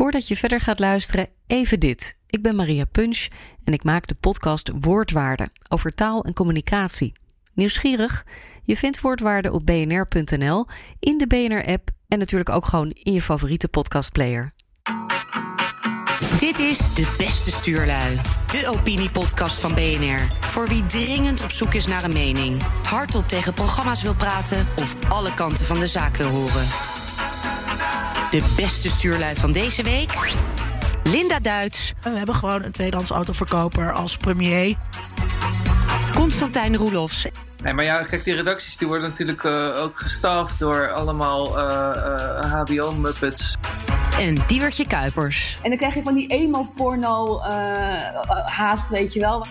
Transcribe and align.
Voordat 0.00 0.28
je 0.28 0.36
verder 0.36 0.60
gaat 0.60 0.78
luisteren, 0.78 1.28
even 1.46 1.80
dit. 1.80 2.16
Ik 2.26 2.42
ben 2.42 2.56
Maria 2.56 2.84
Punch 2.84 3.26
en 3.64 3.72
ik 3.72 3.84
maak 3.84 4.06
de 4.06 4.14
podcast 4.14 4.70
Woordwaarde 4.80 5.48
over 5.68 5.94
taal 5.94 6.24
en 6.24 6.32
communicatie. 6.32 7.12
Nieuwsgierig? 7.54 8.26
Je 8.64 8.76
vindt 8.76 9.00
Woordwaarde 9.00 9.52
op 9.52 9.66
bnr.nl, 9.66 10.66
in 10.98 11.18
de 11.18 11.26
BNR-app 11.26 11.90
en 12.08 12.18
natuurlijk 12.18 12.50
ook 12.50 12.66
gewoon 12.66 12.90
in 12.90 13.12
je 13.12 13.22
favoriete 13.22 13.68
podcastplayer. 13.68 14.52
Dit 16.38 16.58
is 16.58 16.94
De 16.94 17.14
Beste 17.18 17.50
Stuurlui, 17.50 18.20
de 18.46 18.72
opiniepodcast 18.78 19.60
van 19.60 19.74
BNR. 19.74 20.36
Voor 20.40 20.68
wie 20.68 20.86
dringend 20.86 21.44
op 21.44 21.50
zoek 21.50 21.74
is 21.74 21.86
naar 21.86 22.04
een 22.04 22.12
mening, 22.12 22.62
hardop 22.82 23.28
tegen 23.28 23.54
programma's 23.54 24.02
wil 24.02 24.14
praten 24.14 24.66
of 24.76 25.10
alle 25.10 25.34
kanten 25.34 25.64
van 25.64 25.78
de 25.78 25.86
zaak 25.86 26.16
wil 26.16 26.28
horen. 26.28 26.66
De 28.30 28.52
beste 28.56 28.88
stuurlui 28.88 29.34
van 29.34 29.52
deze 29.52 29.82
week. 29.82 30.12
Linda 31.04 31.38
Duits. 31.38 31.92
We 32.00 32.10
hebben 32.10 32.34
gewoon 32.34 32.62
een 32.62 32.72
tweedehands 32.72 33.10
autoverkoper 33.10 33.92
als 33.92 34.16
premier. 34.16 34.76
Constantijn 36.14 36.76
Roelofs. 36.76 37.26
Nee, 37.62 37.72
maar 37.72 37.84
ja, 37.84 38.02
kijk, 38.02 38.24
die 38.24 38.34
redacties 38.34 38.76
die 38.76 38.88
worden 38.88 39.08
natuurlijk 39.08 39.42
uh, 39.42 39.82
ook 39.82 40.00
gestaafd 40.00 40.58
door 40.58 40.90
allemaal 40.92 41.58
uh, 41.58 41.90
uh, 41.96 42.52
HBO-muppets. 42.52 43.56
En 44.18 44.36
Diewertje 44.46 44.86
Kuipers. 44.86 45.58
En 45.62 45.68
dan 45.68 45.78
krijg 45.78 45.94
je 45.94 46.02
van 46.02 46.14
die 46.14 46.26
emo-porno 46.26 47.40
haast, 48.44 48.88
weet 48.88 49.12
je 49.12 49.20
wel. 49.20 49.44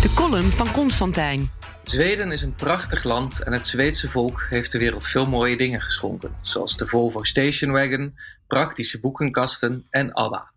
De 0.00 0.12
column 0.14 0.50
van 0.50 0.70
Constantijn. 0.70 1.50
Zweden 1.82 2.32
is 2.32 2.42
een 2.42 2.54
prachtig 2.54 3.04
land 3.04 3.42
en 3.42 3.52
het 3.52 3.66
Zweedse 3.66 4.10
volk 4.10 4.46
heeft 4.48 4.72
de 4.72 4.78
wereld 4.78 5.06
veel 5.06 5.24
mooie 5.24 5.56
dingen 5.56 5.80
geschonken, 5.80 6.36
zoals 6.40 6.76
de 6.76 6.86
Volvo 6.86 7.24
Station 7.24 7.72
Wagon, 7.72 8.18
praktische 8.46 9.00
boekenkasten 9.00 9.86
en 9.90 10.12
ABBA. 10.12 10.50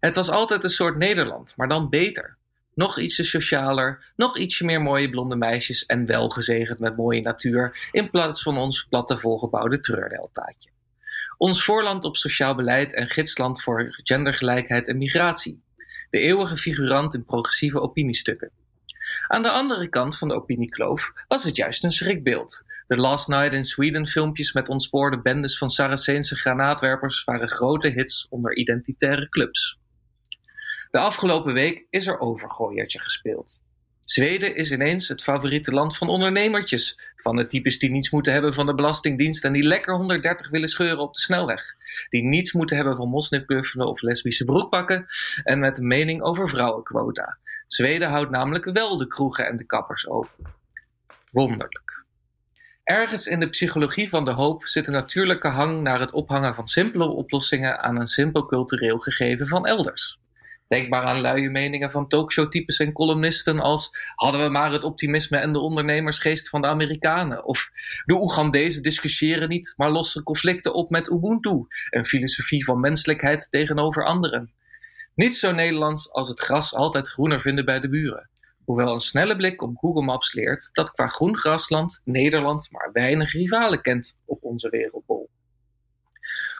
Het 0.00 0.14
was 0.14 0.30
altijd 0.30 0.64
een 0.64 0.70
soort 0.70 0.96
Nederland, 0.96 1.54
maar 1.56 1.68
dan 1.68 1.88
beter. 1.88 2.36
Nog 2.74 2.98
ietsje 2.98 3.24
socialer, 3.24 4.12
nog 4.16 4.38
ietsje 4.38 4.64
meer 4.64 4.82
mooie 4.82 5.10
blonde 5.10 5.36
meisjes 5.36 5.86
en 5.86 6.06
wel 6.06 6.28
gezegend 6.28 6.78
met 6.78 6.96
mooie 6.96 7.20
natuur, 7.20 7.88
in 7.92 8.10
plaats 8.10 8.42
van 8.42 8.58
ons 8.58 8.86
platte 8.88 9.16
volgebouwde 9.16 9.80
treurdeltaatje. 9.80 10.70
Ons 11.36 11.64
voorland 11.64 12.04
op 12.04 12.16
sociaal 12.16 12.54
beleid 12.54 12.94
en 12.94 13.08
gidsland 13.08 13.62
voor 13.62 14.00
gendergelijkheid 14.02 14.88
en 14.88 14.98
migratie. 14.98 15.62
De 16.10 16.18
eeuwige 16.18 16.56
figurant 16.56 17.14
in 17.14 17.24
progressieve 17.24 17.80
opiniestukken. 17.80 18.50
Aan 19.26 19.42
de 19.42 19.50
andere 19.50 19.88
kant 19.88 20.18
van 20.18 20.28
de 20.28 20.34
opiniekloof 20.34 21.12
was 21.28 21.44
het 21.44 21.56
juist 21.56 21.84
een 21.84 21.92
schrikbeeld. 21.92 22.64
De 22.86 22.96
Last 22.96 23.28
Night 23.28 23.52
in 23.52 23.64
Sweden 23.64 24.06
filmpjes 24.06 24.52
met 24.52 24.68
ontspoorde 24.68 25.20
bendes 25.20 25.58
van 25.58 25.70
Saraceense 25.70 26.36
granaatwerpers 26.36 27.24
waren 27.24 27.48
grote 27.48 27.88
hits 27.88 28.26
onder 28.30 28.56
identitaire 28.56 29.28
clubs. 29.28 29.78
De 30.90 30.98
afgelopen 30.98 31.54
week 31.54 31.86
is 31.90 32.06
er 32.06 32.20
overgooiertje 32.20 33.00
gespeeld. 33.00 33.60
Zweden 34.04 34.56
is 34.56 34.72
ineens 34.72 35.08
het 35.08 35.22
favoriete 35.22 35.72
land 35.72 35.96
van 35.96 36.08
ondernemertjes. 36.08 36.98
Van 37.16 37.36
de 37.36 37.46
types 37.46 37.78
die 37.78 37.90
niets 37.90 38.10
moeten 38.10 38.32
hebben 38.32 38.54
van 38.54 38.66
de 38.66 38.74
Belastingdienst 38.74 39.44
en 39.44 39.52
die 39.52 39.62
lekker 39.62 39.94
130 39.94 40.50
willen 40.50 40.68
scheuren 40.68 40.98
op 40.98 41.14
de 41.14 41.20
snelweg. 41.20 41.76
Die 42.10 42.22
niets 42.22 42.52
moeten 42.52 42.76
hebben 42.76 42.96
van 42.96 43.08
moslimkuffelen 43.08 43.86
of 43.86 44.00
lesbische 44.00 44.44
broekpakken 44.44 45.06
en 45.44 45.58
met 45.58 45.78
een 45.78 45.86
mening 45.86 46.22
over 46.22 46.48
vrouwenquota. 46.48 47.38
Zweden 47.68 48.08
houdt 48.08 48.30
namelijk 48.30 48.64
wel 48.64 48.96
de 48.96 49.06
kroegen 49.06 49.46
en 49.46 49.56
de 49.56 49.66
kappers 49.66 50.08
open. 50.08 50.54
Wonderlijk. 51.30 52.04
Ergens 52.84 53.26
in 53.26 53.40
de 53.40 53.48
psychologie 53.48 54.08
van 54.08 54.24
de 54.24 54.30
hoop 54.30 54.66
zit 54.66 54.86
een 54.86 54.92
natuurlijke 54.92 55.48
hang 55.48 55.82
naar 55.82 56.00
het 56.00 56.12
ophangen 56.12 56.54
van 56.54 56.66
simpele 56.66 57.04
oplossingen 57.04 57.80
aan 57.80 58.00
een 58.00 58.06
simpel 58.06 58.46
cultureel 58.46 58.98
gegeven 58.98 59.46
van 59.46 59.66
elders. 59.66 60.20
Denk 60.68 60.88
maar 60.88 61.02
aan 61.02 61.20
luie 61.20 61.50
meningen 61.50 61.90
van 61.90 62.08
talkshowtypes 62.08 62.78
en 62.78 62.92
columnisten 62.92 63.60
als 63.60 63.90
hadden 64.14 64.42
we 64.42 64.48
maar 64.48 64.72
het 64.72 64.84
optimisme 64.84 65.36
en 65.36 65.52
de 65.52 65.58
ondernemersgeest 65.58 66.48
van 66.48 66.60
de 66.60 66.66
Amerikanen. 66.66 67.44
Of 67.44 67.70
de 68.04 68.14
Oegandezen 68.14 68.82
discussiëren 68.82 69.48
niet, 69.48 69.74
maar 69.76 69.90
lossen 69.90 70.22
conflicten 70.22 70.74
op 70.74 70.90
met 70.90 71.10
Ubuntu, 71.10 71.66
een 71.90 72.04
filosofie 72.04 72.64
van 72.64 72.80
menselijkheid 72.80 73.50
tegenover 73.50 74.04
anderen. 74.04 74.52
Niet 75.18 75.36
zo 75.36 75.52
Nederlands 75.52 76.12
als 76.12 76.28
het 76.28 76.40
gras 76.40 76.74
altijd 76.74 77.08
groener 77.08 77.40
vinden 77.40 77.64
bij 77.64 77.80
de 77.80 77.88
buren. 77.88 78.30
Hoewel 78.64 78.92
een 78.94 79.00
snelle 79.00 79.36
blik 79.36 79.62
op 79.62 79.76
Google 79.76 80.02
Maps 80.02 80.32
leert 80.32 80.68
dat 80.72 80.90
qua 80.90 81.06
groen 81.06 81.38
grasland 81.38 82.00
Nederland 82.04 82.68
maar 82.70 82.90
weinig 82.92 83.32
rivalen 83.32 83.82
kent 83.82 84.18
op 84.24 84.44
onze 84.44 84.70
wereldbol. 84.70 85.30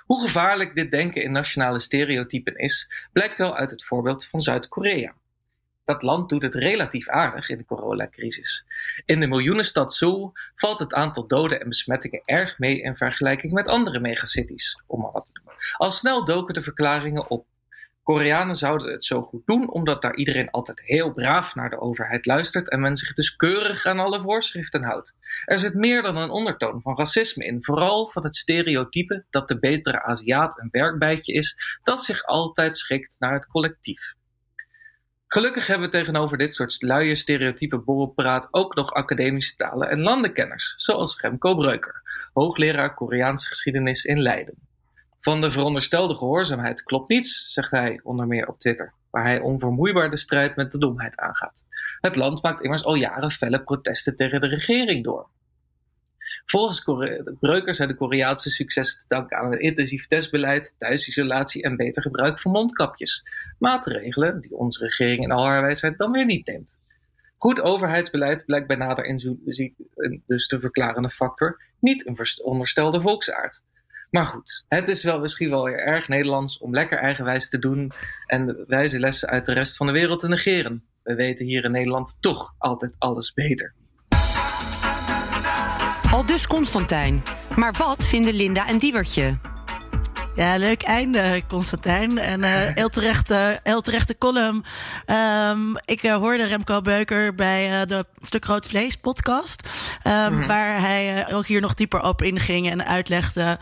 Hoe 0.05 0.21
gevaarlijk 0.21 0.75
dit 0.75 0.91
denken 0.91 1.23
in 1.23 1.33
nationale 1.33 1.79
stereotypen 1.79 2.57
is, 2.57 2.91
blijkt 3.13 3.39
wel 3.39 3.57
uit 3.57 3.71
het 3.71 3.85
voorbeeld 3.85 4.27
van 4.27 4.41
Zuid-Korea. 4.41 5.15
Dat 5.85 6.03
land 6.03 6.29
doet 6.29 6.43
het 6.43 6.55
relatief 6.55 7.09
aardig 7.09 7.49
in 7.49 7.59
de 7.59 7.65
coronacrisis. 7.65 8.65
In 9.05 9.21
de 9.21 9.27
miljoenenstad 9.27 9.93
Seoul 9.93 10.33
valt 10.55 10.79
het 10.79 10.95
aantal 10.95 11.27
doden 11.27 11.61
en 11.61 11.69
besmettingen 11.69 12.23
erg 12.25 12.59
mee 12.59 12.81
in 12.81 12.97
vergelijking 12.97 13.53
met 13.53 13.69
andere 13.69 14.01
megacities, 14.01 14.83
om 14.87 15.01
maar 15.01 15.13
wat. 15.13 15.33
Al 15.77 15.91
snel 15.91 16.25
doken 16.25 16.55
de 16.55 16.63
verklaringen 16.63 17.31
op 17.31 17.47
Koreanen 18.09 18.55
zouden 18.55 18.93
het 18.93 19.05
zo 19.05 19.23
goed 19.23 19.47
doen 19.47 19.71
omdat 19.71 20.03
daar 20.03 20.15
iedereen 20.15 20.51
altijd 20.51 20.81
heel 20.81 21.13
braaf 21.13 21.55
naar 21.55 21.71
de 21.71 21.81
overheid 21.81 22.27
luistert 22.27 22.71
en 22.71 22.81
men 22.81 22.97
zich 22.97 23.13
dus 23.13 23.37
keurig 23.37 23.85
aan 23.87 23.99
alle 23.99 24.21
voorschriften 24.21 24.83
houdt. 24.83 25.17
Er 25.45 25.59
zit 25.59 25.75
meer 25.75 26.03
dan 26.03 26.17
een 26.17 26.31
ondertoon 26.31 26.83
van 26.83 26.97
racisme 26.97 27.45
in, 27.45 27.65
vooral 27.65 28.09
van 28.09 28.25
het 28.25 28.37
stereotype 28.37 29.25
dat 29.31 29.49
de 29.49 29.59
betere 29.59 30.03
Aziat 30.03 30.59
een 30.59 30.69
werkbijtje 30.71 31.33
is 31.33 31.79
dat 31.83 32.05
zich 32.05 32.25
altijd 32.25 32.77
schikt 32.77 33.17
naar 33.19 33.33
het 33.33 33.47
collectief. 33.47 34.15
Gelukkig 35.27 35.67
hebben 35.67 35.91
we 35.91 35.97
tegenover 35.97 36.39
dit 36.39 36.55
soort 36.55 36.83
luie 36.83 37.15
stereotype 37.15 37.79
borrelpraat 37.79 38.49
ook 38.51 38.75
nog 38.75 38.93
academische 38.93 39.57
talen 39.57 39.91
en 39.91 40.01
landenkenners, 40.01 40.75
zoals 40.77 41.21
Remco 41.21 41.55
Breuker, 41.55 42.03
hoogleraar 42.33 42.95
Koreaanse 42.95 43.49
geschiedenis 43.49 44.05
in 44.05 44.23
Leiden. 44.23 44.69
Van 45.21 45.41
de 45.41 45.51
veronderstelde 45.51 46.15
gehoorzaamheid 46.15 46.83
klopt 46.83 47.09
niets, 47.09 47.53
zegt 47.53 47.71
hij 47.71 48.01
onder 48.03 48.27
meer 48.27 48.49
op 48.49 48.59
Twitter, 48.59 48.93
waar 49.11 49.25
hij 49.25 49.41
onvermoeibaar 49.41 50.11
de 50.11 50.17
strijd 50.17 50.57
met 50.57 50.73
de 50.73 50.79
domheid 50.79 51.17
aangaat. 51.17 51.65
Het 52.01 52.17
land 52.17 52.43
maakt 52.43 52.61
immers 52.61 52.85
al 52.85 52.95
jaren 52.95 53.31
felle 53.31 53.63
protesten 53.63 54.17
tegen 54.17 54.41
de 54.41 54.47
regering 54.47 55.05
door. 55.05 55.29
Volgens 56.45 56.85
de 56.85 57.37
Breuker 57.41 57.75
zijn 57.75 57.89
de 57.89 57.95
Koreaanse 57.95 58.51
successen 58.51 58.99
te 58.99 59.05
danken 59.09 59.39
aan 59.39 59.53
een 59.53 59.61
intensief 59.61 60.07
testbeleid, 60.07 60.75
thuisisolatie 60.79 61.63
en 61.63 61.77
beter 61.77 62.03
gebruik 62.03 62.39
van 62.39 62.51
mondkapjes. 62.51 63.25
Maatregelen 63.59 64.41
die 64.41 64.57
onze 64.57 64.85
regering 64.85 65.21
in 65.21 65.31
al 65.31 65.47
haar 65.47 65.63
wijsheid 65.63 65.99
dan 65.99 66.13
weer 66.13 66.25
niet 66.25 66.47
neemt. 66.47 66.81
Goed 67.37 67.61
overheidsbeleid 67.61 68.45
blijkt 68.45 68.67
bij 68.67 68.77
nader 68.77 69.05
inzien 69.05 69.41
dus 70.27 70.49
de 70.49 70.61
verklarende 70.61 71.09
factor, 71.09 71.63
niet 71.81 72.07
een 72.07 72.45
onderstelde 72.45 73.01
volksaard. 73.01 73.63
Maar 74.11 74.27
goed, 74.27 74.65
het 74.69 74.89
is 74.89 75.03
wel 75.03 75.21
misschien 75.21 75.51
wel 75.51 75.65
weer 75.65 75.79
erg 75.79 76.09
Nederlands 76.09 76.59
om 76.59 76.75
lekker 76.75 76.99
eigenwijs 76.99 77.49
te 77.49 77.59
doen 77.59 77.93
en 78.27 78.65
wijze 78.67 78.99
lessen 78.99 79.29
uit 79.29 79.47
de 79.47 79.53
rest 79.53 79.77
van 79.77 79.87
de 79.87 79.93
wereld 79.93 80.21
te 80.21 80.29
negeren. 80.29 80.85
We 81.03 81.15
weten 81.15 81.47
hier 81.47 81.65
in 81.65 81.71
Nederland 81.71 82.17
toch 82.21 82.55
altijd 82.59 82.95
alles 82.99 83.33
beter. 83.33 83.75
Al 86.11 86.27
dus 86.27 86.47
Constantijn. 86.47 87.23
Maar 87.57 87.73
wat 87.79 88.07
vinden 88.07 88.35
Linda 88.35 88.69
en 88.69 88.79
Diewertje? 88.79 89.58
Ja, 90.39 90.57
leuk 90.57 90.83
einde, 90.83 91.43
Constantijn. 91.49 92.19
En 92.19 92.41
uh, 92.41 92.49
heel, 92.81 92.89
terechte, 92.89 93.61
heel 93.63 93.81
terechte 93.81 94.19
column. 94.19 94.65
Um, 95.51 95.77
ik 95.85 96.03
uh, 96.03 96.17
hoorde 96.17 96.45
Remco 96.45 96.81
Beuker 96.81 97.35
bij 97.35 97.81
uh, 97.81 97.87
de 97.87 98.07
Stuk 98.21 98.45
Rood 98.45 98.67
Vlees 98.67 98.97
podcast. 98.97 99.63
Um, 100.05 100.35
mm. 100.35 100.47
Waar 100.47 100.81
hij 100.81 101.27
ook 101.33 101.47
hier 101.47 101.61
nog 101.61 101.75
dieper 101.75 102.03
op 102.03 102.23
inging 102.23 102.71
en 102.71 102.87
uitlegde 102.87 103.59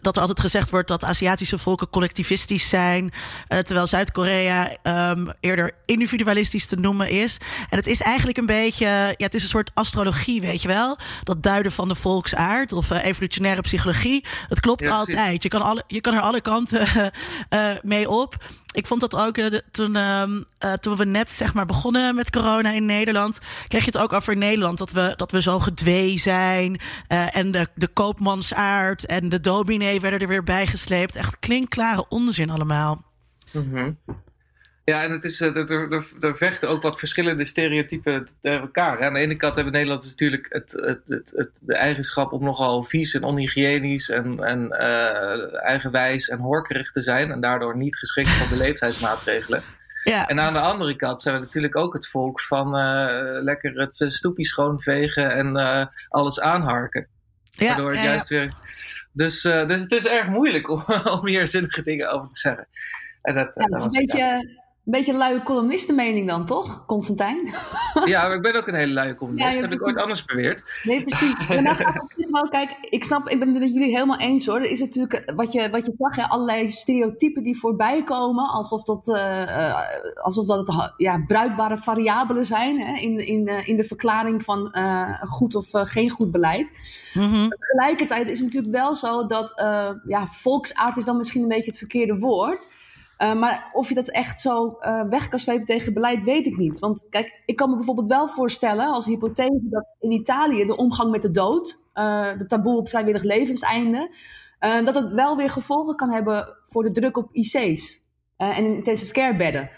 dat 0.00 0.16
er 0.16 0.20
altijd 0.20 0.40
gezegd 0.40 0.70
wordt 0.70 0.88
dat 0.88 1.04
Aziatische 1.04 1.58
volken 1.58 1.90
collectivistisch 1.90 2.68
zijn. 2.68 3.12
terwijl 3.48 3.86
Zuid-Korea 3.86 4.76
um, 4.82 5.32
eerder 5.40 5.72
individualistisch 5.86 6.66
te 6.66 6.76
noemen 6.76 7.08
is. 7.08 7.38
En 7.70 7.76
het 7.76 7.86
is 7.86 8.00
eigenlijk 8.00 8.38
een 8.38 8.46
beetje, 8.46 8.86
ja, 8.86 9.24
het 9.24 9.34
is 9.34 9.42
een 9.42 9.48
soort 9.48 9.70
astrologie, 9.74 10.40
weet 10.40 10.62
je 10.62 10.68
wel? 10.68 10.98
Dat 11.22 11.42
duiden 11.42 11.72
van 11.72 11.88
de 11.88 11.94
volksaard 11.94 12.72
of 12.72 12.90
evolutionaire 12.90 13.60
psychologie. 13.60 14.24
Het 14.48 14.60
klopt 14.60 14.84
ja, 14.84 14.90
altijd. 14.90 15.42
Je 15.42 15.48
kan 15.48 15.57
alle, 15.62 15.84
je 15.86 16.00
kan 16.00 16.14
er 16.14 16.20
alle 16.20 16.40
kanten 16.40 17.12
uh, 17.50 17.70
mee 17.82 18.10
op. 18.10 18.36
Ik 18.74 18.86
vond 18.86 19.00
dat 19.00 19.16
ook 19.16 19.38
uh, 19.38 19.58
toen, 19.70 19.94
uh, 19.94 20.72
toen 20.72 20.96
we 20.96 21.04
net 21.04 21.32
zeg 21.32 21.54
maar 21.54 21.66
begonnen 21.66 22.14
met 22.14 22.30
corona 22.30 22.70
in 22.70 22.84
Nederland, 22.86 23.40
kreeg 23.68 23.84
je 23.84 23.90
het 23.90 24.00
ook 24.00 24.12
over 24.12 24.36
Nederland 24.36 24.78
dat 24.78 24.92
we, 24.92 25.12
dat 25.16 25.30
we 25.30 25.42
zo 25.42 25.58
gedwee 25.58 26.18
zijn. 26.18 26.80
en 27.08 27.50
de, 27.50 27.68
de 27.74 27.88
koopmansaard 27.88 29.06
en 29.06 29.28
de 29.28 29.40
dominee 29.40 30.00
werden 30.00 30.20
er 30.20 30.28
weer 30.28 30.42
bijgesleept. 30.42 31.16
Echt 31.16 31.38
klinkklare 31.38 32.08
onzin 32.08 32.50
allemaal. 32.50 33.02
-hmm. 33.52 33.98
Ja, 34.88 35.02
en 35.02 35.10
het 35.10 35.24
is, 35.24 35.40
er, 35.40 35.70
er, 35.70 36.04
er 36.20 36.36
vechten 36.36 36.68
ook 36.68 36.82
wat 36.82 36.98
verschillende 36.98 37.44
stereotypen 37.44 38.28
tegen 38.42 38.60
elkaar. 38.60 39.04
Aan 39.04 39.12
de 39.12 39.18
ene 39.18 39.36
kant 39.36 39.54
hebben 39.54 39.72
Nederlanders 39.72 40.10
natuurlijk 40.10 40.46
het, 40.48 40.72
het, 40.72 41.08
het, 41.08 41.32
het, 41.36 41.60
de 41.62 41.74
eigenschap 41.74 42.32
om 42.32 42.44
nogal 42.44 42.82
vies 42.82 43.14
en 43.14 43.22
onhygiënisch 43.22 44.10
en, 44.10 44.44
en 44.44 44.66
uh, 44.70 45.64
eigenwijs 45.64 46.28
en 46.28 46.38
horkerig 46.38 46.90
te 46.90 47.00
zijn. 47.00 47.30
En 47.30 47.40
daardoor 47.40 47.76
niet 47.76 47.96
geschikt 47.96 48.28
voor 48.28 48.56
beleefdheidsmaatregelen. 48.56 49.62
Ja. 50.04 50.26
En 50.26 50.40
aan 50.40 50.52
de 50.52 50.60
andere 50.60 50.96
kant 50.96 51.20
zijn 51.20 51.34
we 51.34 51.40
natuurlijk 51.40 51.76
ook 51.76 51.92
het 51.92 52.08
volk 52.08 52.40
van 52.40 52.66
uh, 52.66 53.42
lekker 53.42 53.80
het 53.80 54.04
stoepie 54.08 54.46
schoonvegen 54.46 55.30
en 55.30 55.56
uh, 55.56 55.86
alles 56.08 56.40
aanharken. 56.40 57.06
Ja, 57.50 57.66
Waardoor 57.66 57.90
het 57.90 58.00
juist 58.00 58.28
weer. 58.28 58.52
Dus, 59.12 59.42
dus 59.42 59.80
het 59.80 59.92
is 59.92 60.06
erg 60.06 60.28
moeilijk 60.28 60.70
om, 60.70 60.84
om 61.18 61.26
hier 61.26 61.48
zinnige 61.48 61.82
dingen 61.82 62.10
over 62.10 62.28
te 62.28 62.36
zeggen. 62.36 62.68
En 63.22 63.34
dat, 63.34 63.54
ja, 63.54 63.66
dat 63.66 63.84
is 63.84 63.96
een 63.96 64.06
beetje 64.06 64.56
een 64.88 64.94
beetje 64.94 65.12
een 65.12 65.18
luie 65.18 65.42
columnistenmening 65.42 66.28
dan, 66.28 66.46
toch, 66.46 66.86
Constantijn? 66.86 67.48
Ja, 68.04 68.26
maar 68.26 68.36
ik 68.36 68.42
ben 68.42 68.56
ook 68.56 68.66
een 68.66 68.74
hele 68.74 68.92
luie 68.92 69.14
columnist. 69.20 69.54
Ja, 69.54 69.60
heb 69.60 69.72
ik 69.72 69.86
ooit 69.86 69.96
anders 69.96 70.24
beweerd. 70.24 70.64
Nee, 70.82 71.04
precies. 71.04 71.46
wel, 72.30 72.48
kijk, 72.48 72.76
ik 72.80 73.04
snap, 73.04 73.28
ik 73.28 73.38
ben 73.38 73.48
het 73.48 73.58
met 73.58 73.72
jullie 73.72 73.90
helemaal 73.90 74.18
eens 74.18 74.46
hoor. 74.46 74.56
Er 74.56 74.70
is 74.70 74.80
natuurlijk, 74.80 75.32
wat 75.36 75.52
je, 75.52 75.70
wat 75.70 75.86
je 75.86 75.94
zag, 75.98 76.16
hè, 76.16 76.22
allerlei 76.22 76.68
stereotypen 76.68 77.42
die 77.42 77.58
voorbij 77.58 78.04
komen. 78.04 78.48
Alsof 78.48 78.82
dat, 78.82 79.08
uh, 79.08 79.80
alsof 80.14 80.46
dat 80.46 80.66
het 80.66 80.92
ja, 80.96 81.24
bruikbare 81.26 81.76
variabelen 81.76 82.44
zijn 82.44 82.80
hè, 82.80 82.98
in, 83.00 83.26
in, 83.26 83.46
in 83.46 83.76
de 83.76 83.84
verklaring 83.84 84.42
van 84.42 84.68
uh, 84.72 85.22
goed 85.22 85.54
of 85.54 85.68
geen 85.72 86.10
goed 86.10 86.30
beleid. 86.30 86.70
Mm 87.14 87.48
Tegelijkertijd 87.48 88.30
is 88.30 88.38
het 88.38 88.46
natuurlijk 88.46 88.74
wel 88.74 88.94
zo 88.94 89.26
dat, 89.26 89.52
ja, 90.06 90.26
volksaard 90.26 90.96
is 90.96 91.04
dan 91.04 91.16
misschien 91.16 91.42
een 91.42 91.48
beetje 91.48 91.70
het 91.70 91.78
verkeerde 91.78 92.18
woord. 92.18 92.66
Uh, 93.18 93.34
maar 93.34 93.70
of 93.72 93.88
je 93.88 93.94
dat 93.94 94.10
echt 94.10 94.40
zo 94.40 94.78
uh, 94.80 95.02
weg 95.02 95.28
kan 95.28 95.38
slepen 95.38 95.66
tegen 95.66 95.94
beleid, 95.94 96.24
weet 96.24 96.46
ik 96.46 96.56
niet. 96.56 96.78
Want 96.78 97.06
kijk, 97.10 97.42
ik 97.46 97.56
kan 97.56 97.70
me 97.70 97.76
bijvoorbeeld 97.76 98.06
wel 98.06 98.28
voorstellen 98.28 98.86
als 98.86 99.06
hypothese 99.06 99.60
dat 99.62 99.86
in 100.00 100.10
Italië 100.10 100.64
de 100.64 100.76
omgang 100.76 101.10
met 101.10 101.22
de 101.22 101.30
dood, 101.30 101.80
uh, 101.94 102.38
de 102.38 102.46
taboe 102.46 102.76
op 102.76 102.88
vrijwillig 102.88 103.22
levenseinde, 103.22 104.10
dat 104.58 104.94
het 104.94 105.12
wel 105.12 105.36
weer 105.36 105.50
gevolgen 105.50 105.96
kan 105.96 106.10
hebben 106.10 106.56
voor 106.62 106.82
de 106.82 106.90
druk 106.90 107.16
op 107.16 107.28
IC's 107.32 108.06
en 108.36 108.64
in 108.64 108.74
intensive 108.74 109.12
care 109.12 109.36
bedden. 109.36 109.70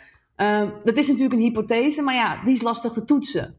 dat 0.83 0.97
is 0.97 1.07
natuurlijk 1.07 1.35
een 1.35 1.47
hypothese, 1.47 2.03
maar 2.03 2.15
ja, 2.15 2.43
die 2.45 2.55
is 2.55 2.63
lastig 2.63 2.93
te 2.93 3.05
toetsen. 3.05 3.57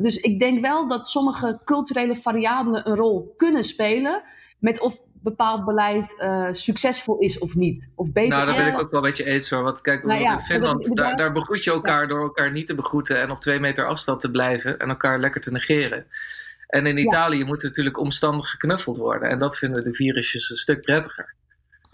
dus 0.00 0.16
ik 0.16 0.38
denk 0.38 0.60
wel 0.60 0.86
dat 0.86 1.08
sommige 1.08 1.60
culturele 1.64 2.16
variabelen 2.16 2.88
een 2.88 2.96
rol 2.96 3.34
kunnen 3.36 3.64
spelen. 3.64 4.22
Met 4.58 4.80
of 4.80 5.00
bepaald 5.22 5.64
beleid 5.64 6.14
uh, 6.18 6.48
succesvol 6.50 7.18
is 7.18 7.38
of 7.38 7.54
niet. 7.54 7.90
Of 7.94 8.12
beter. 8.12 8.36
Nou, 8.36 8.46
daar 8.46 8.56
ben 8.64 8.72
ik 8.72 8.80
ook 8.80 8.90
wel 8.90 9.00
een 9.00 9.06
beetje 9.06 9.24
eens 9.24 9.50
hoor. 9.50 9.62
Want 9.62 9.80
kijk, 9.80 10.04
nou, 10.04 10.20
ja, 10.20 10.32
in 10.32 10.38
Finland, 10.38 10.96
daar, 10.96 11.16
daar 11.16 11.32
begroet 11.32 11.64
je 11.64 11.70
elkaar 11.70 12.08
door 12.08 12.22
elkaar 12.22 12.52
niet 12.52 12.66
te 12.66 12.74
begroeten 12.74 13.20
en 13.20 13.30
op 13.30 13.40
twee 13.40 13.60
meter 13.60 13.86
afstand 13.86 14.20
te 14.20 14.30
blijven 14.30 14.78
en 14.78 14.88
elkaar 14.88 15.20
lekker 15.20 15.40
te 15.40 15.52
negeren. 15.52 16.06
En 16.66 16.86
in 16.86 16.98
Italië 16.98 17.44
moet 17.44 17.62
natuurlijk 17.62 17.98
omstandig 17.98 18.50
geknuffeld 18.50 18.96
worden. 18.96 19.28
En 19.30 19.38
dat 19.38 19.58
vinden 19.58 19.84
de 19.84 19.92
virusjes 19.92 20.50
een 20.50 20.56
stuk 20.56 20.80
prettiger. 20.80 21.34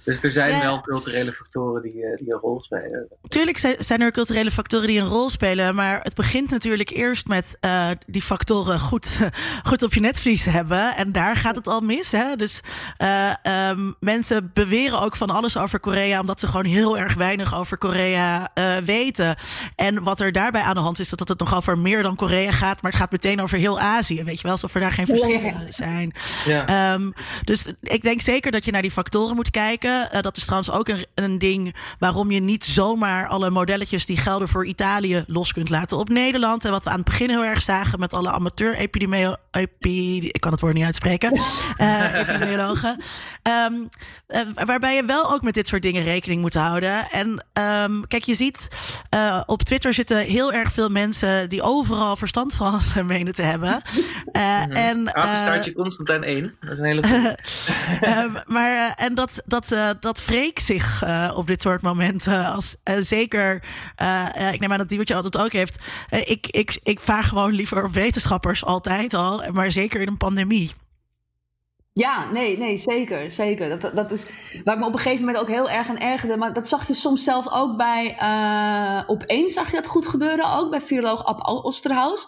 Dus 0.07 0.23
er 0.23 0.31
zijn 0.31 0.61
wel 0.63 0.81
culturele 0.81 1.33
factoren 1.33 1.83
die, 1.83 2.05
eh, 2.05 2.17
die 2.17 2.33
een 2.33 2.39
rol 2.39 2.63
spelen. 2.63 3.09
Tuurlijk 3.29 3.77
zijn 3.79 4.01
er 4.01 4.13
culturele 4.13 4.51
factoren 4.51 4.87
die 4.87 5.01
een 5.01 5.07
rol 5.07 5.31
spelen. 5.31 5.75
Maar 5.75 6.01
het 6.03 6.15
begint 6.15 6.51
natuurlijk 6.51 6.91
eerst 6.91 7.27
met 7.27 7.59
uh, 7.61 7.91
die 8.07 8.23
factoren 8.23 8.79
goed, 8.79 9.17
goed 9.69 9.83
op 9.83 9.95
je 9.95 10.01
netvlies 10.01 10.45
hebben. 10.45 10.97
En 10.97 11.13
daar 11.13 11.37
gaat 11.37 11.57
het 11.57 11.67
al 11.67 11.81
mis. 11.81 12.13
Hè? 12.13 12.37
Dus 12.37 12.61
uh, 12.99 13.69
um, 13.71 13.95
mensen 14.01 14.51
beweren 14.55 15.01
ook 15.01 15.17
van 15.17 15.31
alles 15.31 15.57
over 15.57 15.81
Korea. 15.81 16.21
Omdat 16.21 16.41
ze 16.41 16.47
gewoon 16.47 16.65
heel 16.65 16.99
erg 16.99 17.15
weinig 17.15 17.55
over 17.55 17.79
Korea 17.79 18.51
uh, 18.55 18.77
weten. 18.77 19.37
En 19.77 20.03
wat 20.03 20.21
er 20.21 20.33
daarbij 20.33 20.63
aan 20.63 20.75
de 20.75 20.81
hand 20.81 20.99
is, 20.99 21.09
dat 21.09 21.29
het 21.29 21.39
nog 21.39 21.57
over 21.57 21.79
meer 21.79 22.03
dan 22.03 22.17
Korea 22.17 22.51
gaat. 22.51 22.83
Maar 22.83 22.91
het 22.91 23.01
gaat 23.01 23.11
meteen 23.11 23.41
over 23.41 23.59
heel 23.59 23.81
Azië. 23.81 24.25
Weet 24.25 24.37
je 24.37 24.43
wel, 24.43 24.53
alsof 24.53 24.75
er 24.75 24.81
daar 24.81 24.93
geen 24.93 25.07
verschillen 25.07 25.67
zijn. 25.69 26.13
Ja. 26.45 26.95
Um, 26.95 27.13
dus 27.45 27.65
ik 27.83 28.03
denk 28.03 28.21
zeker 28.21 28.53
dat 28.53 28.65
je 28.65 28.71
naar 28.71 28.83
die 28.83 28.91
factoren 28.91 29.37
moet 29.37 29.51
kijken. 29.51 29.96
Uh, 30.15 30.21
dat 30.21 30.37
is 30.37 30.45
trouwens 30.45 30.71
ook 30.71 30.89
een, 30.89 31.07
een 31.15 31.39
ding 31.39 31.75
waarom 31.99 32.31
je 32.31 32.41
niet 32.41 32.65
zomaar 32.65 33.27
alle 33.29 33.51
modelletjes 33.51 34.07
die 34.07 34.17
gelden 34.17 34.49
voor 34.49 34.67
Italië 34.67 35.25
los 35.27 35.53
kunt 35.53 35.69
laten 35.69 35.99
op 35.99 36.09
Nederland. 36.09 36.65
En 36.65 36.71
wat 36.71 36.85
we 36.85 36.91
aan 36.91 36.97
het 36.97 37.05
begin 37.05 37.29
heel 37.29 37.45
erg 37.45 37.63
zagen 37.63 38.01
met 38.01 38.15
alle 38.15 38.31
amateur-epidemiologen. 38.31 39.41
Ik 40.21 40.41
kan 40.41 40.53
het 40.53 40.61
woord 40.61 40.75
niet 40.75 40.85
uitspreken. 40.85 41.41
Uh, 41.79 42.15
epidemiologen. 42.21 42.97
Um, 43.47 43.89
uh, 44.29 44.65
waarbij 44.65 44.95
je 44.95 45.05
wel 45.05 45.33
ook 45.33 45.43
met 45.43 45.55
dit 45.55 45.69
soort 45.69 45.83
dingen 45.83 46.03
rekening 46.03 46.41
moet 46.41 46.55
houden. 46.55 47.11
En 47.11 47.29
um, 47.29 48.07
kijk, 48.07 48.23
je 48.23 48.35
ziet 48.35 48.69
op 49.47 49.63
Twitter 49.63 49.95
zitten 49.95 50.19
heel 50.19 50.53
erg 50.53 50.73
veel 50.73 50.89
mensen 50.89 51.49
die 51.49 51.63
overal 51.63 52.17
verstand 52.17 52.55
van 52.55 52.81
menen 53.07 53.35
te 53.35 53.43
hebben. 53.43 53.83
Mm 54.33 54.45
en, 54.73 55.15
Apenstaartje 55.15 55.73
Constantijn 55.73 56.23
1. 56.23 56.55
Dat 56.61 56.73
is 56.73 56.79
een 56.79 56.85
hele 56.85 57.37
maar 58.55 58.95
en 58.97 59.15
dat, 59.15 59.43
dat 59.45 59.73
uh, 59.73 59.91
dat 60.01 60.23
zich 60.55 61.05
uh, 61.05 61.33
op 61.37 61.47
dit 61.47 61.63
soort 61.63 61.83
momenten 61.83 62.47
als 62.47 62.77
uh, 62.85 62.95
zeker, 63.01 63.55
ik 64.53 64.61
neem 64.61 64.73
aan 64.73 64.79
dat 64.79 64.89
die 64.89 64.99
wat 64.99 65.09
je 65.09 65.15
altijd 65.15 65.39
ook 65.39 65.53
heeft. 65.53 65.79
ik, 66.11 66.47
ik, 66.47 66.79
ik 66.83 67.01
vaar 67.01 67.25
gewoon 67.25 67.53
liever 67.53 67.85
op 67.85 67.93
wetenschappers 67.93 68.65
altijd 68.65 69.15
al, 69.15 69.43
maar 69.53 69.73
zeker 69.73 70.01
in 70.01 70.09
een 70.09 70.17
pandemie. 70.17 70.73
Ja, 71.99 72.31
nee, 72.31 72.59
nee, 72.59 72.77
zeker, 72.77 73.31
zeker. 73.31 73.79
Dat, 73.79 73.97
dat 73.97 74.11
is 74.11 74.25
waar 74.65 74.75
ik 74.75 74.81
me 74.81 74.87
op 74.87 74.93
een 74.93 75.01
gegeven 75.01 75.25
moment 75.25 75.43
ook 75.43 75.51
heel 75.51 75.71
erg 75.71 75.89
aan 75.89 75.99
ergerde. 75.99 76.37
Maar 76.37 76.53
dat 76.53 76.69
zag 76.69 76.87
je 76.87 76.95
soms 76.95 77.25
zelf 77.25 77.53
ook 77.53 77.77
bij, 77.77 78.17
uh, 78.21 79.11
opeens 79.11 79.53
zag 79.53 79.71
je 79.71 79.77
dat 79.77 79.87
goed 79.87 80.07
gebeuren, 80.07 80.53
ook 80.53 80.71
bij 80.71 80.81
viroloog 80.81 81.25
Ab 81.25 81.47
Osterhaus. 81.65 82.27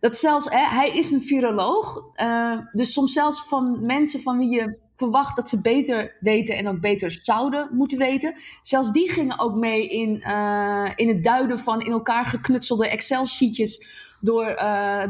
Dat 0.00 0.16
zelfs, 0.16 0.50
hè, 0.50 0.58
hij 0.58 0.88
is 0.88 1.10
een 1.10 1.22
viroloog, 1.22 2.02
uh, 2.16 2.58
dus 2.72 2.92
soms 2.92 3.12
zelfs 3.12 3.42
van 3.42 3.86
mensen 3.86 4.20
van 4.20 4.38
wie 4.38 4.50
je 4.50 4.78
verwacht 4.96 5.36
dat 5.36 5.48
ze 5.48 5.60
beter 5.60 6.16
weten 6.20 6.56
en 6.56 6.68
ook 6.68 6.80
beter 6.80 7.18
zouden 7.22 7.68
moeten 7.76 7.98
weten. 7.98 8.34
Zelfs 8.62 8.92
die 8.92 9.12
gingen 9.12 9.38
ook 9.38 9.56
mee 9.56 9.88
in, 9.88 10.24
uh, 10.26 10.90
in 10.96 11.08
het 11.08 11.24
duiden 11.24 11.58
van 11.58 11.80
in 11.80 11.92
elkaar 11.92 12.24
geknutselde 12.24 12.88
Excel-sheetjes 12.88 13.86
door, 14.20 14.44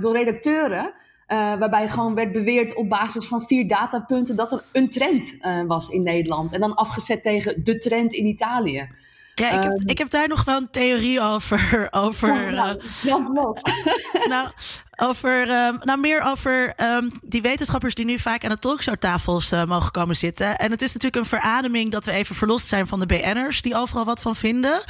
door 0.00 0.16
redacteuren. 0.16 0.94
Uh, 1.32 1.58
waarbij 1.58 1.88
gewoon 1.88 2.14
werd 2.14 2.32
beweerd 2.32 2.74
op 2.74 2.88
basis 2.88 3.26
van 3.26 3.42
vier 3.42 3.68
datapunten 3.68 4.36
dat 4.36 4.52
er 4.52 4.62
een 4.72 4.88
trend 4.88 5.36
was 5.66 5.88
in 5.88 6.02
Nederland. 6.02 6.52
En 6.52 6.60
dan 6.60 6.74
afgezet 6.74 7.22
tegen 7.22 7.64
de 7.64 7.78
trend 7.78 8.12
in 8.12 8.26
Italië. 8.26 8.88
Ja, 9.40 9.50
ik 9.50 9.62
heb, 9.62 9.72
um, 9.72 9.88
ik 9.88 9.98
heb 9.98 10.10
daar 10.10 10.28
nog 10.28 10.44
wel 10.44 10.56
een 10.56 10.70
theorie 10.70 11.20
over. 11.20 11.88
over 12.06 12.52
nou, 12.52 12.80
nou, 14.28 14.48
over, 15.00 15.40
um, 15.40 15.78
nou, 15.82 16.00
meer 16.00 16.22
over 16.22 16.72
um, 16.76 17.12
die 17.22 17.42
wetenschappers 17.42 17.94
die 17.94 18.04
nu 18.04 18.18
vaak 18.18 18.44
aan 18.44 18.50
de 18.50 18.58
talkshowtafels 18.58 19.52
uh, 19.52 19.64
mogen 19.64 19.90
komen 19.90 20.16
zitten. 20.16 20.58
En 20.58 20.70
het 20.70 20.82
is 20.82 20.92
natuurlijk 20.92 21.22
een 21.22 21.38
verademing 21.38 21.90
dat 21.90 22.04
we 22.04 22.12
even 22.12 22.34
verlost 22.34 22.66
zijn 22.66 22.86
van 22.86 23.00
de 23.00 23.06
BN'ers 23.06 23.62
die 23.62 23.76
overal 23.76 24.04
wat 24.04 24.20
van 24.20 24.36
vinden. 24.36 24.84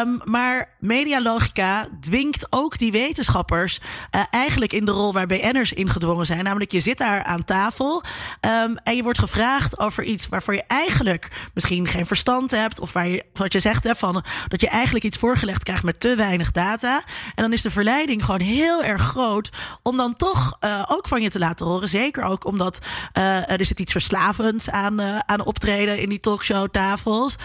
Um, 0.00 0.20
maar 0.24 0.74
medialogica 0.78 1.88
dwingt 2.00 2.46
ook 2.50 2.78
die 2.78 2.92
wetenschappers 2.92 3.80
uh, 4.14 4.22
eigenlijk 4.30 4.72
in 4.72 4.84
de 4.84 4.92
rol 4.92 5.12
waar 5.12 5.26
BN'ers 5.26 5.72
ingedwongen 5.72 6.26
zijn. 6.26 6.44
Namelijk, 6.44 6.72
je 6.72 6.80
zit 6.80 6.98
daar 6.98 7.22
aan 7.22 7.44
tafel 7.44 8.02
en 8.40 8.96
je 8.96 9.02
wordt 9.02 9.18
gevraagd 9.18 9.78
over 9.78 10.04
iets 10.04 10.28
waarvoor 10.28 10.54
je 10.54 10.64
eigenlijk 10.66 11.50
misschien 11.54 11.86
geen 11.86 12.06
verstand 12.06 12.50
hebt. 12.50 12.80
Of 12.80 12.92
waar 12.92 13.08
je, 13.08 13.24
wat 13.32 13.52
je 13.52 13.60
zegt, 13.60 13.84
hè, 13.84 13.94
van, 13.94 14.24
dat 14.48 14.60
je 14.60 14.68
eigenlijk 14.68 15.04
iets 15.04 15.18
voorgelegd 15.18 15.62
krijgt 15.62 15.82
met 15.82 16.00
te 16.00 16.14
weinig 16.16 16.50
data. 16.50 17.02
En 17.34 17.42
dan 17.42 17.52
is 17.52 17.62
de 17.62 17.70
verleiding 17.70 18.24
gewoon 18.24 18.40
heel 18.40 18.84
erg 18.84 19.02
groot 19.02 19.35
om 19.82 19.96
dan 19.96 20.16
toch 20.16 20.56
uh, 20.60 20.82
ook 20.88 21.08
van 21.08 21.22
je 21.22 21.30
te 21.30 21.38
laten 21.38 21.66
horen. 21.66 21.88
Zeker 21.88 22.22
ook 22.22 22.44
omdat 22.44 22.78
uh, 23.18 23.50
er 23.50 23.64
zit 23.64 23.80
iets 23.80 23.92
verslavends 23.92 24.70
aan, 24.70 25.00
uh, 25.00 25.18
aan 25.18 25.44
optreden 25.44 25.98
in 25.98 26.08
die 26.08 26.20
talkshowtafels. 26.20 27.36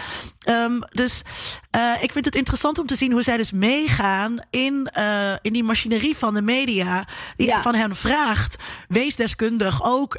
Um, 0.49 0.79
dus 0.89 1.21
ik 2.01 2.11
vind 2.11 2.25
het 2.25 2.35
interessant 2.35 2.79
om 2.79 2.85
te 2.85 2.95
zien 2.95 3.11
hoe 3.11 3.23
zij 3.23 3.37
dus 3.37 3.51
meegaan 3.51 4.39
in, 4.49 4.91
in 5.41 5.53
die 5.53 5.63
machinerie 5.63 6.17
van 6.17 6.33
de 6.33 6.41
media. 6.41 7.07
Die 7.35 7.47
ja. 7.47 7.61
van 7.61 7.75
hen 7.75 7.95
vraagt: 7.95 8.55
wees 8.87 9.15
deskundig 9.15 9.83
ook 9.83 10.15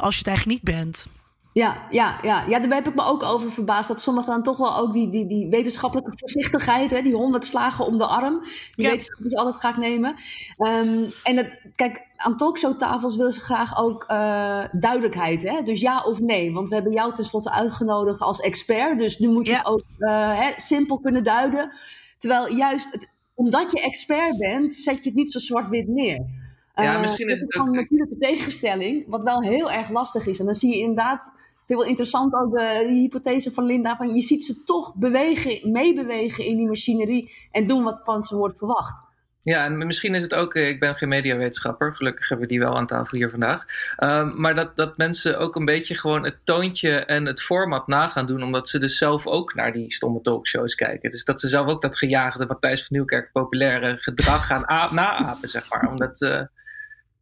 als 0.00 0.14
je 0.14 0.18
het 0.18 0.26
eigenlijk 0.26 0.46
niet 0.46 0.62
bent. 0.62 1.06
Ja, 1.52 1.86
ja, 1.90 2.18
ja. 2.22 2.44
ja, 2.48 2.58
daar 2.58 2.74
heb 2.74 2.88
ik 2.88 2.94
me 2.94 3.04
ook 3.04 3.22
over 3.22 3.50
verbaasd. 3.50 3.88
Dat 3.88 4.00
sommigen 4.00 4.32
dan 4.32 4.42
toch 4.42 4.56
wel 4.56 4.76
ook 4.76 4.92
die, 4.92 5.10
die, 5.10 5.26
die 5.26 5.48
wetenschappelijke 5.48 6.12
voorzichtigheid, 6.14 6.90
hè, 6.90 7.02
die 7.02 7.14
honderd 7.14 7.44
slagen 7.44 7.86
om 7.86 7.98
de 7.98 8.06
arm, 8.06 8.40
die 8.74 8.84
ja. 8.84 8.90
wetenschap 8.90 9.22
die 9.22 9.38
altijd 9.38 9.56
graag 9.56 9.76
nemen. 9.76 10.14
Um, 10.58 11.10
en 11.22 11.36
het, 11.36 11.60
kijk, 11.74 12.06
aan 12.16 12.36
talkshowtafels 12.36 13.16
willen 13.16 13.32
ze 13.32 13.40
graag 13.40 13.78
ook 13.78 14.04
uh, 14.08 14.64
duidelijkheid. 14.72 15.42
Hè? 15.42 15.62
Dus 15.62 15.80
ja 15.80 16.02
of 16.02 16.20
nee. 16.20 16.52
Want 16.52 16.68
we 16.68 16.74
hebben 16.74 16.92
jou 16.92 17.14
tenslotte 17.14 17.50
uitgenodigd 17.50 18.20
als 18.20 18.40
expert. 18.40 18.98
Dus 18.98 19.18
nu 19.18 19.28
moet 19.28 19.46
je 19.46 19.52
ja. 19.52 19.58
het 19.58 19.66
ook 19.66 19.82
uh, 19.98 20.38
hè, 20.38 20.52
simpel 20.56 21.00
kunnen 21.00 21.24
duiden. 21.24 21.76
Terwijl 22.18 22.54
juist 22.54 22.92
het, 22.92 23.08
omdat 23.34 23.70
je 23.70 23.80
expert 23.80 24.38
bent, 24.38 24.72
zet 24.72 24.96
je 24.96 25.08
het 25.08 25.14
niet 25.14 25.32
zo 25.32 25.38
zwart-wit 25.38 25.88
neer. 25.88 26.39
Ja, 26.82 26.98
misschien 26.98 27.26
uh, 27.26 27.32
is 27.34 27.40
het 27.40 27.56
ook... 27.56 27.66
een 27.66 27.72
natuurlijke 27.72 28.18
tegenstelling, 28.18 29.04
wat 29.08 29.24
wel 29.24 29.42
heel 29.42 29.70
erg 29.70 29.90
lastig 29.90 30.26
is. 30.26 30.38
En 30.38 30.44
dan 30.44 30.54
zie 30.54 30.76
je 30.76 30.80
inderdaad 30.80 31.32
vind 31.70 31.82
wel 31.82 31.88
interessant 31.88 32.34
ook 32.34 32.58
de, 32.58 32.84
die 32.88 33.00
hypothese 33.00 33.50
van 33.50 33.64
Linda. 33.64 33.96
Van 33.96 34.14
je 34.14 34.20
ziet 34.20 34.44
ze 34.44 34.64
toch 34.64 34.94
bewegen, 34.94 35.70
meebewegen 35.72 36.44
in 36.44 36.56
die 36.56 36.66
machinerie. 36.66 37.32
En 37.50 37.66
doen 37.66 37.82
wat 37.82 38.04
van 38.04 38.24
ze 38.24 38.36
wordt 38.36 38.58
verwacht. 38.58 39.08
Ja, 39.42 39.64
en 39.64 39.86
misschien 39.86 40.14
is 40.14 40.22
het 40.22 40.34
ook, 40.34 40.54
eh, 40.54 40.68
ik 40.68 40.80
ben 40.80 40.96
geen 40.96 41.08
mediawetenschapper, 41.08 41.94
gelukkig 41.94 42.28
hebben 42.28 42.46
we 42.46 42.52
die 42.52 42.62
wel 42.62 42.76
aan 42.76 42.86
tafel 42.86 43.16
hier 43.16 43.30
vandaag. 43.30 43.64
Um, 43.98 44.40
maar 44.40 44.54
dat, 44.54 44.76
dat 44.76 44.96
mensen 44.96 45.38
ook 45.38 45.56
een 45.56 45.64
beetje 45.64 45.94
gewoon 45.94 46.24
het 46.24 46.36
toontje 46.44 47.04
en 47.04 47.26
het 47.26 47.42
format 47.42 47.86
na 47.86 48.08
gaan 48.08 48.26
doen, 48.26 48.42
omdat 48.42 48.68
ze 48.68 48.78
dus 48.78 48.98
zelf 48.98 49.26
ook 49.26 49.54
naar 49.54 49.72
die 49.72 49.92
stomme 49.92 50.20
talkshows 50.20 50.74
kijken. 50.74 51.10
Dus 51.10 51.24
dat 51.24 51.40
ze 51.40 51.48
zelf 51.48 51.68
ook 51.68 51.82
dat 51.82 51.96
gejaagde 51.96 52.46
Matthijs 52.46 52.80
van 52.80 52.96
Nieuwkerk 52.96 53.32
populaire 53.32 53.96
gedrag 53.96 54.46
gaan 54.46 54.94
naapen, 54.94 55.48
zeg 55.48 55.70
maar. 55.70 55.88
Omdat, 55.90 56.20
uh, 56.20 56.40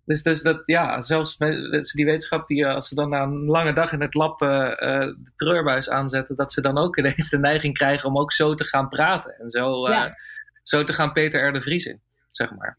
dus, 0.08 0.22
dus 0.22 0.42
dat, 0.42 0.60
ja, 0.64 1.00
zelfs 1.00 1.38
mensen 1.38 1.96
die 1.96 2.04
wetenschap, 2.04 2.46
die 2.46 2.64
eh, 2.64 2.74
als 2.74 2.88
ze 2.88 2.94
dan 2.94 3.08
na 3.08 3.22
een 3.22 3.44
lange 3.44 3.72
dag 3.72 3.92
in 3.92 4.00
het 4.00 4.14
lab 4.14 4.42
uh, 4.42 4.48
de 4.48 5.32
treurbuis 5.36 5.90
aanzetten, 5.90 6.36
dat 6.36 6.52
ze 6.52 6.60
dan 6.60 6.78
ook 6.78 6.96
ineens 6.96 7.30
de 7.30 7.38
neiging 7.38 7.74
krijgen 7.74 8.08
om 8.08 8.18
ook 8.18 8.32
zo 8.32 8.54
te 8.54 8.64
gaan 8.64 8.88
praten. 8.88 9.34
En 9.38 9.50
zo, 9.50 9.88
ja. 9.88 10.16
zo 10.62 10.82
te 10.82 10.92
gaan 10.92 11.12
Peter 11.12 11.48
R. 11.48 11.52
de 11.52 11.60
Vries 11.60 11.86
in 11.86 12.00
zeg 12.28 12.50
maar. 12.58 12.78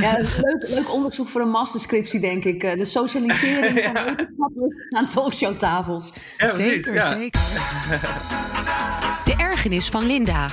Ja, 0.00 0.18
leuk, 0.18 0.68
leuk 0.68 0.92
onderzoek 0.92 1.28
voor 1.28 1.40
een 1.40 1.50
masterscriptie, 1.50 2.20
denk 2.20 2.44
ik. 2.44 2.60
De 2.60 2.84
socialisering 2.84 3.92
van 3.92 4.04
wetenschappers 4.04 4.90
aan 4.90 5.08
talkshowtafels. 5.08 6.12
Ja, 6.36 6.52
zeker, 6.52 6.94
ja. 6.94 7.16
zeker. 7.16 7.40
De 9.24 9.34
ergernis 9.36 9.88
van 9.88 10.06
Linda. 10.06 10.46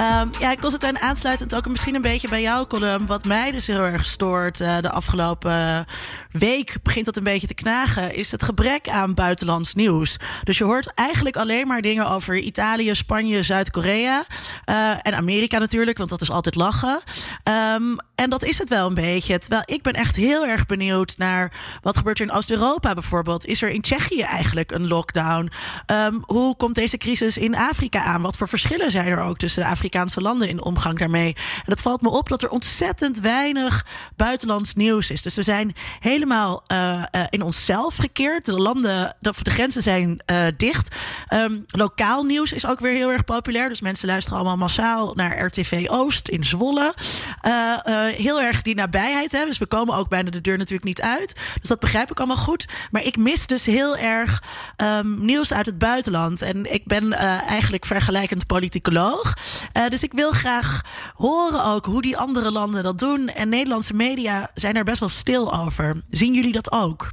Um, 0.00 0.30
ja, 0.40 0.56
Constantijn, 0.60 0.98
aansluitend 0.98 1.54
ook 1.54 1.68
misschien 1.68 1.94
een 1.94 2.02
beetje 2.02 2.28
bij 2.28 2.40
jouw 2.42 2.66
column. 2.66 3.06
Wat 3.06 3.24
mij 3.24 3.50
dus 3.50 3.66
heel 3.66 3.80
erg 3.80 4.04
stoort 4.04 4.60
uh, 4.60 4.78
de 4.80 4.90
afgelopen 4.90 5.86
week, 6.32 6.76
begint 6.82 7.04
dat 7.04 7.16
een 7.16 7.24
beetje 7.24 7.46
te 7.46 7.54
knagen, 7.54 8.14
is 8.14 8.30
het 8.30 8.42
gebrek 8.42 8.88
aan 8.88 9.14
buitenlands 9.14 9.74
nieuws. 9.74 10.16
Dus 10.44 10.58
je 10.58 10.64
hoort 10.64 10.94
eigenlijk 10.94 11.36
alleen 11.36 11.66
maar 11.66 11.80
dingen 11.80 12.08
over 12.08 12.38
Italië, 12.38 12.94
Spanje, 12.94 13.42
Zuid-Korea 13.42 14.24
uh, 14.66 14.90
en 15.02 15.14
Amerika 15.14 15.58
natuurlijk, 15.58 15.98
want 15.98 16.10
dat 16.10 16.20
is 16.20 16.30
altijd 16.30 16.54
lachen. 16.54 17.00
Um, 17.74 17.96
en 18.14 18.30
dat 18.30 18.44
is 18.44 18.58
het 18.58 18.68
wel 18.68 18.86
een 18.86 18.94
beetje. 18.94 19.38
Terwijl 19.38 19.62
ik 19.64 19.82
ben 19.82 19.92
echt 19.92 20.16
heel 20.16 20.46
erg 20.46 20.66
benieuwd 20.66 21.14
naar 21.18 21.52
wat 21.82 21.96
gebeurt 21.96 22.18
er 22.18 22.26
in 22.26 22.32
Oost-Europa 22.32 22.94
bijvoorbeeld. 22.94 23.46
Is 23.46 23.62
er 23.62 23.68
in 23.68 23.80
Tsjechië 23.80 24.22
eigenlijk 24.22 24.70
een 24.70 24.88
lockdown? 24.88 25.50
Um, 25.86 26.22
hoe 26.26 26.56
komt 26.56 26.74
deze 26.74 26.96
crisis 26.96 27.38
in 27.38 27.56
Afrika 27.56 28.02
aan? 28.02 28.22
Wat 28.22 28.36
voor 28.36 28.48
verschillen 28.48 28.90
zijn 28.90 29.06
er 29.06 29.20
ook 29.20 29.38
tussen 29.38 29.62
de 29.62 29.68
Afrikaanse 29.82 30.20
landen 30.20 30.48
in 30.48 30.62
omgang 30.62 30.98
daarmee? 30.98 31.34
En 31.36 31.70
het 31.72 31.80
valt 31.80 32.02
me 32.02 32.08
op 32.08 32.28
dat 32.28 32.42
er 32.42 32.48
ontzettend 32.48 33.20
weinig 33.20 33.86
buitenlands 34.16 34.74
nieuws 34.74 35.10
is. 35.10 35.22
Dus 35.22 35.34
we 35.34 35.42
zijn 35.42 35.74
helemaal 36.00 36.62
uh, 36.72 37.02
uh, 37.12 37.24
in 37.30 37.42
onszelf 37.42 37.96
gekeerd. 37.96 38.44
De 38.44 38.52
landen, 38.52 39.16
de, 39.20 39.32
de 39.42 39.50
grenzen 39.50 39.82
zijn 39.82 40.22
uh, 40.30 40.46
dicht. 40.56 40.94
Um, 41.34 41.64
lokaal 41.66 42.22
nieuws 42.22 42.52
is 42.52 42.66
ook 42.66 42.80
weer 42.80 42.92
heel 42.92 43.10
erg 43.10 43.24
populair. 43.24 43.68
Dus 43.68 43.80
mensen 43.80 44.08
luisteren 44.08 44.38
allemaal 44.38 44.56
massaal 44.56 45.14
naar 45.14 45.44
RTV 45.44 45.86
Oost 45.88 46.28
in 46.28 46.44
Zwolle. 46.44 46.94
heel 48.16 48.40
erg 48.40 48.62
die 48.62 48.74
nabijheid 48.74 49.30
hebben. 49.30 49.48
Dus 49.48 49.58
we 49.58 49.66
komen 49.66 49.94
ook 49.94 50.08
bijna 50.08 50.30
de 50.30 50.40
deur 50.40 50.58
natuurlijk 50.58 50.84
niet 50.84 51.00
uit. 51.00 51.34
Dus 51.60 51.68
dat 51.68 51.80
begrijp 51.80 52.10
ik 52.10 52.18
allemaal 52.18 52.36
goed. 52.36 52.68
Maar 52.90 53.04
ik 53.04 53.16
mis 53.16 53.46
dus 53.46 53.66
heel 53.66 53.96
erg 53.96 54.42
um, 54.76 55.24
nieuws 55.24 55.52
uit 55.52 55.66
het 55.66 55.78
buitenland. 55.78 56.42
En 56.42 56.72
ik 56.72 56.86
ben 56.86 57.12
eigenlijk 57.12 57.86
vergelijkend 57.86 58.46
politicoloog. 58.46 59.34
Dus 59.88 60.02
ik 60.02 60.12
wil 60.12 60.32
graag 60.32 60.82
horen 61.14 61.64
ook 61.64 61.84
hoe 61.84 62.02
die 62.02 62.16
andere 62.16 62.50
landen 62.50 62.82
dat 62.82 62.98
doen. 62.98 63.28
En 63.28 63.48
Nederlandse 63.48 63.94
media 63.94 64.50
zijn 64.54 64.76
er 64.76 64.84
best 64.84 65.00
wel 65.00 65.08
stil 65.08 65.54
over. 65.54 66.02
Zien 66.08 66.34
jullie 66.34 66.52
dat 66.52 66.72
ook? 66.72 67.10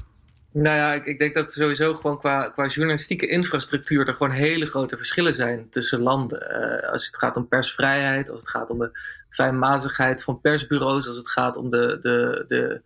Nou 0.51 0.75
ja, 0.75 0.93
ik, 0.93 1.05
ik 1.05 1.19
denk 1.19 1.33
dat 1.33 1.51
sowieso 1.51 1.93
gewoon 1.93 2.19
qua, 2.19 2.49
qua 2.49 2.65
journalistieke 2.65 3.27
infrastructuur 3.27 4.07
er 4.07 4.13
gewoon 4.13 4.31
hele 4.31 4.65
grote 4.65 4.97
verschillen 4.97 5.33
zijn 5.33 5.69
tussen 5.69 6.01
landen. 6.01 6.47
Uh, 6.51 6.91
als 6.91 7.05
het 7.05 7.17
gaat 7.17 7.37
om 7.37 7.47
persvrijheid, 7.47 8.29
als 8.29 8.41
het 8.41 8.49
gaat 8.49 8.69
om 8.69 8.79
de 8.79 8.99
fijnmazigheid 9.29 10.23
van 10.23 10.41
persbureaus, 10.41 11.07
als 11.07 11.17
het 11.17 11.29
gaat 11.29 11.57
om 11.57 11.69
de, 11.69 11.97
de, 12.01 12.45
de, 12.47 12.81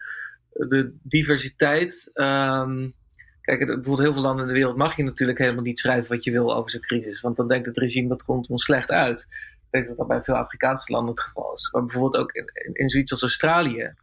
de 0.68 0.94
diversiteit. 1.04 2.12
Um, 2.14 2.94
kijk, 3.42 3.66
bijvoorbeeld 3.66 4.00
heel 4.00 4.14
veel 4.14 4.22
landen 4.22 4.42
in 4.42 4.48
de 4.48 4.58
wereld 4.58 4.78
mag 4.78 4.96
je 4.96 5.04
natuurlijk 5.04 5.40
helemaal 5.40 5.64
niet 5.64 5.80
schrijven 5.80 6.10
wat 6.10 6.24
je 6.24 6.32
wil 6.32 6.56
over 6.56 6.70
zo'n 6.70 6.82
crisis. 6.82 7.22
Want 7.22 7.36
dan 7.36 7.48
denkt 7.48 7.66
het 7.66 7.78
regime 7.78 8.10
dat 8.10 8.24
komt 8.24 8.48
ons 8.48 8.64
slecht 8.64 8.92
uit. 8.92 9.28
Denk 9.74 9.88
dat 9.88 9.98
dat 9.98 10.08
bij 10.08 10.22
veel 10.22 10.36
Afrikaanse 10.36 10.92
landen 10.92 11.16
het 11.16 11.24
geval 11.24 11.54
is. 11.54 11.72
Maar 11.72 11.82
bijvoorbeeld 11.82 12.18
ook 12.18 12.32
in, 12.32 12.50
in, 12.54 12.74
in 12.74 12.90
zoiets 12.90 13.12
als 13.12 13.22
Australië 13.22 13.94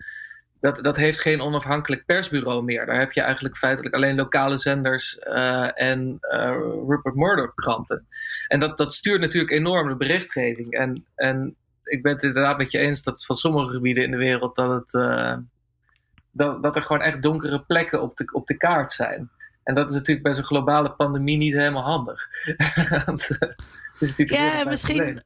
dat, 0.60 0.76
dat 0.82 0.96
heeft 0.96 1.20
geen 1.20 1.40
onafhankelijk 1.40 2.06
persbureau 2.06 2.62
meer. 2.62 2.86
Daar 2.86 2.98
heb 2.98 3.12
je 3.12 3.20
eigenlijk 3.20 3.56
feitelijk 3.56 3.94
alleen 3.94 4.16
lokale 4.16 4.56
zenders 4.56 5.18
uh, 5.18 5.80
en 5.80 6.18
uh, 6.20 6.56
Rupert 6.86 7.14
Murdoch 7.14 7.54
kranten. 7.54 8.06
En 8.48 8.60
dat, 8.60 8.78
dat 8.78 8.92
stuurt 8.92 9.20
natuurlijk 9.20 9.52
enorm 9.52 9.88
de 9.88 9.96
berichtgeving. 9.96 10.72
En, 10.72 11.04
en 11.14 11.56
ik 11.84 12.02
ben 12.02 12.12
het 12.12 12.22
inderdaad 12.22 12.58
met 12.58 12.70
je 12.70 12.78
eens 12.78 13.02
dat 13.02 13.24
van 13.24 13.36
sommige 13.36 13.72
gebieden 13.72 14.04
in 14.04 14.10
de 14.10 14.16
wereld 14.16 14.54
dat, 14.54 14.70
het, 14.70 14.94
uh, 14.94 15.36
dat, 16.30 16.62
dat 16.62 16.76
er 16.76 16.82
gewoon 16.82 17.02
echt 17.02 17.22
donkere 17.22 17.64
plekken 17.64 18.02
op 18.02 18.16
de, 18.16 18.28
op 18.32 18.46
de 18.46 18.56
kaart 18.56 18.92
zijn. 18.92 19.30
En 19.62 19.74
dat 19.74 19.88
is 19.88 19.94
natuurlijk 19.94 20.26
bij 20.26 20.34
zo'n 20.34 20.44
globale 20.44 20.92
pandemie 20.92 21.36
niet 21.36 21.54
helemaal 21.54 21.84
handig. 21.84 22.28
Want, 23.06 23.30
is 23.98 24.08
natuurlijk 24.16 24.38
ja, 24.38 24.64
misschien. 24.64 25.22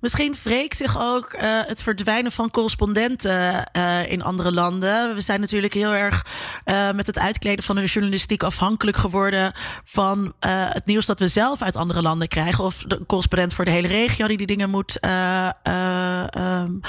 Misschien 0.00 0.34
wreekt 0.42 0.76
zich 0.76 1.00
ook 1.00 1.32
uh, 1.32 1.42
het 1.42 1.82
verdwijnen 1.82 2.32
van 2.32 2.50
correspondenten 2.50 3.64
uh, 3.76 4.10
in 4.10 4.22
andere 4.22 4.52
landen. 4.52 5.14
We 5.14 5.20
zijn 5.20 5.40
natuurlijk 5.40 5.74
heel 5.74 5.92
erg 5.92 6.26
uh, 6.64 6.90
met 6.90 7.06
het 7.06 7.18
uitkleden 7.18 7.64
van 7.64 7.76
de 7.76 7.84
journalistiek 7.84 8.42
afhankelijk 8.42 8.96
geworden 8.96 9.52
van 9.84 10.34
het 10.38 10.86
nieuws 10.86 11.06
dat 11.06 11.18
we 11.18 11.28
zelf 11.28 11.62
uit 11.62 11.76
andere 11.76 12.02
landen 12.02 12.28
krijgen. 12.28 12.64
Of 12.64 12.82
de 12.86 13.06
correspondent 13.06 13.54
voor 13.54 13.64
de 13.64 13.70
hele 13.70 13.88
regio 13.88 14.26
die 14.26 14.36
die 14.36 14.46
dingen 14.46 14.70
moet 14.70 14.98
um, 15.02 16.80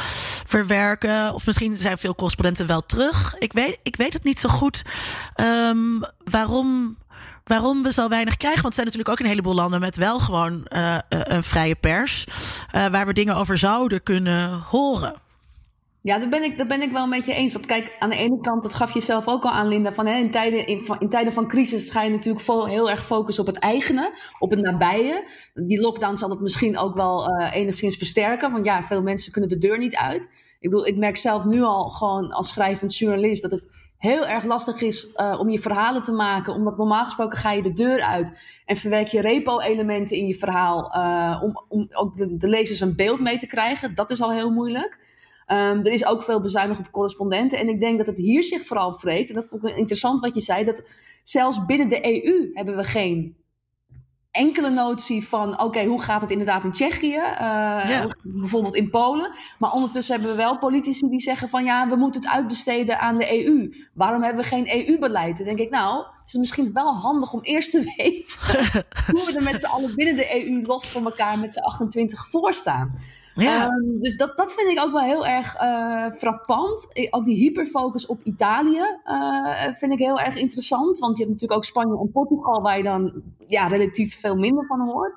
verwerken. 0.45 1.33
Of 1.33 1.45
misschien 1.45 1.77
zijn 1.77 1.97
veel 1.97 2.15
correspondenten 2.15 2.67
wel 2.67 2.85
terug. 2.85 3.35
Ik 3.37 3.53
weet, 3.53 3.77
ik 3.83 3.95
weet 3.95 4.13
het 4.13 4.23
niet 4.23 4.39
zo 4.39 4.49
goed 4.49 4.81
um, 5.35 6.03
waarom 6.23 6.97
waarom 7.47 7.83
we 7.83 7.91
zo 7.91 8.07
weinig 8.07 8.37
krijgen. 8.37 8.61
Want 8.61 8.77
er 8.77 8.83
zijn 8.83 8.85
natuurlijk 8.85 9.13
ook 9.13 9.25
een 9.25 9.31
heleboel 9.31 9.55
landen 9.55 9.79
met 9.79 9.95
wel 9.95 10.19
gewoon 10.19 10.67
uh, 10.69 10.97
een 11.09 11.43
vrije 11.43 11.75
pers. 11.75 12.25
Uh, 12.75 12.85
waar 12.87 13.05
we 13.05 13.13
dingen 13.13 13.35
over 13.35 13.57
zouden 13.57 14.03
kunnen 14.03 14.61
horen. 14.69 15.15
Ja, 16.01 16.19
daar 16.19 16.29
ben, 16.29 16.43
ik, 16.43 16.57
daar 16.57 16.67
ben 16.67 16.81
ik 16.81 16.91
wel 16.91 17.03
een 17.03 17.09
beetje 17.09 17.33
eens. 17.33 17.53
Want 17.53 17.65
kijk, 17.65 17.95
aan 17.99 18.09
de 18.09 18.15
ene 18.15 18.41
kant, 18.41 18.63
dat 18.63 18.73
gaf 18.73 18.93
je 18.93 18.99
zelf 18.99 19.27
ook 19.27 19.43
al 19.43 19.51
aan, 19.51 19.67
Linda, 19.67 19.93
van, 19.93 20.05
hè, 20.05 20.17
in, 20.17 20.31
tijden, 20.31 20.67
in, 20.67 20.95
in 20.99 21.09
tijden 21.09 21.33
van 21.33 21.47
crisis 21.47 21.89
ga 21.89 22.03
je 22.03 22.09
natuurlijk 22.09 22.45
heel 22.47 22.89
erg 22.89 23.05
focussen 23.05 23.43
op 23.47 23.53
het 23.53 23.59
eigene, 23.59 24.13
op 24.39 24.49
het 24.49 24.61
nabije. 24.61 25.23
Die 25.53 25.81
lockdown 25.81 26.15
zal 26.15 26.29
het 26.29 26.39
misschien 26.39 26.77
ook 26.77 26.95
wel 26.95 27.39
enigszins 27.51 27.95
versterken, 27.95 28.51
want 28.51 28.65
ja, 28.65 28.83
veel 28.83 29.01
mensen 29.01 29.31
kunnen 29.31 29.49
de 29.49 29.57
deur 29.57 29.77
niet 29.77 29.95
uit. 29.95 30.29
Ik 30.59 30.69
bedoel, 30.69 30.87
ik 30.87 30.97
merk 30.97 31.17
zelf 31.17 31.45
nu 31.45 31.61
al 31.61 31.89
gewoon 31.89 32.31
als 32.31 32.49
schrijvend 32.49 32.97
journalist 32.97 33.41
dat 33.41 33.51
het 33.51 33.67
heel 33.97 34.27
erg 34.27 34.43
lastig 34.43 34.81
is 34.81 35.07
uh, 35.15 35.39
om 35.39 35.49
je 35.49 35.59
verhalen 35.59 36.01
te 36.01 36.11
maken. 36.11 36.53
Omdat 36.53 36.77
normaal 36.77 37.03
gesproken 37.03 37.37
ga 37.37 37.51
je 37.51 37.61
de 37.61 37.73
deur 37.73 38.01
uit 38.01 38.39
en 38.65 38.77
verwerk 38.77 39.07
je 39.07 39.21
repo-elementen 39.21 40.17
in 40.17 40.27
je 40.27 40.35
verhaal. 40.35 40.95
Uh, 40.95 41.41
om, 41.43 41.65
om 41.67 41.87
ook 41.91 42.15
de, 42.15 42.47
lezers 42.47 42.79
een 42.79 42.95
beeld 42.95 43.19
mee 43.19 43.37
te 43.37 43.47
krijgen. 43.47 43.95
Dat 43.95 44.09
is 44.09 44.21
al 44.21 44.31
heel 44.31 44.51
moeilijk. 44.51 45.05
Um, 45.51 45.57
er 45.57 45.91
is 45.91 46.05
ook 46.05 46.23
veel 46.23 46.41
bezuinigd 46.41 46.79
op 46.79 46.91
correspondenten. 46.91 47.59
En 47.59 47.67
ik 47.67 47.79
denk 47.79 47.97
dat 47.97 48.07
het 48.07 48.17
hier 48.17 48.43
zich 48.43 48.65
vooral 48.65 48.93
vreet. 48.93 49.29
En 49.29 49.35
dat 49.35 49.45
vond 49.45 49.65
ik 49.65 49.77
interessant 49.77 50.19
wat 50.19 50.33
je 50.33 50.41
zei. 50.41 50.63
Dat 50.63 50.83
zelfs 51.23 51.65
binnen 51.65 51.89
de 51.89 52.05
EU 52.05 52.49
hebben 52.53 52.75
we 52.75 52.83
geen 52.83 53.35
enkele 54.37 54.69
notie 54.69 55.27
van, 55.27 55.61
oké, 55.61 55.83
hoe 55.83 56.01
gaat 56.01 56.21
het 56.21 56.31
inderdaad 56.31 56.63
in 56.63 56.71
Tsjechië? 56.71 57.15
Uh, 57.15 57.19
ja. 57.89 58.07
Bijvoorbeeld 58.23 58.75
in 58.75 58.89
Polen. 58.89 59.31
Maar 59.59 59.71
ondertussen 59.71 60.13
hebben 60.13 60.31
we 60.31 60.37
wel 60.37 60.57
politici 60.57 61.09
die 61.09 61.21
zeggen 61.21 61.49
van, 61.49 61.63
ja, 61.63 61.87
we 61.87 61.95
moeten 61.95 62.21
het 62.21 62.29
uitbesteden 62.29 62.99
aan 62.99 63.17
de 63.17 63.45
EU. 63.45 63.73
Waarom 63.93 64.23
hebben 64.23 64.41
we 64.41 64.47
geen 64.47 64.69
EU-beleid? 64.69 65.37
Dan 65.37 65.45
denk 65.45 65.59
ik, 65.59 65.69
nou, 65.69 66.05
is 66.25 66.31
het 66.31 66.41
misschien 66.41 66.73
wel 66.73 66.93
handig 66.93 67.33
om 67.33 67.41
eerst 67.41 67.71
te 67.71 67.83
weten 67.97 68.39
hoe 69.11 69.25
we 69.25 69.33
er 69.35 69.43
met 69.43 69.59
z'n 69.59 69.65
allen 69.65 69.95
binnen 69.95 70.15
de 70.15 70.45
EU 70.45 70.61
los 70.65 70.87
van 70.87 71.05
elkaar 71.05 71.39
met 71.39 71.53
z'n 71.53 71.59
28 71.59 72.29
voor 72.29 72.53
staan. 72.53 72.99
Ja. 73.43 73.65
Um, 73.65 74.01
dus 74.01 74.17
dat, 74.17 74.37
dat 74.37 74.53
vind 74.53 74.71
ik 74.71 74.79
ook 74.83 74.91
wel 74.91 75.03
heel 75.03 75.25
erg 75.27 75.61
uh, 75.61 76.11
frappant. 76.11 76.87
Ook 77.09 77.25
die 77.25 77.37
hyperfocus 77.37 78.05
op 78.05 78.19
Italië 78.23 78.81
uh, 79.05 79.73
vind 79.73 79.91
ik 79.93 79.99
heel 79.99 80.19
erg 80.19 80.35
interessant. 80.35 80.99
Want 80.99 81.17
je 81.17 81.23
hebt 81.23 81.33
natuurlijk 81.33 81.59
ook 81.59 81.65
Spanje 81.65 81.99
en 81.99 82.11
Portugal 82.11 82.61
waar 82.61 82.77
je 82.77 82.83
dan 82.83 83.13
ja, 83.47 83.67
relatief 83.67 84.19
veel 84.19 84.35
minder 84.35 84.65
van 84.65 84.79
hoort. 84.79 85.13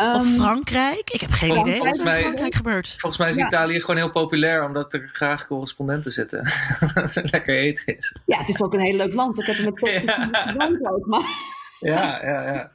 Um, 0.00 0.14
of 0.14 0.26
Frankrijk? 0.26 1.10
Ik 1.10 1.20
heb 1.20 1.30
geen 1.30 1.50
idee 1.50 1.78
wat 1.78 1.98
er 1.98 2.06
in 2.06 2.22
Frankrijk 2.22 2.54
gebeurt. 2.54 2.88
Volgens 2.88 3.18
mij 3.18 3.30
is 3.30 3.36
ja. 3.36 3.46
Italië 3.46 3.80
gewoon 3.80 3.96
heel 3.96 4.10
populair 4.10 4.64
omdat 4.64 4.92
er 4.92 5.10
graag 5.12 5.46
correspondenten 5.46 6.12
zitten. 6.12 6.42
dat 6.94 7.14
het 7.14 7.30
lekker 7.30 7.58
eten 7.58 7.96
is. 7.96 8.16
Ja, 8.26 8.38
het 8.38 8.48
is 8.48 8.62
ook 8.62 8.74
een 8.74 8.80
heel 8.80 8.96
leuk 8.96 9.14
land. 9.14 9.40
Ik 9.40 9.46
heb 9.46 9.56
het 9.56 9.80
met 9.80 10.02
ja. 10.02 10.90
ook, 10.90 11.06
maar... 11.06 11.56
Ja, 11.80 12.20
ja, 12.24 12.42
ja. 12.42 12.70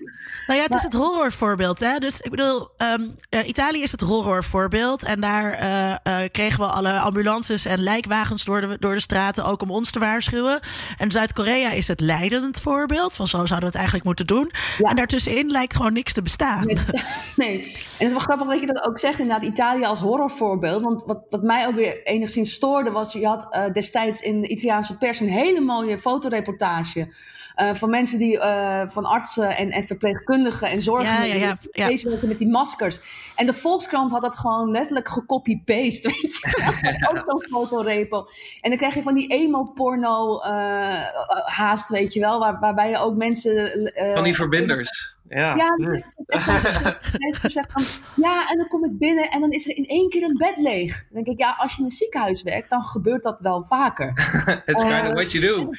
Nou 0.47 0.59
ja, 0.59 0.65
het 0.65 0.73
is 0.73 0.83
het 0.83 0.93
horrorvoorbeeld. 0.93 1.79
Hè? 1.79 1.97
Dus 1.97 2.21
ik 2.21 2.31
bedoel, 2.31 2.69
ehm, 2.77 3.01
eh, 3.29 3.47
Italië 3.47 3.81
is 3.81 3.91
het 3.91 4.01
horrorvoorbeeld. 4.01 5.03
En 5.03 5.21
daar 5.21 5.51
eh, 5.53 5.91
eh, 5.91 6.31
kregen 6.31 6.59
we 6.59 6.65
alle 6.65 6.99
ambulances 6.99 7.65
en 7.65 7.79
lijkwagens 7.79 8.45
door 8.45 8.61
de, 8.61 8.77
door 8.79 8.93
de 8.93 8.99
straten, 8.99 9.45
ook 9.45 9.61
om 9.61 9.71
ons 9.71 9.91
te 9.91 9.99
waarschuwen. 9.99 10.59
En 10.97 11.11
Zuid-Korea 11.11 11.71
is 11.71 11.87
het 11.87 11.99
leidend 11.99 12.59
voorbeeld. 12.59 13.15
Van 13.15 13.27
zo 13.27 13.37
zouden 13.37 13.59
we 13.59 13.65
het 13.65 13.75
eigenlijk 13.75 14.05
moeten 14.05 14.27
doen. 14.27 14.51
En 14.77 14.95
daartussenin 14.95 15.51
lijkt 15.51 15.75
gewoon 15.75 15.93
niks 15.93 16.13
te 16.13 16.21
bestaan. 16.21 16.65
Nee, 16.65 16.77
nee. 17.35 17.61
En 17.63 17.69
het 17.71 17.93
is 17.97 18.11
wel 18.11 18.19
grappig 18.19 18.47
dat 18.47 18.59
je 18.59 18.65
dat 18.65 18.83
ook 18.83 18.99
zegt, 18.99 19.19
inderdaad, 19.19 19.45
Italië 19.45 19.83
als 19.83 19.99
horrorvoorbeeld. 19.99 20.81
Want 20.81 21.03
wat, 21.05 21.25
wat 21.29 21.41
mij 21.41 21.67
ook 21.67 21.75
weer 21.75 22.03
enigszins 22.03 22.53
stoorde, 22.53 22.91
was 22.91 23.13
je 23.13 23.27
had 23.27 23.69
destijds 23.73 24.21
in 24.21 24.41
de 24.41 24.47
Italiaanse 24.47 24.97
pers 24.97 25.19
een 25.19 25.29
hele 25.29 25.61
mooie 25.61 25.99
fotoreportage 25.99 27.07
uh, 27.55 27.73
van 27.73 27.89
mensen 27.89 28.17
die, 28.17 28.37
uh, 28.37 28.81
van 28.87 29.05
artsen 29.05 29.57
en, 29.57 29.69
en 29.69 29.83
verpleegkundigen 29.83 30.69
en 30.69 30.81
zorgen 30.81 31.27
ja, 31.27 31.35
ja, 31.35 31.57
ja, 31.71 31.87
bezig 31.87 32.09
werken 32.09 32.27
met 32.27 32.37
die 32.37 32.49
maskers. 32.49 32.99
En 33.35 33.45
de 33.45 33.53
Volkskrant 33.53 34.11
had 34.11 34.21
dat 34.21 34.37
gewoon 34.37 34.71
letterlijk 34.71 35.07
gecopy-paste, 35.07 36.07
weet 36.21 36.39
je 36.41 37.07
Ook 37.09 37.23
zo'n 37.27 37.43
fotorepo. 37.49 38.25
En 38.61 38.69
dan 38.69 38.77
krijg 38.77 38.95
je 38.95 39.01
van 39.01 39.13
die 39.13 39.27
emo-porno 39.27 40.35
uh, 40.35 41.05
haast, 41.45 41.89
weet 41.89 42.13
je 42.13 42.19
wel, 42.19 42.39
waar, 42.39 42.59
waarbij 42.59 42.89
je 42.89 42.97
ook 42.97 43.15
mensen... 43.15 43.91
van 44.13 44.23
die 44.23 44.35
verbinders. 44.35 45.15
Ja, 45.29 45.55
ja 45.55 45.75
mensen 47.27 47.51
zeggen 47.51 47.71
van, 47.71 47.83
ja, 48.15 48.49
en 48.49 48.57
dan 48.57 48.67
kom 48.67 48.85
ik 48.85 48.97
binnen 48.97 49.29
en 49.29 49.41
dan 49.41 49.51
is 49.51 49.69
er 49.69 49.77
in 49.77 49.85
één 49.85 50.09
keer 50.09 50.23
een 50.23 50.37
bed 50.37 50.57
leeg. 50.57 50.93
Dan 50.93 51.23
denk 51.23 51.27
ik, 51.27 51.39
ja, 51.39 51.55
als 51.57 51.71
je 51.71 51.79
in 51.79 51.85
een 51.85 51.91
ziekenhuis 51.91 52.43
werkt, 52.43 52.69
dan 52.69 52.83
gebeurt 52.83 53.23
dat 53.23 53.39
wel 53.39 53.63
vaker. 53.63 54.13
It's 54.65 54.83
kind 54.83 55.07
of 55.07 55.13
what 55.13 55.31
you 55.31 55.45
do. 55.45 55.69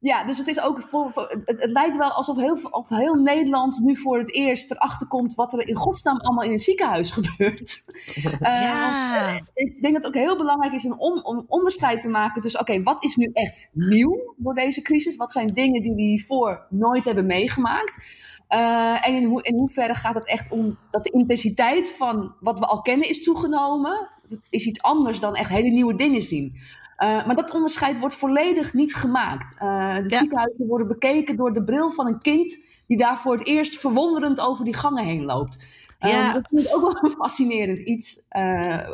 Ja, 0.00 0.24
dus 0.24 0.38
het 0.38 0.46
is 0.46 0.60
ook 0.60 0.82
voor, 0.82 1.28
het, 1.44 1.60
het, 1.60 1.70
lijkt 1.70 1.96
wel 1.96 2.10
alsof 2.10 2.36
heel, 2.36 2.58
of 2.70 2.88
heel 2.88 3.14
Nederland 3.14 3.80
nu 3.80 3.96
voor 3.96 4.18
het 4.18 4.32
eerst 4.32 4.70
erachter 4.70 5.06
komt 5.06 5.34
wat 5.34 5.52
er 5.52 5.68
in 5.68 5.74
godsnaam 5.74 6.16
allemaal 6.16 6.44
in 6.44 6.52
een 6.52 6.58
ziekenhuis 6.58 7.10
gebeurt. 7.18 7.82
ja. 8.40 9.30
Uh, 9.30 9.36
ik 9.54 9.82
denk 9.82 9.94
dat 9.94 10.04
het 10.04 10.06
ook 10.06 10.22
heel 10.22 10.36
belangrijk 10.36 10.72
is 10.72 10.84
om, 10.84 11.20
om 11.22 11.44
onderscheid 11.48 12.00
te 12.00 12.08
maken 12.08 12.42
tussen, 12.42 12.60
oké, 12.60 12.82
wat 12.82 13.04
is 13.04 13.16
nu 13.16 13.30
echt 13.32 13.70
nieuw 13.72 14.34
door 14.36 14.54
deze 14.54 14.82
crisis? 14.82 15.16
Wat 15.16 15.32
zijn 15.32 15.46
dingen 15.46 15.82
die 15.82 15.94
we 15.94 16.02
hiervoor 16.02 16.66
nooit 16.70 17.04
hebben 17.04 17.26
meegemaakt? 17.26 18.26
Uh, 18.48 19.06
en 19.06 19.14
in, 19.14 19.24
hoe, 19.24 19.42
in 19.42 19.54
hoeverre 19.54 19.94
gaat 19.94 20.14
het 20.14 20.26
echt 20.26 20.50
om 20.50 20.78
dat 20.90 21.04
de 21.04 21.10
intensiteit 21.10 21.90
van 21.90 22.34
wat 22.40 22.58
we 22.58 22.66
al 22.66 22.82
kennen 22.82 23.08
is 23.08 23.22
toegenomen? 23.22 24.08
Dat 24.28 24.38
is 24.50 24.66
iets 24.66 24.82
anders 24.82 25.20
dan 25.20 25.34
echt 25.34 25.50
hele 25.50 25.70
nieuwe 25.70 25.94
dingen 25.94 26.22
zien. 26.22 26.56
Uh, 26.98 27.26
maar 27.26 27.36
dat 27.36 27.50
onderscheid 27.50 27.98
wordt 27.98 28.14
volledig 28.14 28.74
niet 28.74 28.94
gemaakt. 28.94 29.54
Uh, 29.62 29.96
de 29.96 30.08
ziekenhuizen 30.08 30.66
worden 30.66 30.88
bekeken 30.88 31.36
door 31.36 31.52
de 31.52 31.64
bril 31.64 31.90
van 31.90 32.06
een 32.06 32.20
kind 32.20 32.58
die 32.86 32.96
daar 32.96 33.18
voor 33.18 33.32
het 33.32 33.46
eerst 33.46 33.78
verwonderend 33.78 34.40
over 34.40 34.64
die 34.64 34.74
gangen 34.74 35.04
heen 35.04 35.24
loopt. 35.24 35.66
Uh, 36.00 36.34
dat 36.34 36.48
vind 36.50 36.66
ik 36.66 36.76
ook 36.76 36.80
wel 36.82 37.10
een 37.10 37.16
fascinerend 37.16 37.78
iets 37.78 38.26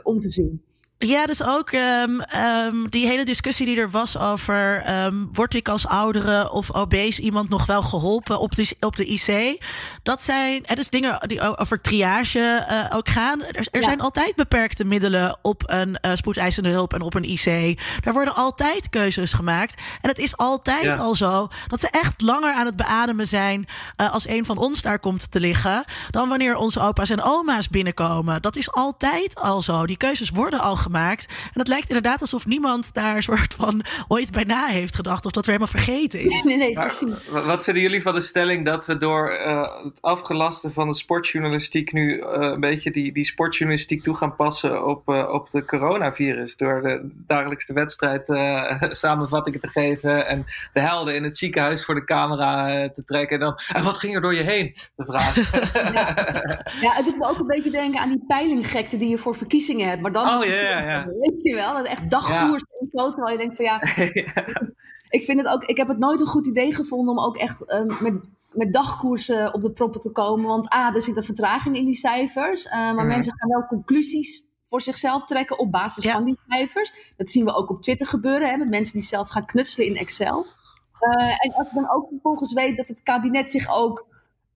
om 0.03 0.21
te 0.21 0.31
zien. 0.31 0.63
Ja, 0.99 1.27
dus 1.27 1.43
ook 1.43 1.73
um, 1.73 2.21
um, 2.37 2.91
die 2.91 3.07
hele 3.07 3.25
discussie 3.25 3.67
die 3.67 3.77
er 3.77 3.91
was 3.91 4.19
over 4.19 4.91
um, 5.05 5.29
word 5.33 5.55
ik 5.55 5.69
als 5.69 5.87
oudere 5.87 6.51
of 6.51 6.75
obese 6.75 7.23
iemand 7.23 7.49
nog 7.49 7.67
wel 7.67 7.83
geholpen 7.83 8.41
op 8.41 8.55
de, 8.55 8.77
op 8.81 8.97
de 8.97 9.05
IC. 9.05 9.59
Dat 10.03 10.23
zijn 10.23 10.63
dus 10.75 10.91
dingen 10.91 11.29
die 11.29 11.59
over 11.59 11.81
triage 11.81 12.67
uh, 12.71 12.97
ook 12.97 13.09
gaan. 13.09 13.43
Er, 13.43 13.69
er 13.71 13.81
ja. 13.81 13.87
zijn 13.87 14.01
altijd 14.01 14.35
beperkte 14.35 14.85
middelen 14.85 15.39
op 15.43 15.63
een 15.67 15.99
uh, 16.07 16.15
spoedeisende 16.15 16.69
hulp 16.69 16.95
en 16.95 17.01
op 17.01 17.15
een 17.15 17.25
IC. 17.25 17.79
Daar 18.01 18.15
worden 18.15 18.35
altijd 18.35 18.89
keuzes 18.89 19.33
gemaakt. 19.33 19.75
En 20.01 20.09
het 20.09 20.19
is 20.19 20.37
altijd 20.37 20.83
ja. 20.83 20.97
al 20.97 21.15
zo 21.15 21.49
dat 21.69 21.81
ze 21.81 21.89
echt 21.91 22.21
langer 22.21 22.53
aan 22.53 22.67
het 22.67 22.77
beademen 22.77 23.29
zijn 23.29 23.67
uh, 23.97 24.13
als 24.13 24.29
een 24.29 24.45
van 24.45 24.59
ons 24.59 24.83
daar 24.83 24.99
komt 24.99 25.31
te 25.31 25.41
liggen. 25.41 25.85
Dan 26.11 26.29
wanneer 26.29 26.57
onze 26.57 26.81
opa's 26.81 27.11
en 27.11 27.23
oma's 27.23 27.69
binnenkomen. 27.69 28.43
Dat 28.43 28.57
is 28.57 28.73
altijd 28.73 29.35
al 29.35 29.63
zo. 29.63 29.87
Die 29.87 29.97
keuzes 29.97 30.31
worden 30.31 30.61
al 30.61 30.77
gemaakt. 30.77 30.93
En 30.99 31.53
dat 31.53 31.69
lijkt 31.69 31.89
inderdaad 31.89 32.21
alsof 32.21 32.47
niemand 32.47 32.95
daar 32.95 33.17
een 33.17 33.23
soort 33.23 33.55
van 33.55 33.85
ooit 34.09 34.33
bij 34.33 34.45
na 34.45 34.67
heeft 34.67 34.95
gedacht. 34.95 35.27
Of 35.27 35.33
dat 35.33 35.47
we 35.47 35.53
helemaal 35.53 35.75
vergeten 35.75 36.21
is. 36.21 36.45
Nee, 36.45 36.57
nee, 36.57 36.73
precies. 36.73 37.29
Maar, 37.31 37.45
wat 37.45 37.65
vinden 37.65 37.83
jullie 37.83 38.03
van 38.03 38.15
de 38.15 38.21
stelling 38.21 38.65
dat 38.65 38.87
we 38.87 38.97
door 38.97 39.33
uh, 39.33 39.85
het 39.85 39.99
afgelasten 40.03 40.73
van 40.73 40.89
de 40.89 40.95
sportjournalistiek 40.95 41.93
nu 41.93 42.17
uh, 42.17 42.25
een 42.27 42.61
beetje 42.61 42.91
die, 42.91 43.13
die 43.13 43.25
sportjournalistiek 43.25 44.03
toe 44.03 44.17
gaan 44.17 44.37
passen 44.37 44.87
op, 44.87 45.09
uh, 45.09 45.29
op 45.33 45.51
de 45.51 45.65
coronavirus? 45.65 46.57
Door 46.57 46.83
de 46.83 47.11
dagelijkse 47.27 47.73
wedstrijd 47.73 48.27
samenvattingen 49.05 49.61
te 49.61 49.69
geven 49.69 50.27
en 50.27 50.47
de 50.73 50.81
helden 50.81 51.15
in 51.15 51.25
het 51.25 51.39
ziekenhuis 51.39 51.85
voor 51.85 51.95
de 51.95 52.05
camera 52.05 52.89
te 52.89 53.05
trekken. 53.05 53.41
En, 53.41 53.45
dan, 53.45 53.61
en 53.73 53.85
wat 53.85 53.99
ging 53.99 54.15
er 54.15 54.21
door 54.21 54.35
je 54.35 54.43
heen? 54.43 54.77
Vragen. 54.97 55.43
ja. 55.93 56.15
ja, 56.81 56.93
het 56.93 57.05
doet 57.05 57.19
me 57.19 57.29
ook 57.29 57.39
een 57.39 57.47
beetje 57.47 57.71
denken 57.71 58.01
aan 58.01 58.09
die 58.09 58.25
peilinggekte 58.27 58.97
die 58.97 59.09
je 59.09 59.19
voor 59.19 59.37
verkiezingen 59.37 59.89
hebt. 59.89 60.03
Maar 60.03 60.13
dan 60.13 60.29
oh, 60.29 60.45
ja, 60.45 60.74
ja, 60.81 60.91
ja. 60.91 61.07
Weet 61.21 61.43
je 61.43 61.55
wel? 61.55 61.75
Dat 61.75 61.87
echt 61.87 62.11
dagkoers 62.11 62.65
en 62.81 62.89
zo. 62.93 63.11
Terwijl 63.11 63.33
je 63.33 63.39
denkt 63.39 63.57
van 63.57 63.65
ja, 63.71 63.81
Ik 65.09 65.23
vind 65.23 65.41
het 65.41 65.49
ook, 65.49 65.65
ik 65.65 65.77
heb 65.77 65.89
het 65.89 65.99
nooit 65.99 66.21
een 66.21 66.27
goed 66.27 66.47
idee 66.47 66.75
gevonden 66.75 67.17
om 67.17 67.25
ook 67.25 67.37
echt 67.37 67.63
uh, 67.67 68.01
met, 68.01 68.15
met 68.53 68.73
dagkoersen 68.73 69.55
op 69.55 69.63
de 69.63 69.73
proppen 69.73 70.01
te 70.01 70.13
komen. 70.13 70.47
Want 70.47 70.75
A, 70.75 70.95
er 70.95 71.03
zit 71.03 71.17
een 71.17 71.23
vertraging 71.23 71.77
in 71.77 71.85
die 71.85 71.95
cijfers. 71.95 72.65
Uh, 72.65 72.73
maar 72.73 72.95
mm. 72.95 73.07
mensen 73.07 73.39
gaan 73.39 73.49
wel 73.49 73.67
conclusies 73.67 74.43
voor 74.63 74.81
zichzelf 74.81 75.25
trekken 75.25 75.59
op 75.59 75.71
basis 75.71 76.05
ja. 76.05 76.13
van 76.13 76.25
die 76.25 76.39
cijfers. 76.49 77.13
Dat 77.17 77.31
zien 77.31 77.45
we 77.45 77.55
ook 77.55 77.71
op 77.71 77.83
Twitter 77.83 78.07
gebeuren, 78.07 78.49
hè, 78.49 78.57
met 78.57 78.69
mensen 78.69 78.93
die 78.93 79.03
zelf 79.03 79.29
gaan 79.29 79.45
knutselen 79.45 79.87
in 79.87 79.97
Excel. 79.97 80.47
Uh, 81.01 81.31
en 81.31 81.53
als 81.55 81.69
je 81.69 81.75
dan 81.75 81.91
ook 81.91 82.09
vervolgens 82.09 82.53
weet 82.53 82.77
dat 82.77 82.89
het 82.89 83.03
kabinet 83.03 83.51
zich 83.51 83.75
ook 83.75 84.07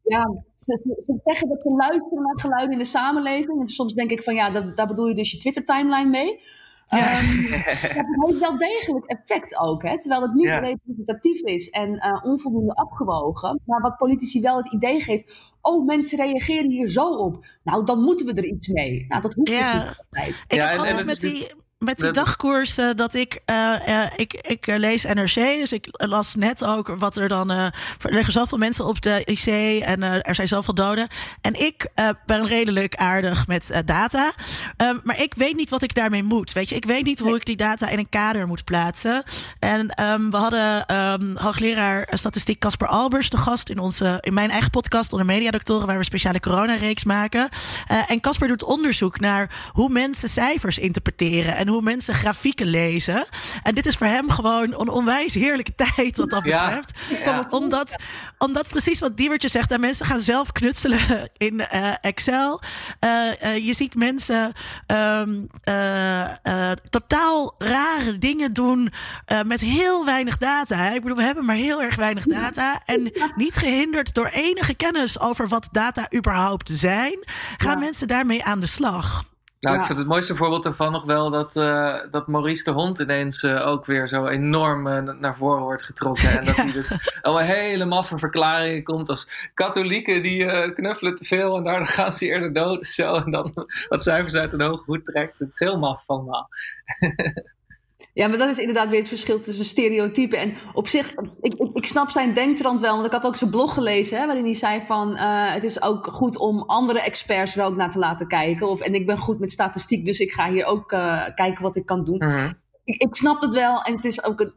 ja, 0.08 0.42
ze, 0.54 0.76
ze, 1.04 1.18
zeggen 1.22 1.48
dat 1.48 1.60
ze 1.62 1.70
luisteren 1.70 2.22
naar 2.22 2.40
geluiden 2.40 2.72
in 2.72 2.78
de 2.78 2.84
samenleving. 2.84 3.60
En 3.60 3.68
soms 3.68 3.94
denk 3.94 4.10
ik 4.10 4.22
van 4.22 4.34
ja, 4.34 4.50
dat, 4.50 4.76
daar 4.76 4.86
bedoel 4.86 5.06
je 5.06 5.14
dus 5.14 5.30
je 5.30 5.38
Twitter-timeline 5.38 6.10
mee. 6.10 6.40
Ja. 6.88 7.20
Um, 7.20 7.50
dat 7.50 8.26
heeft 8.26 8.38
wel 8.38 8.58
degelijk 8.58 9.06
effect 9.06 9.58
ook, 9.58 9.82
hè? 9.82 10.00
terwijl 10.00 10.22
het 10.22 10.34
niet 10.34 10.46
ja. 10.46 10.58
representatief 10.58 11.40
is 11.40 11.70
en 11.70 11.94
uh, 11.94 12.24
onvoldoende 12.24 12.74
afgewogen. 12.74 13.60
Maar 13.64 13.80
wat 13.80 13.96
politici 13.96 14.40
wel 14.40 14.56
het 14.56 14.72
idee 14.72 15.00
geeft, 15.00 15.52
oh 15.60 15.86
mensen 15.86 16.18
reageren 16.18 16.70
hier 16.70 16.88
zo 16.88 17.08
op. 17.08 17.46
Nou, 17.62 17.84
dan 17.84 18.00
moeten 18.02 18.26
we 18.26 18.32
er 18.32 18.44
iets 18.44 18.68
mee. 18.68 19.04
Nou, 19.08 19.22
dat 19.22 19.34
hoeft 19.34 19.50
ja. 19.50 19.72
niet 19.72 19.96
altijd. 19.98 20.44
Ik 20.48 20.60
heb 20.60 20.78
altijd 20.78 21.06
met 21.06 21.20
die 21.20 21.46
met 21.78 21.98
die 21.98 22.10
dagkoers 22.10 22.78
uh, 22.78 22.90
dat 22.94 23.14
ik, 23.14 23.40
uh, 23.50 23.74
uh, 23.88 24.06
ik, 24.16 24.32
ik 24.32 24.66
lees 24.66 25.04
NRC, 25.04 25.34
dus 25.34 25.72
ik 25.72 25.86
las 25.90 26.34
net 26.34 26.64
ook 26.64 26.94
wat 26.98 27.16
er 27.16 27.28
dan, 27.28 27.50
er 27.50 27.72
liggen 28.02 28.32
zoveel 28.32 28.58
mensen 28.58 28.84
op 28.84 29.00
de 29.00 29.22
IC 29.24 29.46
en 29.82 30.02
er 30.02 30.34
zijn 30.34 30.48
zoveel 30.48 30.74
doden. 30.74 31.08
En 31.40 31.60
ik 31.60 31.90
ben 32.26 32.46
redelijk 32.46 32.94
aardig 32.94 33.46
met 33.46 33.82
data, 33.84 34.32
um, 34.76 35.00
maar 35.02 35.20
ik 35.22 35.34
weet 35.34 35.56
niet 35.56 35.70
wat 35.70 35.82
ik 35.82 35.94
daarmee 35.94 36.22
moet. 36.22 36.52
Weet 36.52 36.68
je, 36.68 36.74
ik 36.74 36.84
weet 36.84 37.04
niet 37.04 37.18
hoe 37.18 37.36
ik 37.36 37.46
die 37.46 37.56
data 37.56 37.88
in 37.88 37.98
een 37.98 38.08
kader 38.08 38.46
moet 38.46 38.64
plaatsen. 38.64 39.22
En 39.58 40.02
um, 40.02 40.30
we 40.30 40.36
hadden 40.36 40.96
um, 40.96 41.36
hoogleraar 41.36 42.08
statistiek 42.10 42.58
Casper 42.58 42.88
Albers 42.88 43.30
de 43.30 43.36
gast 43.36 43.68
in, 43.68 43.78
onze, 43.78 44.18
in 44.20 44.34
mijn 44.34 44.50
eigen 44.50 44.70
podcast 44.70 45.12
onder 45.12 45.26
Mediadoktoren, 45.26 45.86
waar 45.86 45.94
we 45.94 46.00
een 46.00 46.04
speciale 46.04 46.40
coronareeks 46.40 47.04
maken. 47.04 47.48
en 48.06 48.20
Casper 48.20 48.48
doet 48.48 48.62
onderzoek 48.62 49.20
naar 49.20 49.70
hoe 49.72 49.88
mensen 49.88 50.28
cijfers 50.28 50.78
interpreteren. 50.78 51.56
En 51.56 51.67
hoe 51.68 51.82
mensen 51.82 52.14
grafieken 52.14 52.66
lezen. 52.66 53.26
En 53.62 53.74
dit 53.74 53.86
is 53.86 53.94
voor 53.96 54.06
hem 54.06 54.30
gewoon 54.30 54.80
een 54.80 54.88
onwijs 54.88 55.34
heerlijke 55.34 55.74
tijd 55.94 56.16
wat 56.16 56.30
dat 56.30 56.42
betreft. 56.42 56.90
Ja. 57.24 57.42
Omdat, 57.50 57.96
omdat 58.38 58.68
precies 58.68 59.00
wat 59.00 59.16
Diewertje 59.16 59.48
zegt, 59.48 59.70
en 59.70 59.80
mensen 59.80 60.06
gaan 60.06 60.20
zelf 60.20 60.52
knutselen 60.52 61.00
in 61.36 61.54
uh, 61.54 61.92
Excel. 62.00 62.60
Uh, 63.00 63.10
uh, 63.42 63.66
je 63.66 63.72
ziet 63.72 63.94
mensen 63.94 64.52
um, 64.86 65.46
totaal 66.90 67.54
rare 67.58 68.18
dingen 68.18 68.52
doen 68.52 68.92
met 69.46 69.60
heel 69.60 70.04
weinig 70.04 70.38
data. 70.38 70.90
Ik 70.90 71.00
bedoel, 71.00 71.16
we 71.16 71.22
hebben 71.22 71.44
maar 71.44 71.56
heel 71.56 71.82
erg 71.82 71.96
weinig 71.96 72.24
data. 72.24 72.82
En 72.84 73.12
niet 73.36 73.54
gehinderd 73.54 74.14
door 74.14 74.26
enige 74.26 74.74
kennis 74.74 75.20
over 75.20 75.48
wat 75.48 75.68
data 75.72 76.06
überhaupt 76.14 76.70
zijn, 76.72 77.24
gaan 77.56 77.72
ja. 77.72 77.78
mensen 77.78 78.08
daarmee 78.08 78.44
aan 78.44 78.60
de 78.60 78.66
slag. 78.66 79.24
Nou, 79.60 79.74
ja. 79.74 79.80
ik 79.80 79.86
vind 79.86 79.98
het 79.98 80.08
mooiste 80.08 80.36
voorbeeld 80.36 80.66
ervan 80.66 80.92
nog 80.92 81.04
wel 81.04 81.30
dat, 81.30 81.56
uh, 81.56 81.96
dat 82.10 82.26
Maurice 82.26 82.64
de 82.64 82.70
Hond 82.70 82.98
ineens 82.98 83.42
uh, 83.42 83.66
ook 83.66 83.86
weer 83.86 84.08
zo 84.08 84.26
enorm 84.26 84.86
uh, 84.86 85.02
naar 85.02 85.36
voren 85.36 85.62
wordt 85.62 85.82
getrokken. 85.82 86.38
En 86.38 86.44
dat 86.44 86.56
hij 86.56 86.72
dus 86.82 87.18
al 87.22 87.40
een 87.40 87.46
hele 87.46 87.84
maffe 87.84 88.18
verklaringen 88.18 88.82
komt 88.82 89.08
als 89.08 89.50
katholieken 89.54 90.22
die 90.22 90.72
knuffelen 90.72 91.14
te 91.14 91.24
veel 91.24 91.56
en 91.56 91.64
daardoor 91.64 91.86
gaan 91.86 92.12
ze 92.12 92.26
eerder 92.26 92.52
dood. 92.52 92.86
Zo, 92.86 93.14
en 93.14 93.30
dan 93.30 93.52
wat 93.88 94.02
cijfers 94.02 94.34
uit 94.34 94.52
een 94.52 94.62
hoge 94.62 94.82
hoed 94.86 95.04
trekt. 95.04 95.38
Het 95.38 95.52
is 95.52 95.58
heel 95.58 95.78
maf 95.78 96.02
allemaal. 96.06 96.48
Ja, 98.18 98.28
maar 98.28 98.38
dat 98.38 98.48
is 98.48 98.58
inderdaad 98.58 98.88
weer 98.88 98.98
het 98.98 99.08
verschil 99.08 99.40
tussen 99.40 99.64
stereotypen. 99.64 100.38
En 100.38 100.54
op 100.72 100.88
zich, 100.88 101.14
ik, 101.40 101.54
ik, 101.54 101.70
ik 101.72 101.86
snap 101.86 102.10
zijn 102.10 102.34
denktrand 102.34 102.80
wel. 102.80 102.94
Want 102.94 103.06
ik 103.06 103.12
had 103.12 103.26
ook 103.26 103.36
zijn 103.36 103.50
blog 103.50 103.74
gelezen, 103.74 104.18
hè, 104.18 104.26
waarin 104.26 104.44
hij 104.44 104.54
zei 104.54 104.80
van... 104.80 105.12
Uh, 105.12 105.52
het 105.52 105.64
is 105.64 105.82
ook 105.82 106.06
goed 106.06 106.36
om 106.36 106.62
andere 106.62 107.00
experts 107.00 107.56
er 107.56 107.64
ook 107.64 107.76
naar 107.76 107.90
te 107.90 107.98
laten 107.98 108.28
kijken. 108.28 108.68
Of, 108.68 108.80
en 108.80 108.94
ik 108.94 109.06
ben 109.06 109.18
goed 109.18 109.38
met 109.38 109.50
statistiek, 109.50 110.06
dus 110.06 110.18
ik 110.18 110.32
ga 110.32 110.50
hier 110.50 110.64
ook 110.64 110.92
uh, 110.92 111.24
kijken 111.34 111.62
wat 111.62 111.76
ik 111.76 111.86
kan 111.86 112.04
doen. 112.04 112.22
Uh 112.24 112.34
-huh. 112.34 112.50
ik, 112.84 113.02
ik 113.02 113.14
snap 113.14 113.40
het 113.40 113.54
wel. 113.54 113.82
En 113.82 113.96
het 113.96 114.04
is 114.04 114.24
ook... 114.24 114.50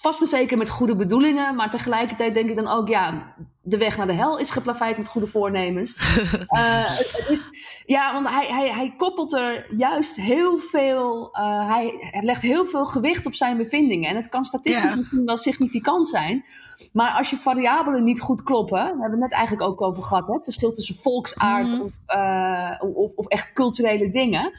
Vast 0.00 0.20
en 0.20 0.26
zeker 0.26 0.58
met 0.58 0.70
goede 0.70 0.96
bedoelingen, 0.96 1.54
maar 1.54 1.70
tegelijkertijd 1.70 2.34
denk 2.34 2.50
ik 2.50 2.56
dan 2.56 2.68
ook, 2.68 2.88
ja, 2.88 3.34
de 3.62 3.78
weg 3.78 3.96
naar 3.96 4.06
de 4.06 4.12
hel 4.12 4.38
is 4.38 4.50
geplaveid 4.50 4.96
met 4.96 5.08
goede 5.08 5.26
voornemens. 5.26 5.96
uh, 5.98 6.84
het 6.84 7.26
is, 7.28 7.40
ja, 7.86 8.12
want 8.12 8.28
hij, 8.28 8.46
hij, 8.46 8.70
hij 8.70 8.94
koppelt 8.96 9.32
er 9.32 9.74
juist 9.74 10.16
heel 10.16 10.58
veel, 10.58 11.28
uh, 11.32 11.68
hij, 11.68 11.94
hij, 11.98 12.22
legt 12.22 12.42
heel 12.42 12.64
veel 12.64 12.86
gewicht 12.86 13.26
op 13.26 13.34
zijn 13.34 13.56
bevindingen. 13.56 14.10
En 14.10 14.16
het 14.16 14.28
kan 14.28 14.44
statistisch 14.44 14.90
ja. 14.90 14.96
misschien 14.96 15.24
wel 15.24 15.36
significant 15.36 16.08
zijn. 16.08 16.44
Maar 16.92 17.10
als 17.10 17.30
je 17.30 17.36
variabelen 17.36 18.04
niet 18.04 18.20
goed 18.20 18.42
kloppen, 18.42 18.76
daar 18.76 18.86
hebben 18.86 19.04
we 19.04 19.10
het 19.10 19.20
net 19.20 19.32
eigenlijk 19.32 19.68
ook 19.68 19.82
over 19.82 20.02
gehad, 20.02 20.26
hè? 20.26 20.32
het 20.32 20.44
verschil 20.44 20.72
tussen 20.72 20.94
volksaard 20.94 21.66
mm 21.66 21.72
-hmm. 21.72 21.80
of, 21.80 21.92
uh, 22.16 22.96
of, 22.96 23.14
of 23.14 23.26
echt 23.26 23.52
culturele 23.52 24.10
dingen. 24.10 24.52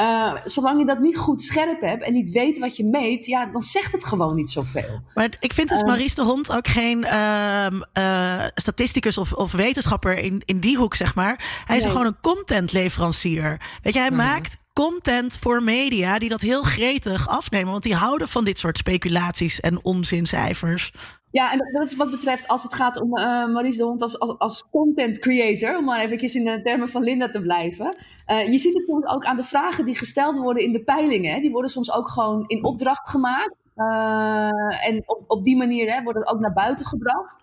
Uh, 0.00 0.32
zolang 0.44 0.78
je 0.78 0.86
dat 0.86 0.98
niet 0.98 1.16
goed 1.16 1.42
scherp 1.42 1.80
hebt 1.80 2.02
en 2.02 2.12
niet 2.12 2.30
weet 2.30 2.58
wat 2.58 2.76
je 2.76 2.84
meet, 2.84 3.26
ja, 3.26 3.46
dan 3.46 3.60
zegt 3.60 3.92
het 3.92 4.04
gewoon 4.04 4.34
niet 4.34 4.50
zoveel. 4.50 5.00
Maar 5.14 5.30
ik 5.40 5.52
vind 5.52 5.68
dus 5.68 5.82
Maries 5.82 6.14
de 6.14 6.22
Hond 6.22 6.52
ook 6.52 6.68
geen 6.68 7.04
uh, 7.04 8.44
statisticus 8.54 9.18
of, 9.18 9.32
of, 9.32 9.52
wetenschapper 9.52 10.18
in, 10.18 10.42
in 10.44 10.60
die 10.60 10.76
hoek, 10.76 10.94
zeg 10.94 11.14
maar. 11.14 11.62
Hij 11.64 11.76
is 11.76 11.82
nee. 11.82 11.92
gewoon 11.92 12.06
een 12.06 12.20
contentleverancier. 12.20 13.60
Weet 13.82 13.92
je, 13.92 13.98
hij 13.98 14.10
Mhm. 14.10 14.16
maakt 14.18 14.58
content 14.72 15.36
voor 15.40 15.62
media 15.62 16.18
die 16.18 16.28
dat 16.28 16.40
heel 16.40 16.62
gretig 16.62 17.28
afnemen. 17.28 17.70
Want 17.70 17.82
die 17.82 17.94
houden 17.94 18.28
van 18.28 18.44
dit 18.44 18.58
soort 18.58 18.78
speculaties 18.78 19.60
en 19.60 19.84
onzincijfers. 19.84 20.92
Ja, 21.30 21.52
en 21.52 21.58
dat 21.72 21.84
is 21.84 21.96
wat 21.96 22.10
betreft 22.10 22.48
als 22.48 22.62
het 22.62 22.74
gaat 22.74 23.00
om 23.00 23.18
uh, 23.18 23.52
Maries 23.52 23.76
de 23.76 23.84
Hond 23.84 24.02
als, 24.02 24.18
als, 24.18 24.38
als, 24.38 24.64
content 24.70 25.18
creator, 25.18 25.76
om 25.76 25.84
maar 25.84 26.00
eventjes 26.00 26.34
in 26.34 26.44
de 26.44 26.62
termen 26.62 26.88
van 26.88 27.02
Linda 27.02 27.30
te 27.30 27.40
blijven. 27.40 27.96
Uh, 28.30 28.50
je 28.50 28.58
ziet 28.58 28.74
het 28.74 28.84
soms 28.86 29.06
ook 29.06 29.24
aan 29.24 29.36
de 29.36 29.44
vragen 29.44 29.84
die 29.84 29.96
gesteld 29.96 30.38
worden 30.38 30.62
in 30.62 30.72
de 30.72 30.82
peilingen. 30.82 31.40
Die 31.40 31.50
worden 31.50 31.70
soms 31.70 31.92
ook 31.92 32.08
gewoon 32.08 32.44
in 32.46 32.64
opdracht 32.64 33.08
gemaakt. 33.08 33.54
Uh, 33.76 34.86
en 34.86 35.02
op, 35.06 35.24
op 35.26 35.44
die 35.44 35.56
manier 35.56 35.92
hè, 35.94 36.02
wordt 36.02 36.18
het 36.18 36.28
ook 36.28 36.40
naar 36.40 36.52
buiten 36.52 36.86
gebracht. 36.86 37.36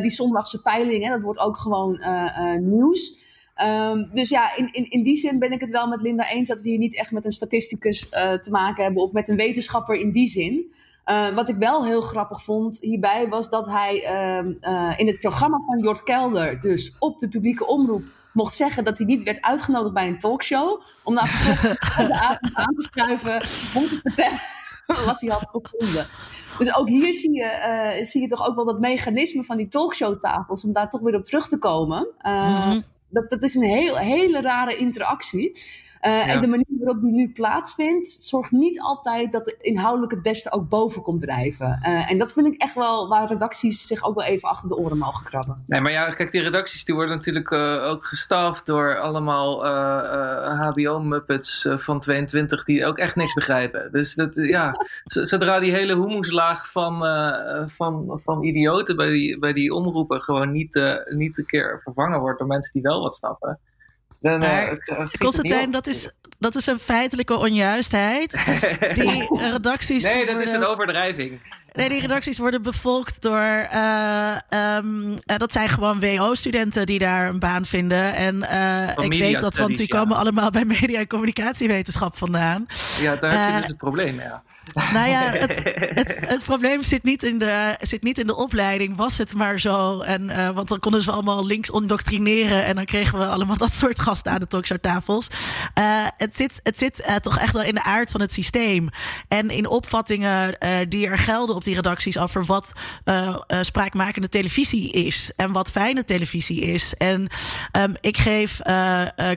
die 0.00 0.10
zondagse 0.10 0.62
peiling, 0.62 1.04
hè, 1.04 1.10
dat 1.10 1.22
wordt 1.22 1.38
ook 1.38 1.58
gewoon 1.58 2.00
nieuws. 2.60 3.22
Um, 3.62 4.08
dus 4.12 4.28
ja, 4.28 4.56
in, 4.56 4.72
in, 4.72 4.90
in 4.90 5.02
die 5.02 5.16
zin 5.16 5.38
ben 5.38 5.52
ik 5.52 5.60
het 5.60 5.70
wel 5.70 5.86
met 5.86 6.00
Linda 6.00 6.30
eens 6.30 6.48
dat 6.48 6.60
we 6.60 6.68
hier 6.68 6.78
niet 6.78 6.96
echt 6.96 7.12
met 7.12 7.24
een 7.24 7.32
statisticus 7.32 8.08
te 8.08 8.48
maken 8.50 8.84
hebben 8.84 9.02
of 9.02 9.12
met 9.12 9.28
een 9.28 9.36
wetenschapper 9.36 9.94
in 9.94 10.12
die 10.12 10.26
zin. 10.26 10.72
Uh, 11.06 11.34
wat 11.34 11.48
ik 11.48 11.56
wel 11.56 11.84
heel 11.84 12.00
grappig 12.00 12.42
vond 12.42 12.78
hierbij 12.80 13.28
was 13.28 13.50
dat 13.50 13.66
hij 13.66 13.94
uh, 13.94 14.50
uh, 14.60 14.98
in 14.98 15.06
het 15.06 15.18
programma 15.18 15.58
van 15.66 15.78
Jort 15.78 16.02
Kelder, 16.02 16.60
dus 16.60 16.96
op 16.98 17.18
de 17.20 17.28
publieke 17.28 17.66
omroep, 17.66 18.04
mocht 18.32 18.54
zeggen 18.54 18.84
dat 18.84 18.98
hij 18.98 19.06
niet 19.06 19.22
werd 19.22 19.40
uitgenodigd 19.42 19.94
bij 19.94 20.06
een 20.06 20.18
talkshow. 20.18 20.82
Om 21.02 21.14
daar 21.14 21.28
vervolgens 21.28 21.96
de 21.96 22.20
avond 22.20 22.54
aan 22.54 22.74
te 22.74 22.82
schuiven 22.82 23.34
om 23.80 23.88
te 23.88 24.00
vertellen 24.02 24.40
wat 25.06 25.20
hij 25.20 25.30
had 25.30 25.48
gevonden. 25.50 26.06
Dus 26.58 26.74
ook 26.74 26.88
hier 26.88 27.14
zie 27.14 27.34
je, 27.34 27.98
zie 28.02 28.20
je 28.20 28.28
toch 28.28 28.46
ook 28.46 28.54
wel 28.54 28.64
dat 28.64 28.80
mechanisme 28.80 29.44
van 29.44 29.56
die 29.56 29.68
talkshowtafels, 29.68 30.64
om 30.64 30.72
daar 30.72 30.90
toch 30.90 31.00
weer 31.00 31.14
op 31.14 31.24
terug 31.24 31.48
te 31.48 31.58
komen. 31.58 32.08
-hmm. 32.18 32.82
dat, 33.08 33.30
dat 33.30 33.42
is 33.42 33.54
een 33.54 33.62
heel, 33.62 33.96
hele 33.96 34.40
rare 34.40 34.76
interactie. 34.76 35.58
Ja. 36.10 36.26
En 36.26 36.40
de 36.40 36.46
manier 36.46 36.66
waarop 36.68 37.02
die 37.02 37.12
nu 37.12 37.32
plaatsvindt, 37.32 38.10
zorgt 38.10 38.50
niet 38.50 38.80
altijd 38.80 39.32
dat 39.32 39.54
inhoudelijk 39.60 40.12
het 40.12 40.22
beste 40.22 40.52
ook 40.52 40.68
boven 40.68 41.02
komt 41.02 41.20
drijven. 41.20 41.78
Uh, 41.82 42.10
en 42.10 42.18
dat 42.18 42.32
vind 42.32 42.46
ik 42.46 42.60
echt 42.60 42.74
wel 42.74 43.08
waar 43.08 43.28
redacties 43.28 43.86
zich 43.86 44.04
ook 44.04 44.14
wel 44.14 44.24
even 44.24 44.48
achter 44.48 44.68
de 44.68 44.76
oren 44.76 44.98
mogen 44.98 45.24
krabben. 45.24 45.64
Nee, 45.66 45.80
maar 45.80 45.92
ja, 45.92 46.08
kijk, 46.08 46.32
die 46.32 46.40
redacties 46.40 46.84
die 46.84 46.94
worden 46.94 47.16
natuurlijk 47.16 47.50
uh, 47.50 47.84
ook 47.84 48.04
gestaafd 48.04 48.66
door 48.66 48.98
allemaal 48.98 49.66
HBO-muppets 50.44 51.66
van 51.68 52.00
22 52.00 52.64
die 52.64 52.86
ook 52.86 52.98
echt 52.98 53.16
niks 53.16 53.34
begrijpen. 53.34 53.92
Dus 53.92 54.14
dat, 54.14 54.34
ja, 54.34 54.74
zodra 55.04 55.58
die 55.58 55.72
hele 55.72 55.96
humuslaag 55.96 56.70
van, 56.70 56.98
van, 57.70 58.20
van 58.22 58.42
idioten 58.42 58.96
bij 58.96 59.10
die, 59.10 59.38
bij 59.38 59.52
die 59.52 59.74
omroepen 59.74 60.20
gewoon 60.22 60.52
niet, 60.52 61.04
niet 61.08 61.38
een 61.38 61.46
keer 61.46 61.80
vervangen 61.82 62.20
wordt 62.20 62.38
door 62.38 62.48
mensen 62.48 62.72
die 62.72 62.82
wel 62.82 63.00
wat 63.00 63.14
snappen. 63.14 63.58
Dan, 64.24 64.44
Constantijn, 65.18 65.70
dat 65.70 65.86
is, 65.86 66.10
dat 66.38 66.54
is 66.54 66.66
een 66.66 66.78
feitelijke 66.78 67.36
onjuistheid. 67.36 68.44
Die 68.94 69.38
redacties. 69.38 70.02
Nee, 70.02 70.14
dat 70.14 70.34
worden... 70.34 70.42
is 70.42 70.52
een 70.52 70.64
overdrijving. 70.64 71.40
Nee, 71.72 71.88
die 71.88 72.00
redacties 72.00 72.38
worden 72.38 72.62
bevolkt 72.62 73.22
door. 73.22 73.68
Uh, 73.74 74.36
um, 74.76 75.10
uh, 75.10 75.16
dat 75.36 75.52
zijn 75.52 75.68
gewoon 75.68 76.00
WO-studenten 76.00 76.86
die 76.86 76.98
daar 76.98 77.28
een 77.28 77.38
baan 77.38 77.64
vinden. 77.64 78.14
En 78.14 78.36
uh, 78.36 79.04
ik 79.04 79.18
weet 79.18 79.40
dat, 79.40 79.56
want 79.56 79.76
die 79.76 79.86
ja. 79.92 79.98
komen 79.98 80.16
allemaal 80.16 80.50
bij 80.50 80.64
media- 80.64 80.98
en 80.98 81.06
communicatiewetenschap 81.06 82.16
vandaan. 82.16 82.66
Ja, 83.00 83.16
daar 83.16 83.44
heb 83.44 83.54
je 83.54 83.60
dus 83.60 83.68
het 83.68 83.76
probleem, 83.76 84.20
ja. 84.20 84.42
Nou 84.72 85.08
ja, 85.08 85.20
het, 85.20 85.60
het, 86.00 86.16
het, 86.20 86.44
probleem 86.44 86.82
zit 86.82 87.02
niet, 87.02 87.22
in 87.22 87.38
de, 87.38 87.76
zit 87.80 88.02
niet 88.02 88.18
in 88.18 88.26
de 88.26 88.36
opleiding. 88.36 88.96
Was 88.96 89.18
het 89.18 89.34
maar 89.34 89.60
zo. 89.60 90.00
En, 90.00 90.22
uh, 90.22 90.50
want 90.50 90.68
dan 90.68 90.78
konden 90.78 91.02
ze 91.02 91.10
allemaal 91.10 91.46
links 91.46 91.70
ondoctrineren. 91.70 92.64
En 92.64 92.74
dan 92.76 92.84
kregen 92.84 93.18
we 93.18 93.26
allemaal 93.26 93.56
dat 93.66 93.72
soort 93.72 94.00
gasten 94.00 94.32
aan 94.32 94.40
de 94.40 94.46
talkshowtafels. 94.46 95.28
Uh, 95.78 96.06
het 96.16 96.36
zit, 96.36 96.60
het 96.62 96.78
zit 96.78 97.04
uh, 97.08 97.14
toch 97.14 97.38
echt 97.38 97.52
wel 97.52 97.62
in 97.62 97.74
de 97.74 97.82
aard 97.82 98.10
van 98.10 98.20
het 98.20 98.32
systeem. 98.32 98.88
En 99.28 99.50
in 99.50 99.66
opvattingen 99.68 100.58
die 100.88 101.06
er 101.06 101.18
gelden 101.18 101.54
op 101.54 101.64
die 101.64 101.74
redacties 101.74 102.18
over 102.18 102.44
wat 102.44 102.72
spraakmakende 103.60 104.28
televisie 104.28 104.92
is. 104.92 105.30
En 105.36 105.52
wat 105.52 105.70
fijne 105.70 106.04
televisie 106.04 106.60
is. 106.60 106.94
En 106.98 107.28
um, 107.76 107.94
ik 108.00 108.16
geef 108.16 108.60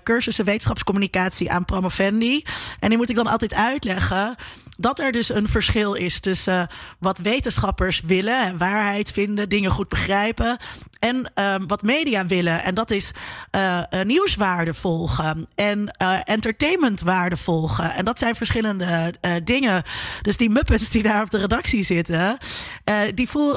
cursussen 0.03 0.45
wetenschapscommunicatie 0.45 1.51
aan 1.51 1.65
Promovendi. 1.65 2.43
En 2.79 2.89
die 2.89 2.97
moet 2.97 3.09
ik 3.09 3.15
dan 3.15 3.27
altijd 3.27 3.53
uitleggen 3.53 4.35
dat 4.77 4.99
er 4.99 5.11
dus 5.11 5.29
een 5.29 5.47
verschil 5.47 5.93
is 5.93 6.19
tussen 6.19 6.59
uh, 6.59 6.77
wat 6.99 7.17
wetenschappers 7.17 8.01
willen, 8.01 8.57
waarheid 8.57 9.11
vinden, 9.11 9.49
dingen 9.49 9.71
goed 9.71 9.89
begrijpen. 9.89 10.57
En 10.99 11.31
uh, 11.35 11.55
wat 11.67 11.81
media 11.81 12.25
willen. 12.25 12.63
En 12.63 12.75
dat 12.75 12.91
is 12.91 13.11
uh, 13.51 13.81
nieuwswaarde 14.03 14.73
volgen 14.73 15.47
en 15.55 15.91
entertainmentwaarde 16.23 17.37
volgen. 17.37 17.93
En 17.93 18.05
dat 18.05 18.19
zijn 18.19 18.35
verschillende 18.35 19.13
dingen. 19.43 19.83
Dus 20.21 20.37
die 20.37 20.49
Muppets 20.49 20.89
die 20.89 21.03
daar 21.03 21.21
op 21.21 21.29
de 21.29 21.37
redactie 21.37 21.83
zitten, 21.83 22.37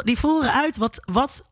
die 0.04 0.18
voeren 0.18 0.52
uit 0.52 0.76
wat, 0.76 1.02
wat 1.04 1.44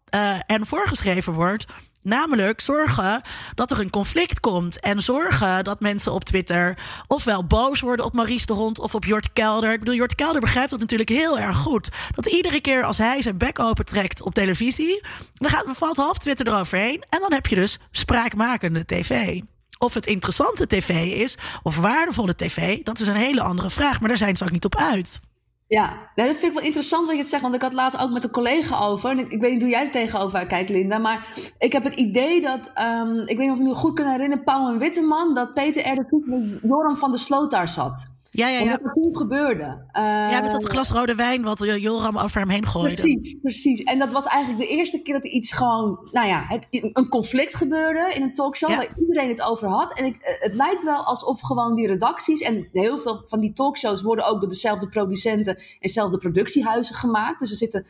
er 0.46 0.66
voorgeschreven 0.66 1.33
wordt. 1.33 1.66
Namelijk 2.09 2.61
zorgen 2.61 3.23
dat 3.55 3.71
er 3.71 3.81
een 3.81 3.90
conflict 3.90 4.40
komt. 4.40 4.81
En 4.81 5.01
zorgen 5.01 5.64
dat 5.64 5.81
mensen 5.81 6.12
op 6.12 6.25
Twitter 6.25 6.79
ofwel 7.07 7.44
boos 7.44 7.81
worden 7.81 8.05
op 8.05 8.12
Maries 8.12 8.47
de 8.47 8.53
Hond 8.53 8.79
of 8.79 8.94
op 8.94 9.05
Jort 9.05 9.33
Kelder. 9.33 9.73
Ik 9.73 9.79
bedoel, 9.79 9.94
Jort 9.94 10.14
Kelder 10.14 10.40
begrijpt 10.40 10.71
dat 10.71 10.81
natuurlijk 10.81 11.09
heel 11.09 11.38
erg 11.38 11.57
goed. 11.57 11.88
Dat 12.14 12.27
iedere 12.27 12.61
keer 12.61 12.85
als 12.85 12.99
hij 12.99 13.23
zijn 13.23 13.38
bek 13.38 13.59
open 13.59 13.85
trekt 13.85 14.23
op 14.23 14.35
televisie, 14.35 15.03
dan 15.35 15.51
gaat, 15.51 15.66
valt 15.73 15.97
half 15.97 16.18
Twitter 16.18 16.47
eroverheen. 16.47 17.05
En 17.09 17.21
dan 17.21 17.33
heb 17.33 17.47
je 17.47 17.55
dus 17.55 17.79
spraakmakende 17.90 18.85
tv. 18.85 19.40
Of 19.79 19.94
het 19.94 20.07
interessante 20.07 20.66
tv 20.66 20.88
is, 21.12 21.37
of 21.62 21.77
waardevolle 21.77 22.35
tv, 22.35 22.83
dat 22.83 23.01
is 23.01 23.07
een 23.07 23.16
hele 23.16 23.42
andere 23.42 23.71
vraag. 23.71 24.01
Maar 24.01 24.09
daar 24.09 24.18
zijn 24.18 24.37
ze 24.37 24.44
ook 24.44 24.51
niet 24.51 24.64
op 24.64 24.77
uit. 24.77 25.21
Ja, 25.68 26.11
dat 26.14 26.26
vind 26.26 26.42
ik 26.42 26.52
wel 26.52 26.62
interessant 26.62 27.07
dat 27.07 27.14
je 27.14 27.20
het 27.20 27.31
zegt, 27.31 27.42
want 27.42 27.54
ik 27.54 27.62
had 27.62 27.72
laatst 27.72 28.00
ook 28.00 28.11
met 28.11 28.24
een 28.24 28.31
collega 28.31 28.78
over. 28.78 29.11
En 29.11 29.18
ik, 29.18 29.31
ik 29.31 29.40
weet 29.40 29.52
niet 29.52 29.62
hoe 29.62 29.70
jij 29.70 29.85
er 29.85 29.90
tegenover 29.90 30.46
kijkt, 30.46 30.70
Linda, 30.70 30.98
maar 30.98 31.26
ik 31.59 31.72
heb 31.72 31.85
het 31.85 31.94
idee 31.94 32.40
dat, 32.40 32.72
um, 32.81 33.18
ik 33.18 33.37
weet 33.37 33.38
niet 33.38 33.50
of 33.50 33.59
je 33.59 33.64
me 33.64 33.74
goed 33.74 33.94
kunt 33.94 34.09
herinneren, 34.09 34.44
Pauw 34.44 34.68
en 34.68 34.78
Witteman, 34.78 35.35
dat 35.35 35.54
Peter 35.54 35.92
R. 35.92 35.94
de 35.94 36.22
met 36.24 36.61
Joram 36.62 36.96
van 36.96 37.11
der 37.11 37.18
Sloot 37.18 37.50
daar 37.50 37.68
zat. 37.68 38.17
Ja, 38.38 38.48
ja, 38.48 38.59
ja. 38.59 38.70
Wat 38.70 38.81
er 38.85 38.92
toen 38.92 39.16
gebeurde. 39.16 39.87
Ja, 39.92 40.40
met 40.40 40.51
dat 40.51 40.64
glas 40.64 40.90
rode 40.90 41.14
wijn 41.14 41.42
wat 41.42 41.59
Joram 41.59 42.18
over 42.18 42.40
hem 42.40 42.48
heen 42.48 42.66
gooide. 42.66 43.01
Precies, 43.01 43.37
precies. 43.40 43.83
En 43.83 43.98
dat 43.98 44.12
was 44.12 44.27
eigenlijk 44.27 44.68
de 44.68 44.77
eerste 44.77 45.03
keer 45.03 45.14
dat 45.14 45.24
er 45.24 45.31
iets 45.31 45.53
gewoon, 45.53 46.09
nou 46.12 46.27
ja, 46.27 46.44
het, 46.48 46.66
een 46.70 47.09
conflict 47.09 47.55
gebeurde 47.55 48.12
in 48.14 48.22
een 48.22 48.35
talkshow 48.35 48.70
ja. 48.70 48.77
waar 48.77 48.88
iedereen 48.98 49.29
het 49.29 49.42
over 49.42 49.68
had. 49.68 49.98
En 49.98 50.05
ik, 50.05 50.16
het 50.20 50.55
lijkt 50.55 50.85
wel 50.85 51.05
alsof 51.05 51.40
gewoon 51.40 51.74
die 51.74 51.87
redacties, 51.87 52.40
en 52.40 52.68
heel 52.72 52.98
veel 52.98 53.22
van 53.27 53.40
die 53.40 53.53
talkshows 53.53 54.03
worden 54.03 54.27
ook 54.27 54.40
door 54.40 54.48
dezelfde 54.48 54.88
producenten 54.88 55.57
en 55.57 55.62
dezelfde 55.81 56.18
productiehuizen 56.18 56.94
gemaakt. 56.94 57.40
Dus 57.40 57.51
er 57.51 57.57
zit 57.57 57.74
een, 57.74 57.85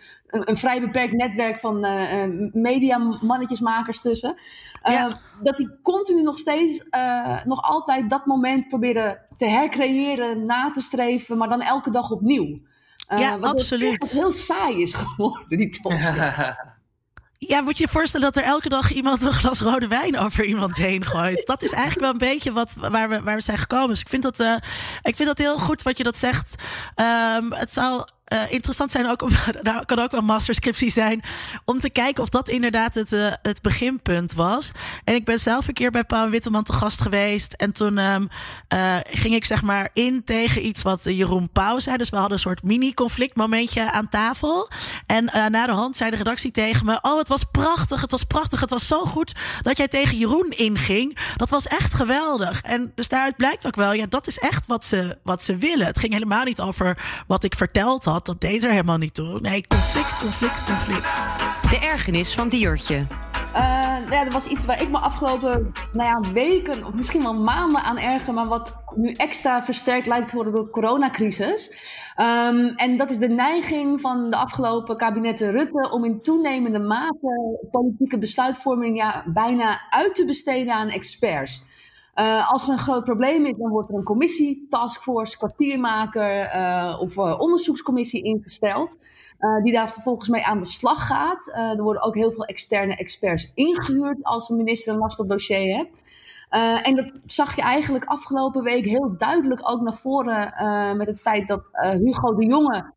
een 0.50 0.56
vrij 0.56 0.80
beperkt 0.80 1.12
netwerk 1.12 1.58
van 1.58 1.86
uh, 1.86 2.24
mediamannetjesmakers 2.52 4.00
tussen. 4.00 4.38
Ja. 4.82 5.20
Dat 5.42 5.56
die 5.56 5.70
continu 5.82 6.22
nog 6.22 6.38
steeds, 6.38 6.86
uh, 6.90 7.44
nog 7.44 7.62
altijd 7.62 8.10
dat 8.10 8.26
moment 8.26 8.68
proberen 8.68 9.26
te 9.38 9.46
hercreëren, 9.46 10.46
na 10.46 10.70
te 10.70 10.80
streven, 10.80 11.38
maar 11.38 11.48
dan 11.48 11.60
elke 11.60 11.90
dag 11.90 12.10
opnieuw. 12.10 12.60
Uh, 13.12 13.18
ja, 13.18 13.38
absoluut. 13.40 14.02
Het 14.02 14.10
heel 14.10 14.32
saai 14.32 14.80
is 14.80 14.92
geworden, 15.02 15.58
die 15.58 15.80
talkshow. 15.80 16.16
Ja, 17.40 17.60
moet 17.60 17.78
je 17.78 17.84
je 17.84 17.90
voorstellen 17.90 18.32
dat 18.32 18.42
er 18.42 18.48
elke 18.48 18.68
dag 18.68 18.92
iemand 18.92 19.22
een 19.22 19.32
glas 19.32 19.60
rode 19.60 19.88
wijn 19.88 20.18
over 20.18 20.44
iemand 20.44 20.76
heen 20.76 21.04
gooit. 21.04 21.46
Dat 21.46 21.62
is 21.62 21.72
eigenlijk 21.72 22.00
wel 22.00 22.10
een 22.10 22.34
beetje 22.34 22.52
wat, 22.52 22.74
waar, 22.74 23.08
we, 23.08 23.22
waar 23.22 23.36
we 23.36 23.42
zijn 23.42 23.58
gekomen. 23.58 23.88
Dus 23.88 24.00
ik 24.00 24.08
vind 24.08 24.22
dat, 24.22 24.40
uh, 24.40 24.56
ik 25.02 25.16
vind 25.16 25.28
dat 25.28 25.38
heel 25.38 25.58
goed 25.58 25.82
wat 25.82 25.96
je 25.96 26.02
dat 26.02 26.16
zegt. 26.16 26.54
Um, 27.36 27.52
het 27.52 27.72
zou 27.72 28.04
interessant 28.48 28.90
zijn 28.90 29.10
ook, 29.10 29.28
daar 29.62 29.84
kan 29.86 29.98
ook 29.98 30.10
wel 30.10 30.20
masterscriptie 30.20 30.90
zijn, 30.90 31.22
om 31.64 31.80
te 31.80 31.90
kijken 31.90 32.22
of 32.22 32.28
dat 32.28 32.48
inderdaad 32.48 32.94
het, 32.94 33.12
uh, 33.12 33.32
het 33.42 33.62
beginpunt 33.62 34.32
was. 34.32 34.72
En 35.04 35.14
ik 35.14 35.24
ben 35.24 35.38
zelf 35.38 35.68
een 35.68 35.74
keer 35.74 35.90
bij 35.90 36.04
Paul 36.04 36.28
Witteman 36.28 36.62
te 36.62 36.72
gast 36.72 37.00
geweest. 37.00 37.52
En 37.52 37.72
toen 37.72 37.98
um, 37.98 38.28
ging 39.02 39.34
ik 39.34 39.44
zeg 39.44 39.62
maar 39.62 39.90
in 39.92 40.24
tegen 40.24 40.66
iets 40.66 40.82
wat 40.82 41.04
Jeroen 41.04 41.50
Pauw 41.52 41.78
zei. 41.78 41.96
Dus 41.96 42.10
we 42.10 42.16
hadden 42.16 42.34
een 42.34 42.42
soort 42.42 42.62
mini-conflict 42.62 43.36
momentje 43.36 43.92
aan 43.92 44.08
tafel. 44.08 44.70
En 45.06 45.24
na 45.24 45.66
de 45.66 45.72
hand 45.72 45.96
zei 45.96 46.10
de 46.10 46.16
redactie 46.16 46.50
tegen 46.50 46.86
me: 46.86 46.98
Oh, 47.02 47.18
het 47.18 47.28
was 47.28 47.44
prachtig, 47.50 48.00
het 48.00 48.10
was 48.10 48.24
prachtig, 48.24 48.60
het 48.60 48.70
was 48.70 48.86
zo 48.86 49.04
goed 49.04 49.32
dat 49.62 49.76
jij 49.76 49.88
tegen 49.88 50.18
Jeroen 50.18 50.50
inging. 50.50 51.18
Dat 51.36 51.50
was 51.50 51.66
echt 51.66 51.94
geweldig. 51.94 52.62
En 52.62 52.92
dus 52.94 53.08
daaruit 53.08 53.36
blijkt 53.36 53.66
ook 53.66 53.76
wel, 53.76 53.92
ja, 53.92 54.06
dat 54.08 54.26
is 54.26 54.38
echt 54.38 54.66
wat 54.66 54.84
ze, 54.84 55.18
wat 55.22 55.42
ze 55.42 55.56
willen. 55.56 55.86
Het 55.86 55.98
ging 55.98 56.12
helemaal 56.12 56.44
niet 56.44 56.60
over 56.60 56.98
wat 57.26 57.44
ik 57.44 57.54
verteld 57.54 58.04
had. 58.04 58.17
Dat 58.26 58.40
deed 58.40 58.64
er 58.64 58.70
helemaal 58.70 58.98
niet 58.98 59.14
toe. 59.14 59.40
Nee, 59.40 59.66
conflict, 59.66 60.18
conflict, 60.18 60.64
conflict. 60.64 61.26
De 61.70 61.78
ergernis 61.78 62.34
van 62.34 62.48
Diertje. 62.48 63.06
Uh, 63.54 64.10
ja, 64.10 64.24
dat 64.24 64.32
was 64.32 64.46
iets 64.46 64.66
waar 64.66 64.82
ik 64.82 64.90
me 64.90 64.98
afgelopen 64.98 65.72
nou 65.92 66.08
ja, 66.08 66.32
weken 66.32 66.86
of 66.86 66.94
misschien 66.94 67.22
wel 67.22 67.34
maanden 67.34 67.82
aan 67.82 67.98
erger, 67.98 68.34
maar 68.34 68.46
wat 68.46 68.78
nu 68.94 69.12
extra 69.12 69.62
versterkt 69.62 70.06
lijkt 70.06 70.28
te 70.28 70.34
worden 70.34 70.52
door 70.52 70.64
de 70.64 70.70
coronacrisis. 70.70 71.70
Um, 72.16 72.68
en 72.76 72.96
dat 72.96 73.10
is 73.10 73.18
de 73.18 73.28
neiging 73.28 74.00
van 74.00 74.30
de 74.30 74.36
afgelopen 74.36 74.96
kabinetten 74.96 75.50
Rutte 75.50 75.90
om 75.90 76.04
in 76.04 76.22
toenemende 76.22 76.78
mate 76.78 77.58
politieke 77.70 78.18
besluitvorming 78.18 78.96
ja, 78.96 79.24
bijna 79.32 79.80
uit 79.90 80.14
te 80.14 80.24
besteden 80.24 80.74
aan 80.74 80.88
experts. 80.88 81.62
Uh, 82.18 82.50
als 82.52 82.62
er 82.62 82.68
een 82.68 82.78
groot 82.78 83.04
probleem 83.04 83.44
is, 83.44 83.56
dan 83.56 83.70
wordt 83.70 83.88
er 83.88 83.94
een 83.94 84.02
commissie, 84.02 84.66
taskforce, 84.68 85.36
kwartiermaker 85.36 86.54
uh, 86.54 86.98
of 87.00 87.16
uh, 87.16 87.40
onderzoekscommissie 87.40 88.22
ingesteld. 88.22 88.96
die 89.62 89.72
daar 89.72 89.90
vervolgens 89.90 90.28
mee 90.28 90.44
aan 90.44 90.58
de 90.58 90.64
slag 90.64 91.06
gaat. 91.06 91.52
er 91.54 91.82
worden 91.82 92.02
ook 92.02 92.14
heel 92.14 92.32
veel 92.32 92.44
externe 92.44 92.96
experts 92.96 93.50
ingehuurd 93.54 94.18
als 94.22 94.48
een 94.48 94.56
minister 94.56 94.92
een 94.92 94.98
lastig 94.98 95.26
dossier 95.26 95.76
heeft. 95.76 96.02
en 96.84 96.94
dat 96.94 97.10
zag 97.26 97.56
je 97.56 97.62
eigenlijk 97.62 98.04
afgelopen 98.04 98.62
week 98.62 98.84
heel 98.84 99.16
duidelijk 99.16 99.70
ook 99.70 99.80
naar 99.80 99.94
voren 99.94 100.96
met 100.96 101.06
het 101.06 101.20
feit 101.20 101.48
dat 101.48 101.62
Hugo 101.72 102.34
de 102.34 102.46
Jonge 102.46 102.92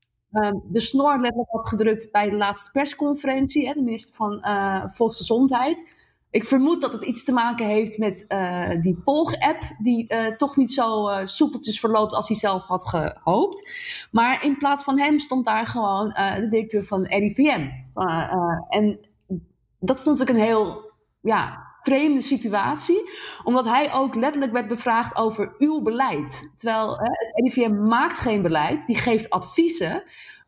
de 0.64 0.80
snor 0.80 1.20
letterlijk 1.20 1.52
had 1.52 1.70
gedrukt 1.70 2.12
bij 2.12 2.30
de 2.30 2.36
laatste 2.36 2.72
persconferentie, 2.72 3.68
hè, 3.68 3.74
de 3.74 3.84
minister 3.84 4.16
van 4.16 4.42
Volksgezondheid. 4.90 6.00
Ik 6.32 6.46
vermoed 6.46 6.82
dat 6.82 6.94
het 6.94 7.04
iets 7.04 7.24
te 7.24 7.32
maken 7.32 7.66
heeft 7.66 7.98
met 7.98 8.26
uh, 8.28 8.82
die 8.82 9.02
Polg-app, 9.04 9.62
die 9.78 10.14
uh, 10.14 10.26
toch 10.28 10.56
niet 10.58 10.72
zo 10.72 11.10
uh, 11.10 11.26
soepeltjes 11.26 11.80
verloopt 11.80 12.14
als 12.14 12.28
hij 12.28 12.38
zelf 12.38 12.68
had 12.68 12.88
gehoopt. 12.88 13.72
Maar 14.12 14.44
in 14.44 14.58
plaats 14.58 14.84
van 14.84 15.00
hem 15.00 15.20
stond 15.20 15.46
daar 15.46 15.68
gewoon 15.68 16.10
de 16.10 16.48
directeur 16.50 16.84
van 16.84 17.06
RIVM. 17.06 17.70
en 18.70 19.00
dat 19.80 20.02
vond 20.02 20.22
ik 20.22 20.30
een 20.30 20.36
heel 20.36 20.92
ja, 21.22 21.72
vreemde 21.82 22.22
situatie, 22.22 23.10
omdat 23.44 23.66
hij 23.66 23.94
ook 23.94 24.16
letterlijk 24.16 24.52
werd 24.52 24.68
bevraagd 24.68 25.16
over 25.16 25.56
uw 25.58 25.82
beleid. 25.82 26.52
Terwijl 26.56 26.98
het 27.00 27.32
RIVM 27.34 27.88
maakt 27.88 28.20
geen 28.20 28.42
beleid, 28.42 28.86
die 28.86 28.98
geeft 28.98 29.30
adviezen. 29.30 30.04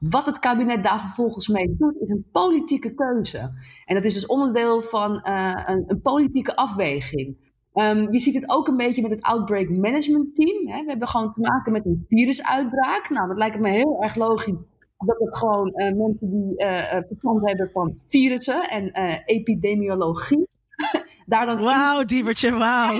Wat 0.09 0.25
het 0.25 0.39
kabinet 0.39 0.83
daar 0.83 0.99
vervolgens 0.99 1.47
mee 1.47 1.75
doet, 1.77 2.01
is 2.01 2.09
een 2.09 2.25
politieke 2.31 2.93
keuze. 2.93 3.51
En 3.85 3.95
dat 3.95 4.05
is 4.05 4.13
dus 4.13 4.25
onderdeel 4.25 4.81
van 4.81 5.21
uh, 5.23 5.63
een, 5.65 5.83
een, 5.87 6.01
politieke 6.01 6.55
afweging. 6.55 7.35
Um, 7.73 8.11
je 8.11 8.19
ziet 8.19 8.35
het 8.35 8.49
ook 8.49 8.67
een 8.67 8.77
beetje 8.77 9.01
met 9.01 9.11
het 9.11 9.21
Outbreak 9.21 9.69
Management 9.69 10.35
Team. 10.35 10.67
Hè. 10.67 10.83
We 10.83 10.89
hebben 10.89 11.07
gewoon 11.07 11.33
te 11.33 11.39
maken 11.39 11.71
met 11.71 11.85
een 11.85 12.05
virusuitbraak. 12.09 13.09
Nou, 13.09 13.27
dat 13.27 13.37
lijkt 13.37 13.59
me 13.59 13.69
heel 13.69 14.01
erg 14.01 14.15
logisch 14.15 14.57
dat 14.97 15.19
het 15.19 15.37
gewoon 15.37 15.67
uh, 15.67 15.85
mensen 15.85 16.29
die 16.31 16.65
uh, 16.65 17.01
verstand 17.07 17.47
hebben 17.47 17.69
van 17.73 17.99
virussen 18.07 18.69
en 18.69 18.91
epidemiologie 19.25 20.47
daar 21.25 21.45
dan. 21.45 21.63
Wauw, 21.63 22.03
Diebertje, 22.03 22.51
wauw. 22.51 22.99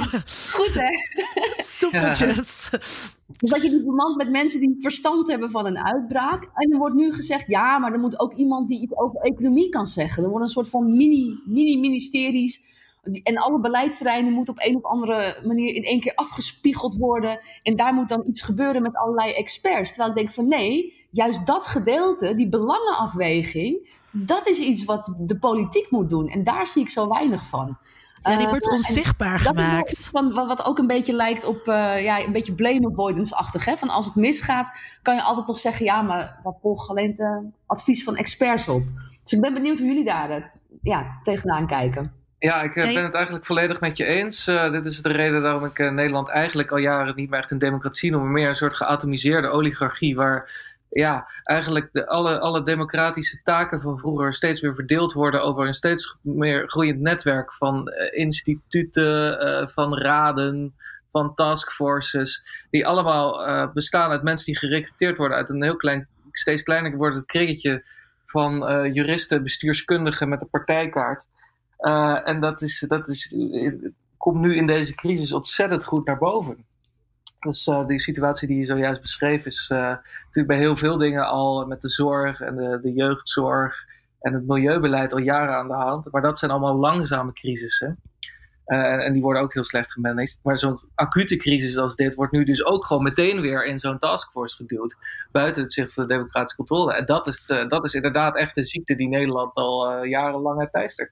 Goed, 0.51 0.73
hè? 0.73 0.91
Soepeltjes. 1.77 2.69
Dus 3.43 3.51
dat 3.51 3.61
je 3.61 3.69
die 3.69 3.83
bemand 3.83 4.15
met 4.15 4.29
mensen 4.29 4.59
die 4.59 4.75
verstand 4.77 5.27
hebben 5.27 5.49
van 5.49 5.65
een 5.65 5.77
uitbraak. 5.77 6.49
En 6.53 6.71
er 6.71 6.77
wordt 6.77 6.95
nu 6.95 7.11
gezegd, 7.11 7.47
ja, 7.47 7.79
maar 7.79 7.93
er 7.93 7.99
moet 7.99 8.19
ook 8.19 8.33
iemand 8.33 8.67
die 8.67 8.81
iets 8.81 8.95
over 8.95 9.19
economie 9.19 9.69
kan 9.69 9.87
zeggen. 9.87 10.23
Er 10.23 10.29
worden 10.29 10.47
een 10.47 10.53
soort 10.53 10.69
van 10.69 10.91
mini-ministeries. 10.91 12.59
Mini 13.03 13.21
en 13.23 13.37
alle 13.37 13.59
beleidsterreinen 13.59 14.33
moeten 14.33 14.53
op 14.53 14.59
een 14.63 14.75
of 14.75 14.83
andere 14.83 15.41
manier 15.45 15.75
in 15.75 15.83
één 15.83 15.99
keer 15.99 16.15
afgespiegeld 16.15 16.95
worden. 16.95 17.39
En 17.63 17.75
daar 17.75 17.93
moet 17.93 18.09
dan 18.09 18.23
iets 18.27 18.41
gebeuren 18.41 18.81
met 18.81 18.95
allerlei 18.95 19.31
experts. 19.31 19.89
Terwijl 19.89 20.09
ik 20.09 20.15
denk 20.15 20.31
van 20.31 20.47
nee, 20.47 20.93
juist 21.11 21.45
dat 21.45 21.65
gedeelte, 21.65 22.35
die 22.35 22.49
belangenafweging, 22.49 23.89
dat 24.11 24.47
is 24.47 24.59
iets 24.59 24.83
wat 24.83 25.13
de 25.17 25.39
politiek 25.39 25.91
moet 25.91 26.09
doen. 26.09 26.27
En 26.27 26.43
daar 26.43 26.67
zie 26.67 26.81
ik 26.81 26.89
zo 26.89 27.07
weinig 27.07 27.45
van. 27.45 27.77
Ja, 28.23 28.37
die 28.37 28.47
wordt 28.47 28.67
eh, 28.67 28.73
onzichtbaar 28.73 29.39
gemaakt. 29.39 30.09
Van, 30.11 30.33
wat 30.33 30.65
ook 30.65 30.77
een 30.77 30.87
beetje 30.87 31.13
lijkt 31.13 31.43
op 31.43 31.67
uh, 31.67 32.03
ja, 32.03 32.19
een 32.19 32.31
beetje 32.31 32.53
blame 32.53 32.89
avoidance-achtig. 32.91 33.79
Van 33.79 33.89
als 33.89 34.05
het 34.05 34.15
misgaat, 34.15 34.71
kan 35.01 35.15
je 35.15 35.21
altijd 35.21 35.47
nog 35.47 35.57
zeggen... 35.57 35.85
ja, 35.85 36.01
maar 36.01 36.39
wat 36.43 36.57
volgt 36.61 36.89
alleen 36.89 37.09
het 37.15 37.43
advies 37.65 38.03
van 38.03 38.15
experts 38.15 38.67
op. 38.67 38.83
Dus 39.23 39.33
ik 39.33 39.41
ben 39.41 39.53
benieuwd 39.53 39.77
hoe 39.77 39.87
jullie 39.87 40.05
daar 40.05 40.51
ja, 40.81 41.19
tegenaan 41.23 41.67
kijken. 41.67 42.13
Ja, 42.39 42.61
ik 42.61 42.73
ben 42.73 43.03
het 43.03 43.13
eigenlijk 43.13 43.45
volledig 43.45 43.79
met 43.79 43.97
je 43.97 44.05
eens. 44.05 44.47
Uh, 44.47 44.71
dit 44.71 44.85
is 44.85 45.01
de 45.01 45.11
reden 45.11 45.41
waarom 45.41 45.65
ik 45.65 45.77
Nederland 45.77 46.29
eigenlijk 46.29 46.71
al 46.71 46.77
jaren 46.77 47.15
niet 47.15 47.29
meer 47.29 47.39
echt 47.39 47.51
een 47.51 47.59
democratie 47.59 48.11
noem... 48.11 48.21
maar 48.21 48.31
meer 48.31 48.47
een 48.47 48.55
soort 48.55 48.73
geatomiseerde 48.73 49.47
oligarchie... 49.47 50.15
waar 50.15 50.49
ja, 50.93 51.29
eigenlijk 51.43 51.91
de, 51.91 52.07
alle, 52.07 52.39
alle 52.39 52.63
democratische 52.63 53.41
taken 53.43 53.81
van 53.81 53.97
vroeger 53.97 54.33
steeds 54.33 54.61
meer 54.61 54.75
verdeeld 54.75 55.13
worden 55.13 55.43
over 55.43 55.67
een 55.67 55.73
steeds 55.73 56.17
meer 56.21 56.69
groeiend 56.69 56.99
netwerk 56.99 57.53
van 57.53 57.89
uh, 57.89 58.19
instituten, 58.19 59.47
uh, 59.47 59.67
van 59.67 59.97
raden, 59.97 60.75
van 61.11 61.33
taskforces, 61.33 62.43
die 62.69 62.87
allemaal 62.87 63.47
uh, 63.47 63.71
bestaan 63.73 64.11
uit 64.11 64.23
mensen 64.23 64.45
die 64.45 64.57
gerecruiteerd 64.57 65.17
worden 65.17 65.37
uit 65.37 65.49
een 65.49 65.63
heel 65.63 65.75
klein, 65.75 66.07
steeds 66.31 66.63
kleiner 66.63 66.97
wordt 66.97 67.15
het 67.15 67.25
kringetje 67.25 67.85
van 68.25 68.53
juristen, 68.93 69.43
bestuurskundigen 69.43 70.29
met 70.29 70.41
een 70.41 70.49
partijkaart. 70.49 71.27
en 72.23 72.39
dat, 72.39 72.61
is, 72.61 72.85
dat 72.87 73.07
is, 73.07 73.35
komt 74.17 74.39
nu 74.39 74.55
in 74.55 74.65
deze 74.65 74.95
crisis 74.95 75.33
ontzettend 75.33 75.83
goed 75.83 76.05
naar 76.05 76.17
boven. 76.17 76.65
Dus 77.43 77.67
uh, 77.67 77.87
die 77.87 77.99
situatie 77.99 78.47
die 78.47 78.57
je 78.57 78.63
zojuist 78.63 79.01
beschreef 79.01 79.45
is 79.45 79.69
uh, 79.73 79.79
natuurlijk 79.79 80.47
bij 80.47 80.57
heel 80.57 80.75
veel 80.75 80.97
dingen 80.97 81.27
al 81.27 81.65
met 81.65 81.81
de 81.81 81.89
zorg 81.89 82.41
en 82.41 82.55
de, 82.55 82.79
de 82.81 82.93
jeugdzorg 82.93 83.75
en 84.19 84.33
het 84.33 84.47
milieubeleid 84.47 85.13
al 85.13 85.19
jaren 85.19 85.55
aan 85.55 85.67
de 85.67 85.73
hand. 85.73 86.11
Maar 86.11 86.21
dat 86.21 86.39
zijn 86.39 86.51
allemaal 86.51 86.75
langzame 86.75 87.33
crisissen. 87.33 87.99
Uh, 88.67 89.05
en, 89.05 89.13
die 89.13 89.21
worden 89.21 89.41
ook 89.41 89.53
heel 89.53 89.63
slecht 89.63 89.91
gemanaged. 89.91 90.39
Maar 90.43 90.57
zo'n 90.57 90.79
acute 90.95 91.35
crisis 91.35 91.77
als 91.77 91.95
dit 91.95 92.15
wordt 92.15 92.31
nu 92.31 92.43
dus 92.43 92.65
ook 92.65 92.85
gewoon 92.85 93.03
meteen 93.03 93.41
weer 93.41 93.65
in 93.65 93.79
zo'n 93.79 93.97
taskforce 93.97 94.55
geduwd. 94.55 94.97
Buiten 95.31 95.63
het 95.63 95.73
zicht 95.73 95.93
van 95.93 96.03
de 96.03 96.13
democratische 96.13 96.57
controle. 96.57 96.93
En 96.93 97.05
dat 97.05 97.27
is, 97.27 97.45
dat 97.67 97.85
is 97.85 97.93
inderdaad 97.93 98.37
echt 98.37 98.57
een 98.57 98.63
ziekte 98.63 98.95
die 98.95 99.07
Nederland 99.07 99.55
al 99.55 100.03
jarenlang 100.03 100.69
heeft. 100.71 101.11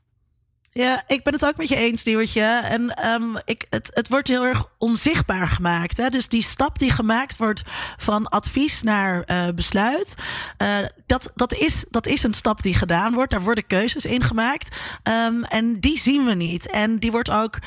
Ja, 0.74 1.04
ik 1.08 1.24
ben 1.24 1.34
het 1.34 1.46
ook 1.46 1.58
met 1.58 1.70
je 1.70 1.76
eens, 1.76 2.04
Nieuwtje. 2.04 2.42
En 2.44 3.12
um, 3.14 3.38
ik, 3.46 3.66
het, 3.70 3.90
het 3.94 4.08
wordt 4.08 4.28
heel 4.28 4.46
erg 4.46 4.66
onzichtbaar 4.78 5.48
gemaakt. 5.48 5.98
Hè? 5.98 6.10
Dus 6.10 6.28
die 6.28 6.44
stap 6.44 6.80
die 6.80 6.92
gemaakt 6.92 7.38
wordt 7.38 7.62
van 7.98 8.28
advies 8.28 8.82
naar 8.82 9.24
uh, 9.26 9.48
besluit, 9.56 10.16
uh, 10.62 10.78
dat, 11.06 11.32
dat, 11.36 11.54
is, 11.54 11.84
dat 11.90 12.08
is 12.08 12.24
een 12.24 12.34
stap 12.34 12.62
die 12.62 12.74
gedaan 12.74 13.14
wordt. 13.14 13.32
Daar 13.32 13.42
worden 13.42 13.68
keuzes 13.68 14.06
in 14.06 14.24
gemaakt. 14.24 14.76
Um, 15.04 15.44
en 15.44 15.80
die 15.80 16.00
zien 16.00 16.26
we 16.26 16.34
niet. 16.34 16.70
En 16.70 17.00
die 17.00 17.12
wordt 17.12 17.30
ook 17.30 17.60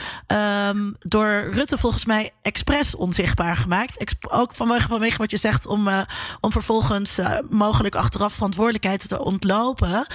um, 0.68 0.96
door 1.00 1.48
Rutte 1.52 1.78
volgens 1.78 2.04
mij 2.04 2.30
expres 2.42 2.94
onzichtbaar 2.94 3.56
gemaakt. 3.56 3.96
Exp 3.96 4.26
ook 4.26 4.54
vanwege, 4.54 4.88
vanwege 4.88 5.18
wat 5.18 5.30
je 5.30 5.36
zegt, 5.36 5.66
om, 5.66 5.88
uh, 5.88 6.00
om 6.40 6.52
vervolgens 6.52 7.18
mogelijk 7.48 7.94
achteraf 7.94 8.34
verantwoordelijkheid 8.34 9.08
te 9.08 9.24
ontlopen. 9.24 10.06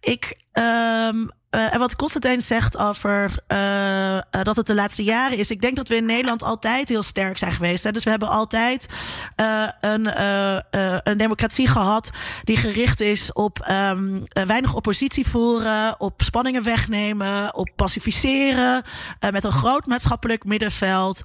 ik. 0.00 0.44
Um, 0.58 1.30
uh, 1.50 1.74
en 1.74 1.78
wat 1.78 1.96
Constantijn 1.96 2.42
zegt 2.42 2.78
over 2.78 3.30
uh, 3.48 4.18
dat 4.42 4.56
het 4.56 4.66
de 4.66 4.74
laatste 4.74 5.04
jaren 5.04 5.38
is. 5.38 5.50
Ik 5.50 5.60
denk 5.60 5.76
dat 5.76 5.88
we 5.88 5.96
in 5.96 6.06
Nederland 6.06 6.42
altijd 6.42 6.88
heel 6.88 7.02
sterk 7.02 7.38
zijn 7.38 7.52
geweest. 7.52 7.84
Hè? 7.84 7.90
Dus 7.90 8.04
we 8.04 8.10
hebben 8.10 8.28
altijd 8.28 8.86
een, 9.80 10.10
een 11.02 11.18
democratie 11.18 11.68
gehad 11.68 12.10
die 12.44 12.56
gericht 12.56 13.00
is 13.00 13.32
op 13.32 13.68
um, 13.70 14.22
weinig 14.46 14.74
oppositie 14.74 15.26
voeren, 15.26 16.00
op 16.00 16.22
spanningen 16.22 16.62
wegnemen, 16.62 17.54
op 17.54 17.70
pacificeren, 17.76 18.82
met 19.30 19.44
een 19.44 19.52
groot 19.52 19.86
maatschappelijk 19.86 20.44
middenveld. 20.44 21.22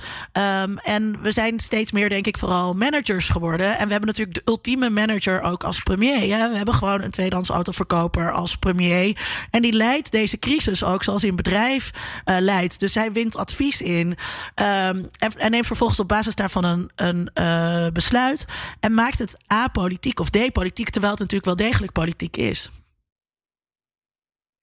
Um, 0.63 0.77
en 0.77 1.21
we 1.21 1.31
zijn 1.31 1.59
steeds 1.59 1.91
meer, 1.91 2.09
denk 2.09 2.27
ik, 2.27 2.37
vooral 2.37 2.73
managers 2.73 3.29
geworden. 3.29 3.77
En 3.77 3.85
we 3.85 3.91
hebben 3.91 4.09
natuurlijk 4.09 4.37
de 4.37 4.51
ultieme 4.51 4.89
manager 4.89 5.41
ook 5.41 5.63
als 5.63 5.79
premier. 5.79 6.19
We 6.19 6.57
hebben 6.57 6.73
gewoon 6.73 7.01
een 7.01 7.11
tweedehands 7.11 7.49
autoverkoper 7.49 8.31
als 8.31 8.55
premier. 8.55 9.20
En 9.49 9.61
die 9.61 9.73
leidt 9.73 10.11
deze 10.11 10.39
crisis 10.39 10.83
ook 10.83 11.03
zoals 11.03 11.23
in 11.23 11.35
bedrijf 11.35 11.91
uh, 12.25 12.35
leidt. 12.39 12.79
Dus 12.79 12.95
hij 12.95 13.11
wint 13.11 13.35
advies 13.35 13.81
in 13.81 14.07
um, 14.07 15.09
en, 15.17 15.51
neemt 15.51 15.67
vervolgens 15.67 15.99
op 15.99 16.07
basis 16.07 16.35
daarvan 16.35 16.63
een, 16.63 16.91
een 16.95 17.29
uh, 17.33 17.87
besluit. 17.87 18.45
En 18.79 18.93
maakt 18.93 19.19
het 19.19 19.37
apolitiek 19.47 20.19
of 20.19 20.29
depolitiek, 20.29 20.89
terwijl 20.89 21.11
het 21.11 21.21
natuurlijk 21.21 21.57
wel 21.57 21.67
degelijk 21.67 21.91
politiek 21.91 22.37
is. 22.37 22.69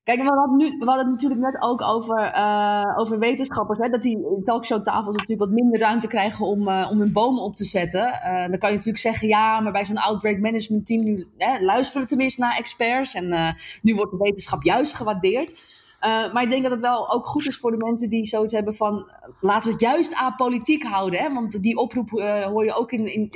Kijk, 0.08 0.22
we 0.22 0.26
hadden, 0.26 0.56
nu, 0.56 0.64
we 0.78 0.84
hadden 0.84 1.04
het 1.04 1.14
natuurlijk 1.14 1.40
net 1.40 1.62
ook 1.62 1.82
over, 1.82 2.34
uh, 2.36 2.94
over 2.96 3.18
wetenschappers. 3.18 3.78
Hè, 3.78 3.88
dat 3.88 4.02
die 4.02 4.42
talkshowtafels 4.44 5.14
natuurlijk 5.14 5.40
wat 5.40 5.60
minder 5.60 5.80
ruimte 5.80 6.06
krijgen 6.06 6.46
om, 6.46 6.68
uh, 6.68 6.88
om 6.90 6.98
hun 6.98 7.12
bomen 7.12 7.42
op 7.42 7.56
te 7.56 7.64
zetten. 7.64 8.00
Uh, 8.00 8.38
dan 8.38 8.58
kan 8.58 8.70
je 8.70 8.76
natuurlijk 8.76 8.98
zeggen, 8.98 9.28
ja, 9.28 9.60
maar 9.60 9.72
bij 9.72 9.84
zo'n 9.84 9.98
outbreak 9.98 10.38
management 10.38 10.86
team 10.86 11.02
nu, 11.02 11.26
hè, 11.36 11.64
luisteren 11.64 12.02
we 12.02 12.08
tenminste 12.08 12.40
naar 12.40 12.56
experts. 12.56 13.14
En 13.14 13.56
nu 13.82 13.94
wordt 13.94 14.10
de 14.10 14.16
wetenschap 14.16 14.62
juist 14.62 14.94
gewaardeerd. 14.94 15.60
maar 16.00 16.42
ik 16.42 16.50
denk 16.50 16.62
dat 16.62 16.72
het 16.72 16.80
wel 16.80 17.12
ook 17.12 17.26
goed 17.26 17.46
is 17.46 17.58
voor 17.58 17.70
de 17.70 17.84
mensen 17.84 18.08
die 18.08 18.24
zoiets 18.24 18.52
hebben 18.52 18.74
van... 18.74 19.10
laten 19.40 19.66
we 19.66 19.72
het 19.72 19.80
juist 19.80 20.14
apolitiek 20.14 20.82
houden. 20.82 21.20
Hè? 21.20 21.34
Want 21.34 21.62
die 21.62 21.76
oproep 21.76 22.10
hoor 22.50 22.64
je 22.64 22.74
ook 22.74 22.92
in, 22.92 23.14
in, 23.14 23.30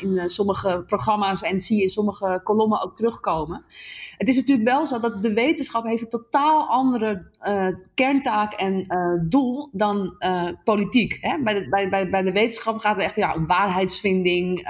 in 0.00 0.28
sommige 0.28 0.84
programma's... 0.86 1.42
en 1.42 1.60
zie 1.60 1.76
je 1.76 1.82
in 1.82 1.88
sommige 1.88 2.40
kolommen 2.44 2.82
ook 2.82 2.96
terugkomen. 2.96 3.64
Het 4.18 4.28
is 4.28 4.36
natuurlijk 4.36 4.68
wel 4.68 4.86
zo 4.86 5.00
dat 5.00 5.22
de 5.22 5.32
wetenschap 5.32 5.84
heeft 5.84 6.02
een 6.02 6.08
totaal 6.08 6.66
andere 6.66 7.26
uh, 7.42 7.68
kerntaak 7.94 8.52
en 8.52 8.84
uh, 8.88 9.28
doel 9.28 9.68
dan 9.72 10.16
uh, 10.18 10.48
politiek. 10.64 11.18
Hè? 11.20 11.42
Bij, 11.42 11.54
de, 11.54 11.68
bij, 11.68 12.08
bij, 12.08 12.22
de 12.22 12.32
wetenschap 12.32 12.78
gaat 12.78 12.94
het 12.94 13.04
echt 13.04 13.16
ja, 13.16 13.34
om 13.34 13.46
waarheidsvinding, 13.46 14.68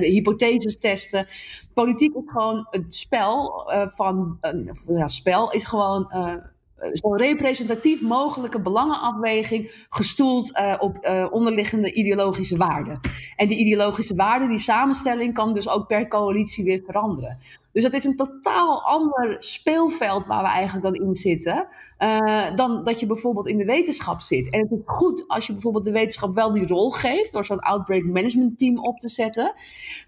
hypotheses 0.00 0.78
testen. 0.78 1.26
Politiek 1.74 2.14
is 2.14 2.22
gewoon 2.26 2.66
een 2.70 2.86
spel 2.88 3.70
van, 3.86 4.38
ja, 4.86 5.06
spel 5.06 5.52
is 5.52 5.64
gewoon 5.64 6.12
zo 6.92 7.14
representatief 7.14 8.02
mogelijke 8.02 8.60
belangenafweging 8.60 9.86
gestoeld 9.88 10.52
op 10.78 11.28
onderliggende 11.30 11.92
ideologische 11.92 12.56
waarden. 12.56 13.00
En 13.36 13.48
die 13.48 13.58
ideologische 13.58 14.14
waarden, 14.14 14.48
die 14.48 14.58
samenstelling 14.58 15.34
kan 15.34 15.52
dus 15.52 15.68
ook 15.68 15.86
per 15.86 16.08
coalitie 16.08 16.64
weer 16.64 16.82
veranderen. 16.86 17.38
Dus 17.72 17.82
dat 17.82 17.92
is 17.92 18.04
een 18.04 18.16
totaal 18.16 18.82
ander 18.82 19.36
speelveld 19.38 20.26
waar 20.26 20.42
we 20.42 20.48
eigenlijk 20.48 20.84
dan 20.84 21.06
in 21.06 21.14
zitten. 21.14 21.68
Uh, 21.98 22.54
dan 22.54 22.84
dat 22.84 23.00
je 23.00 23.06
bijvoorbeeld 23.06 23.46
in 23.46 23.58
de 23.58 23.64
wetenschap 23.64 24.20
zit. 24.20 24.50
En 24.50 24.60
het 24.60 24.70
is 24.70 24.78
goed 24.84 25.24
als 25.26 25.46
je 25.46 25.52
bijvoorbeeld 25.52 25.84
de 25.84 25.90
wetenschap 25.90 26.34
wel 26.34 26.52
die 26.52 26.66
rol 26.66 26.90
geeft. 26.90 27.32
door 27.32 27.44
zo'n 27.44 27.58
outbreak 27.58 28.04
management 28.04 28.58
team 28.58 28.78
op 28.78 28.98
te 28.98 29.08
zetten. 29.08 29.52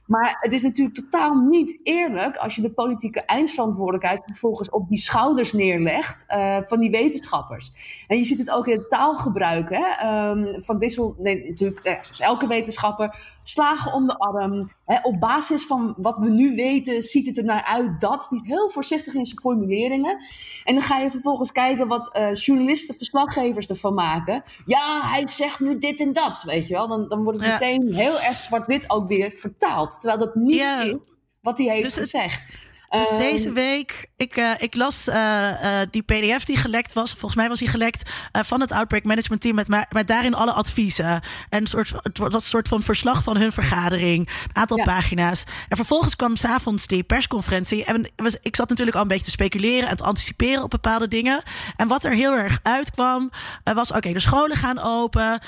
Maar 0.06 0.36
het 0.40 0.52
is 0.52 0.62
natuurlijk 0.62 0.96
totaal 0.96 1.34
niet 1.34 1.80
eerlijk 1.82 2.36
als 2.36 2.54
je 2.54 2.62
de 2.62 2.70
politieke 2.70 3.24
eindverantwoordelijkheid 3.24 4.22
vervolgens 4.24 4.70
op 4.70 4.88
die 4.88 4.98
schouders 4.98 5.52
neerlegt 5.52 6.24
uh, 6.28 6.62
van 6.62 6.80
die 6.80 6.90
wetenschappers. 6.90 7.72
En 8.12 8.18
je 8.18 8.24
ziet 8.24 8.38
het 8.38 8.50
ook 8.50 8.66
in 8.66 8.78
het 8.78 8.90
taalgebruik. 8.90 9.70
Hè? 9.70 10.28
Um, 10.30 10.62
van 10.62 10.78
Dissel, 10.78 11.14
nee, 11.18 11.48
natuurlijk, 11.48 11.80
zoals 11.84 12.20
elke 12.20 12.46
wetenschapper 12.46 13.36
slagen 13.42 13.92
om 13.92 14.06
de 14.06 14.18
arm. 14.18 14.68
Hè, 14.84 14.98
op 15.02 15.20
basis 15.20 15.66
van 15.66 15.94
wat 15.96 16.18
we 16.18 16.30
nu 16.30 16.54
weten, 16.54 17.02
ziet 17.02 17.26
het 17.26 17.38
er 17.38 17.44
naar 17.44 17.64
uit 17.64 18.00
dat. 18.00 18.26
Die 18.30 18.42
is 18.42 18.48
heel 18.48 18.68
voorzichtig 18.68 19.14
in 19.14 19.24
zijn 19.24 19.40
formuleringen. 19.40 20.26
En 20.64 20.74
dan 20.74 20.82
ga 20.82 20.98
je 20.98 21.10
vervolgens 21.10 21.52
kijken 21.52 21.88
wat 21.88 22.16
uh, 22.16 22.34
journalisten, 22.34 22.94
verslaggevers 22.94 23.66
ervan 23.66 23.94
maken. 23.94 24.42
Ja, 24.66 25.10
hij 25.10 25.26
zegt 25.26 25.60
nu 25.60 25.78
dit 25.78 26.00
en 26.00 26.12
dat, 26.12 26.42
weet 26.42 26.66
je 26.66 26.74
wel. 26.74 26.88
Dan, 26.88 27.08
dan 27.08 27.22
wordt 27.22 27.38
het 27.38 27.48
ja. 27.48 27.52
meteen 27.52 27.94
heel 27.94 28.20
erg 28.20 28.36
zwart-wit 28.36 28.90
ook 28.90 29.08
weer 29.08 29.30
vertaald. 29.30 30.00
Terwijl 30.00 30.18
dat 30.18 30.34
niet 30.34 30.54
ja. 30.54 30.82
is 30.82 30.94
wat 31.40 31.58
hij 31.58 31.66
heeft 31.66 31.82
dus 31.82 31.94
gezegd. 31.94 32.54
Dus 32.92 33.12
um, 33.12 33.18
deze 33.18 33.52
week, 33.52 34.10
ik, 34.16 34.36
uh, 34.36 34.50
ik 34.58 34.76
las 34.76 35.08
uh, 35.08 35.14
uh, 35.14 35.80
die 35.90 36.02
PDF 36.02 36.44
die 36.44 36.56
gelekt 36.56 36.92
was. 36.92 37.10
Volgens 37.10 37.34
mij 37.34 37.48
was 37.48 37.58
die 37.58 37.68
gelekt 37.68 38.10
van 38.32 38.60
het 38.60 38.72
Outbreak 38.72 39.04
Management 39.04 39.40
Team. 39.40 39.54
Met, 39.54 39.68
met 39.90 40.06
daarin 40.06 40.34
alle 40.34 40.52
adviezen. 40.52 41.06
En 41.06 41.60
een 41.60 41.66
soort, 41.66 41.92
het 42.02 42.18
was 42.18 42.34
een 42.34 42.40
soort 42.40 42.68
van 42.68 42.82
verslag 42.82 43.22
van 43.22 43.36
hun 43.36 43.52
vergadering. 43.52 44.28
Een 44.28 44.56
aantal 44.56 44.76
ja. 44.76 44.84
pagina's. 44.84 45.44
En 45.68 45.76
vervolgens 45.76 46.16
kwam 46.16 46.36
s'avonds 46.36 46.86
die 46.86 47.02
persconferentie. 47.02 47.84
En 47.84 48.10
was, 48.16 48.36
ik 48.40 48.56
zat 48.56 48.68
natuurlijk 48.68 48.96
al 48.96 49.02
een 49.02 49.08
beetje 49.08 49.24
te 49.24 49.30
speculeren 49.30 49.88
en 49.88 49.96
te 49.96 50.04
anticiperen 50.04 50.62
op 50.62 50.70
bepaalde 50.70 51.08
dingen. 51.08 51.42
En 51.76 51.88
wat 51.88 52.04
er 52.04 52.12
heel 52.12 52.32
erg 52.32 52.58
uitkwam, 52.62 53.30
was: 53.64 53.88
oké, 53.88 53.96
okay, 53.96 54.12
de 54.12 54.20
scholen 54.20 54.56
gaan 54.56 54.80
open. 54.80 55.40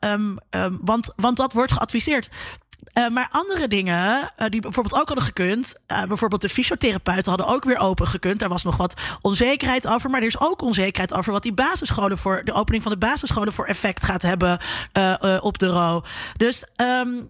Um, 0.00 0.38
um, 0.50 0.78
want, 0.80 1.12
want 1.16 1.36
dat 1.36 1.52
wordt 1.52 1.72
geadviseerd. 1.72 2.30
Uh, 2.94 3.08
maar 3.08 3.28
andere 3.30 3.68
dingen, 3.68 4.20
uh, 4.20 4.46
die 4.48 4.60
bijvoorbeeld 4.60 5.00
ook 5.00 5.06
hadden 5.06 5.24
gekund. 5.24 5.74
Uh, 5.92 6.02
bijvoorbeeld 6.02 6.40
de 6.40 6.48
fysiotherapeuten 6.48 7.28
hadden 7.28 7.46
ook 7.46 7.64
weer 7.64 7.78
open 7.78 8.06
gekund. 8.06 8.38
Daar 8.38 8.48
was 8.48 8.64
nog 8.64 8.76
wat 8.76 9.00
onzekerheid 9.20 9.86
over. 9.86 10.10
Maar 10.10 10.20
er 10.20 10.26
is 10.26 10.40
ook 10.40 10.62
onzekerheid 10.62 11.14
over 11.14 11.32
wat 11.32 11.42
die 11.42 11.52
basisscholen 11.52 12.18
voor. 12.18 12.44
de 12.44 12.52
opening 12.52 12.82
van 12.82 12.92
de 12.92 12.98
basisscholen 12.98 13.52
voor 13.52 13.66
effect 13.66 14.04
gaat 14.04 14.22
hebben 14.22 14.58
op 15.40 15.58
de 15.58 15.66
RO. 15.66 16.02
Dus 16.36 16.64
um, 16.76 17.28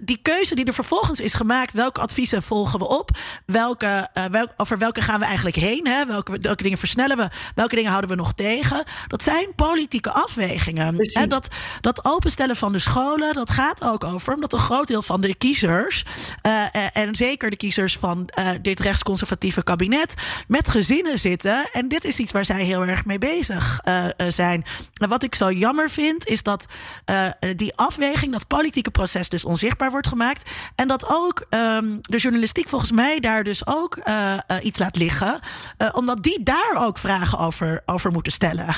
die 0.00 0.18
keuze 0.22 0.54
die 0.54 0.64
er 0.64 0.74
vervolgens 0.74 1.20
is 1.20 1.34
gemaakt. 1.34 1.72
welke 1.72 2.00
adviezen 2.00 2.42
volgen 2.42 2.78
we 2.78 2.88
op? 2.88 3.10
Welke, 3.46 4.08
wel, 4.30 4.46
over 4.56 4.78
welke 4.78 5.00
gaan 5.00 5.20
we 5.20 5.24
eigenlijk 5.26 5.56
heen? 5.56 5.86
Hè? 5.86 6.06
Welke, 6.06 6.38
welke 6.40 6.62
dingen 6.62 6.78
versnellen 6.78 7.16
we? 7.16 7.28
Welke 7.54 7.74
dingen 7.74 7.90
houden 7.90 8.10
we 8.10 8.16
nog 8.16 8.32
tegen? 8.32 8.84
Dat 9.06 9.22
zijn 9.22 9.54
politieke 9.54 10.10
afwegingen. 10.10 10.98
En 10.98 11.28
dat, 11.28 11.48
dat 11.80 12.04
openstellen 12.04 12.56
van 12.56 12.72
de 12.72 12.78
scholen, 12.78 13.34
dat 13.34 13.50
gaat 13.50 13.84
ook 13.84 14.04
over 14.04 14.38
omdat 14.42 14.52
een 14.60 14.66
groot 14.66 14.86
deel 14.86 15.02
van 15.02 15.20
de 15.20 15.34
kiezers, 15.34 16.04
uh, 16.46 16.96
en 16.96 17.14
zeker 17.14 17.50
de 17.50 17.56
kiezers 17.56 17.96
van 17.96 18.28
uh, 18.38 18.48
dit 18.62 18.80
rechtsconservatieve 18.80 19.62
kabinet, 19.62 20.14
met 20.48 20.68
gezinnen 20.68 21.18
zitten. 21.18 21.68
En 21.72 21.88
dit 21.88 22.04
is 22.04 22.18
iets 22.18 22.32
waar 22.32 22.44
zij 22.44 22.64
heel 22.64 22.84
erg 22.84 23.04
mee 23.04 23.18
bezig 23.18 23.80
zijn. 24.28 24.64
En 24.94 25.08
wat 25.08 25.22
ik 25.22 25.34
zo 25.34 25.52
jammer 25.52 25.90
vind, 25.90 26.26
is 26.26 26.42
dat 26.42 26.66
die 27.56 27.76
afweging, 27.76 28.32
dat 28.32 28.46
politieke 28.46 28.90
proces 28.90 29.28
dus 29.28 29.44
onzichtbaar 29.44 29.90
wordt 29.90 30.06
gemaakt. 30.06 30.50
En 30.74 30.88
dat 30.88 31.08
ook 31.08 31.46
um, 31.50 31.98
de 32.02 32.16
journalistiek 32.16 32.68
volgens 32.68 32.90
mij 32.90 33.20
daar 33.20 33.44
dus 33.44 33.66
ook 33.66 33.98
iets 34.62 34.78
laat 34.78 34.96
liggen. 34.96 35.40
omdat 35.92 36.22
die 36.22 36.42
daar 36.42 36.74
ook 36.76 36.98
vragen 36.98 37.38
over, 37.38 37.82
over 37.86 38.12
moeten 38.12 38.32
stellen. 38.32 38.66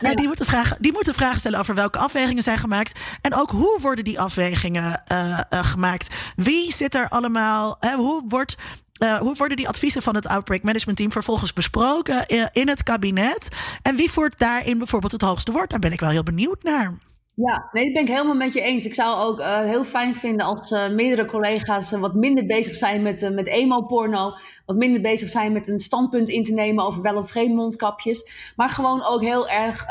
ja. 0.00 0.14
die, 0.14 0.26
moeten 0.26 0.46
vragen, 0.46 0.76
die 0.80 0.92
moeten 0.92 1.14
vragen 1.14 1.38
stellen 1.38 1.58
over 1.58 1.74
welke 1.74 1.98
afwegingen 1.98 2.42
zijn 2.42 2.58
gemaakt. 2.58 2.98
En 3.20 3.34
ook 3.34 3.50
hoe 3.50 3.78
worden 3.80 4.04
die 4.04 4.20
afwegingen 4.20 4.69
uh, 4.76 4.94
uh, 5.12 5.38
gemaakt. 5.50 6.14
Wie 6.36 6.72
zit 6.72 6.94
er 6.94 7.08
allemaal? 7.08 7.78
Hoe 7.96 8.22
wordt. 8.28 8.56
Uh, 9.02 9.18
hoe 9.18 9.34
worden 9.34 9.56
die 9.56 9.68
adviezen 9.68 10.02
van 10.02 10.14
het 10.14 10.26
Outbreak 10.26 10.62
Management 10.62 10.98
Team 10.98 11.12
vervolgens 11.12 11.52
besproken 11.52 12.26
in 12.52 12.68
het 12.68 12.82
kabinet? 12.82 13.48
En 13.82 13.96
wie 13.96 14.10
voert 14.10 14.38
daarin 14.38 14.78
bijvoorbeeld 14.78 15.12
het 15.12 15.22
hoogste 15.22 15.52
woord? 15.52 15.70
Daar 15.70 15.78
ben 15.78 15.92
ik 15.92 16.00
wel 16.00 16.10
heel 16.10 16.22
benieuwd 16.22 16.62
naar. 16.62 16.98
Ja, 17.34 17.68
nee, 17.72 17.84
dat 17.84 17.92
ben 17.92 18.02
ik 18.02 18.08
helemaal 18.08 18.34
met 18.34 18.52
je 18.52 18.60
eens. 18.60 18.84
Ik 18.84 18.94
zou 18.94 19.18
ook 19.18 19.42
heel 19.42 19.84
fijn 19.84 20.14
vinden 20.14 20.46
als 20.46 20.70
meerdere 20.70 21.24
collega's 21.28 21.90
wat 21.90 22.14
minder 22.14 22.46
bezig 22.46 22.74
zijn 22.74 23.02
met, 23.02 23.30
met 23.34 23.46
emo-porno. 23.46 24.32
Wat 24.66 24.76
minder 24.76 25.00
bezig 25.00 25.28
zijn 25.28 25.52
met 25.52 25.68
een 25.68 25.80
standpunt 25.80 26.28
in 26.28 26.44
te 26.44 26.52
nemen 26.52 26.84
over 26.84 27.02
wel 27.02 27.16
of 27.16 27.30
geen 27.30 27.54
mondkapjes. 27.54 28.52
Maar 28.56 28.70
gewoon 28.70 29.04
ook 29.04 29.20
heel 29.20 29.48
erg 29.48 29.84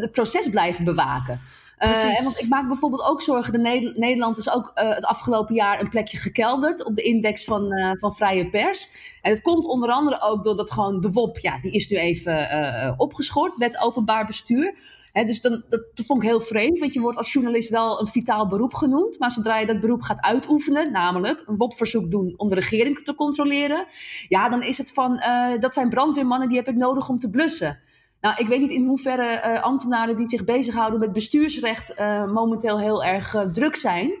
het 0.00 0.10
proces 0.10 0.48
blijven 0.48 0.84
bewaken. 0.84 1.40
Uh, 1.80 2.18
en 2.18 2.24
want 2.24 2.40
ik 2.40 2.48
maak 2.48 2.66
bijvoorbeeld 2.66 3.02
ook 3.02 3.22
zorgen. 3.22 3.52
De 3.52 3.92
Nederland 3.96 4.38
is 4.38 4.50
ook 4.50 4.72
uh, 4.74 4.94
het 4.94 5.04
afgelopen 5.04 5.54
jaar 5.54 5.80
een 5.80 5.88
plekje 5.88 6.16
gekelderd 6.16 6.84
op 6.84 6.94
de 6.94 7.02
index 7.02 7.44
van, 7.44 7.72
uh, 7.72 7.90
van 7.94 8.14
vrije 8.14 8.48
pers. 8.48 8.88
En 9.22 9.32
het 9.32 9.42
komt 9.42 9.64
onder 9.64 9.90
andere 9.90 10.20
ook 10.20 10.44
doordat 10.44 10.70
gewoon 10.70 11.00
de 11.00 11.10
WOP, 11.10 11.38
ja, 11.38 11.60
die 11.60 11.72
is 11.72 11.88
nu 11.88 11.96
even 11.96 12.94
opgeschort, 12.96 13.56
wet 13.56 13.80
openbaar 13.80 14.26
bestuur. 14.26 14.74
He, 15.12 15.24
dus 15.24 15.40
dan, 15.40 15.64
dat, 15.68 15.84
dat 15.94 16.06
vond 16.06 16.22
ik 16.22 16.28
heel 16.28 16.40
vreemd, 16.40 16.78
want 16.78 16.92
je 16.92 17.00
wordt 17.00 17.16
als 17.16 17.32
journalist 17.32 17.70
wel 17.70 18.00
een 18.00 18.06
vitaal 18.06 18.48
beroep 18.48 18.74
genoemd. 18.74 19.18
Maar 19.18 19.30
zodra 19.30 19.58
je 19.58 19.66
dat 19.66 19.80
beroep 19.80 20.02
gaat 20.02 20.20
uitoefenen, 20.20 20.92
namelijk 20.92 21.42
een 21.46 21.56
WOP-verzoek 21.56 22.10
doen 22.10 22.34
om 22.36 22.48
de 22.48 22.54
regering 22.54 22.98
te 22.98 23.14
controleren. 23.14 23.86
Ja, 24.28 24.48
dan 24.48 24.62
is 24.62 24.78
het 24.78 24.92
van, 24.92 25.22
dat 25.60 25.74
zijn 25.74 25.88
brandweermannen, 25.88 26.48
die 26.48 26.56
heb 26.56 26.68
ik 26.68 26.76
nodig 26.76 27.08
om 27.08 27.18
te 27.18 27.30
blussen. 27.30 27.80
Nou, 28.20 28.36
ik 28.38 28.46
weet 28.46 28.60
niet 28.60 28.70
in 28.70 28.84
hoeverre 28.84 29.42
uh, 29.44 29.62
ambtenaren 29.62 30.16
die 30.16 30.28
zich 30.28 30.44
bezighouden 30.44 31.00
met 31.00 31.12
bestuursrecht 31.12 31.94
uh, 31.98 32.32
momenteel 32.32 32.80
heel 32.80 33.04
erg 33.04 33.34
uh, 33.34 33.42
druk 33.42 33.76
zijn. 33.76 34.12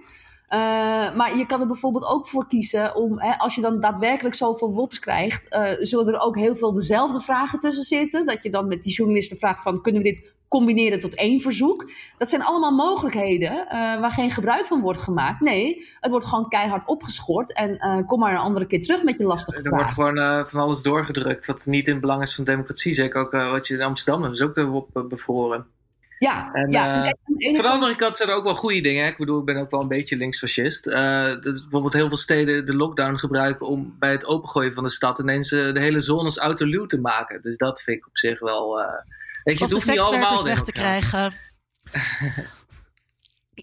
maar 1.16 1.36
je 1.36 1.46
kan 1.46 1.60
er 1.60 1.66
bijvoorbeeld 1.66 2.04
ook 2.04 2.28
voor 2.28 2.46
kiezen 2.46 2.96
om, 2.96 3.20
hè, 3.20 3.38
als 3.38 3.54
je 3.54 3.60
dan 3.60 3.80
daadwerkelijk 3.80 4.34
zoveel 4.34 4.72
WOPs 4.72 4.98
krijgt, 4.98 5.46
zullen 5.80 6.14
er 6.14 6.20
ook 6.20 6.36
heel 6.36 6.56
veel 6.56 6.72
dezelfde 6.72 7.20
vragen 7.20 7.60
tussen 7.60 7.84
zitten. 7.84 8.24
Dat 8.24 8.42
je 8.42 8.50
dan 8.50 8.68
met 8.68 8.82
die 8.82 8.92
journalisten 8.92 9.36
vraagt 9.36 9.62
van, 9.62 9.82
kunnen 9.82 10.02
we 10.02 10.08
dit 10.08 10.32
combineren 10.48 10.98
tot 10.98 11.14
één 11.14 11.40
verzoek. 11.40 11.90
Dat 12.18 12.28
zijn 12.28 12.42
allemaal 12.42 12.74
mogelijkheden 12.74 13.52
uh, 13.52 13.70
waar 13.70 14.10
geen 14.10 14.30
gebruik 14.30 14.66
van 14.66 14.80
wordt 14.80 15.00
gemaakt. 15.00 15.40
Nee, 15.40 15.86
het 16.00 16.10
wordt 16.10 16.26
gewoon 16.26 16.48
keihard 16.48 16.86
opgeschoord. 16.86 17.52
En 17.52 17.70
uh, 17.70 18.06
kom 18.06 18.18
maar 18.18 18.32
een 18.32 18.38
andere 18.38 18.66
keer 18.66 18.80
terug 18.80 19.02
met 19.02 19.18
je 19.18 19.24
lastige 19.24 19.60
vraag. 19.60 19.72
Er 19.72 19.78
wordt 19.78 19.92
gewoon 19.92 20.18
uh, 20.18 20.44
van 20.44 20.60
alles 20.60 20.82
doorgedrukt 20.82 21.46
wat 21.46 21.66
niet 21.66 21.88
in 21.88 22.00
belang 22.00 22.22
is 22.22 22.34
van 22.34 22.44
democratie. 22.44 22.92
Zeker 22.92 23.20
ook 23.20 23.30
wat 23.30 23.66
je 23.66 23.74
in 23.74 23.82
Amsterdam 23.82 24.20
hebben 24.20 24.38
ze 24.38 24.44
ook 24.44 24.74
op 24.74 25.08
bevroren. 25.08 25.66
Ja, 26.18 26.52
En, 26.52 26.70
ja. 26.70 26.96
eh, 26.96 27.02
kijk, 27.02 27.16
aan 27.24 27.34
de 27.36 27.44
ene 27.44 27.54
Van 27.54 27.64
de 27.64 27.70
andere 27.70 27.96
kant 27.96 28.16
zijn 28.16 28.28
er 28.28 28.34
ook 28.34 28.44
wel 28.44 28.54
goede 28.54 28.80
dingen. 28.80 29.04
hè. 29.04 29.10
Ik 29.10 29.16
bedoel, 29.16 29.38
ik 29.38 29.44
ben 29.44 29.56
ook 29.56 29.70
wel 29.70 29.80
een 29.80 29.88
beetje 29.88 30.16
linksfascist. 30.16 30.86
Eh 30.86 31.24
dat 31.24 31.44
is 31.46 31.60
bijvoorbeeld 31.60 31.92
heel 31.92 32.08
veel 32.08 32.16
steden 32.16 32.66
de 32.66 32.76
lockdown 32.76 33.16
gebruiken 33.16 33.66
om 33.66 33.96
bij 33.98 34.10
het 34.10 34.26
opengooien 34.26 34.72
van 34.72 34.82
de 34.82 34.90
stad 34.90 35.18
ineens 35.18 35.52
eh, 35.52 35.72
de 35.72 35.80
hele 35.80 36.00
zones 36.00 36.38
autoluw 36.38 36.86
te 36.86 37.00
maken. 37.00 37.42
Dus 37.42 37.56
dat 37.56 37.82
vind 37.82 37.98
ik 37.98 38.06
op 38.06 38.18
zich 38.18 38.40
wel. 38.40 38.80
Weet 39.48 39.58
je, 39.58 39.64
Of 39.64 39.68
de 39.70 39.74
hoeft 39.74 39.86
niet 39.86 39.98
allemaal 39.98 40.38
sekswerkers 40.38 40.56
weg 40.56 40.62
te 40.64 40.72
krijgen. 40.72 41.32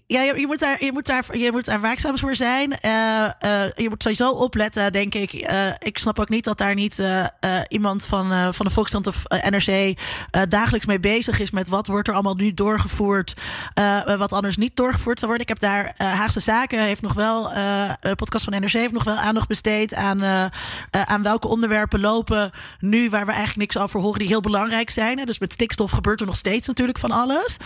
Ja, 0.08 0.22
je, 0.22 0.40
je, 0.40 0.46
moet 0.46 0.58
daar, 0.58 0.84
je, 0.84 0.92
moet 0.92 1.06
daar, 1.06 1.38
je 1.38 1.52
moet 1.52 1.64
daar 1.64 1.80
waakzaam 1.80 2.18
voor 2.18 2.34
zijn. 2.34 2.78
Eh, 2.80 3.24
eh, 3.24 3.72
je 3.74 3.88
moet 3.88 4.02
sowieso 4.02 4.30
opletten, 4.30 4.92
denk 4.92 5.14
ik. 5.14 5.32
Eh, 5.32 5.66
ik 5.78 5.98
snap 5.98 6.18
ook 6.18 6.28
niet 6.28 6.44
dat 6.44 6.58
daar 6.58 6.74
niet 6.74 7.02
iemand 7.68 8.06
van, 8.06 8.54
van 8.54 8.66
de 8.66 8.72
Volkskrant 8.72 9.06
of 9.06 9.22
NRC 9.50 9.98
dagelijks 10.48 10.86
mee 10.86 11.00
bezig 11.00 11.40
is 11.40 11.50
met 11.50 11.68
wat 11.68 11.86
wordt 11.86 12.08
er 12.08 12.14
allemaal 12.14 12.34
nu 12.34 12.54
doorgevoerd, 12.54 13.34
wat 14.18 14.32
anders 14.32 14.56
niet 14.56 14.76
doorgevoerd 14.76 15.18
zou 15.18 15.30
worden. 15.30 15.48
Ik 15.48 15.60
heb 15.60 15.70
daar 15.70 15.94
Haagse 15.96 16.40
Zaken 16.40 16.82
heeft 16.82 17.02
nog 17.02 17.12
wel, 17.12 17.42
de 18.00 18.14
podcast 18.16 18.44
van 18.44 18.60
NRC 18.60 18.72
heeft 18.72 18.92
nog 18.92 19.04
wel 19.04 19.16
aandacht 19.16 19.48
besteed 19.48 19.94
aan, 19.94 20.50
aan 20.90 21.22
welke 21.22 21.48
onderwerpen 21.48 22.00
lopen 22.00 22.50
nu 22.80 23.10
waar 23.10 23.26
we 23.26 23.32
eigenlijk 23.32 23.58
niks 23.58 23.78
over 23.78 24.00
horen 24.00 24.18
die 24.18 24.28
heel 24.28 24.40
belangrijk 24.40 24.90
zijn. 24.90 25.18
Hè. 25.18 25.24
Dus 25.24 25.38
met 25.38 25.52
stikstof 25.52 25.90
gebeurt 25.90 26.20
er 26.20 26.26
nog 26.26 26.36
steeds 26.36 26.66
natuurlijk 26.66 26.98
van 26.98 27.10
alles. 27.10 27.56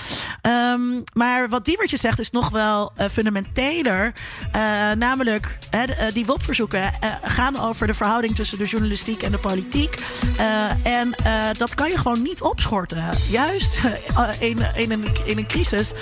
Ehm, 0.40 0.80
maar 1.12 1.48
wat 1.48 1.64
Diewertje 1.64 1.96
zegt 1.96 2.20
is 2.20 2.29
nog 2.32 2.50
wel 2.50 2.92
eh, 2.96 3.08
fundamenteler. 3.08 4.12
Eh, 4.52 4.62
namelijk, 4.96 5.58
eh, 5.70 5.82
die 6.12 6.26
WOP-verzoeken 6.26 6.92
gaan 7.22 7.60
over 7.60 7.86
de 7.86 7.94
verhouding 7.94 8.34
tussen 8.34 8.58
de 8.58 8.66
journalistiek 8.66 9.22
en 9.22 9.30
de 9.30 9.38
politiek. 9.38 10.04
En 10.82 11.14
dat 11.58 11.74
kan 11.74 11.90
je 11.90 11.98
gewoon 11.98 12.22
niet 12.22 12.42
opschorten. 12.42 13.04
Juist 13.30 13.78
in, 14.40 14.58
een, 14.90 15.04
in 15.24 15.38
een 15.38 15.46
crisis 15.46 15.92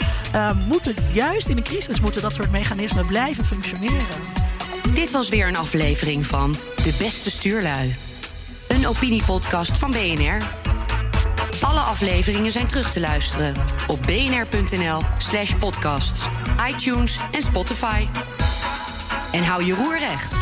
moeten, 0.68 0.94
juist 1.12 1.48
in 1.48 1.56
een 1.56 1.62
crisis 1.62 2.00
moeten 2.00 2.22
dat 2.22 2.32
soort 2.32 2.50
mechanismen 2.50 3.06
blijven 3.06 3.44
functioneren. 3.44 4.06
Dit 4.94 5.10
was 5.10 5.28
weer 5.28 5.48
een 5.48 5.56
aflevering 5.56 6.26
van 6.26 6.52
De 6.76 6.94
Beste 6.98 7.30
Stuurlui. 7.30 7.96
Een 8.68 8.86
opiniepodcast 8.86 9.78
van 9.78 9.90
BNR. 9.90 10.42
Alle 11.60 11.80
afleveringen 11.80 12.52
zijn 12.52 12.66
terug 12.66 12.92
te 12.92 13.00
luisteren 13.00 13.54
op 13.88 14.02
bnr.nl 14.02 15.00
slash 15.18 15.54
podcasts, 15.54 16.26
iTunes 16.68 17.18
en 17.32 17.42
Spotify. 17.42 18.06
En 19.32 19.44
hou 19.44 19.64
je 19.64 19.74
roer 19.74 19.98
recht. 19.98 20.36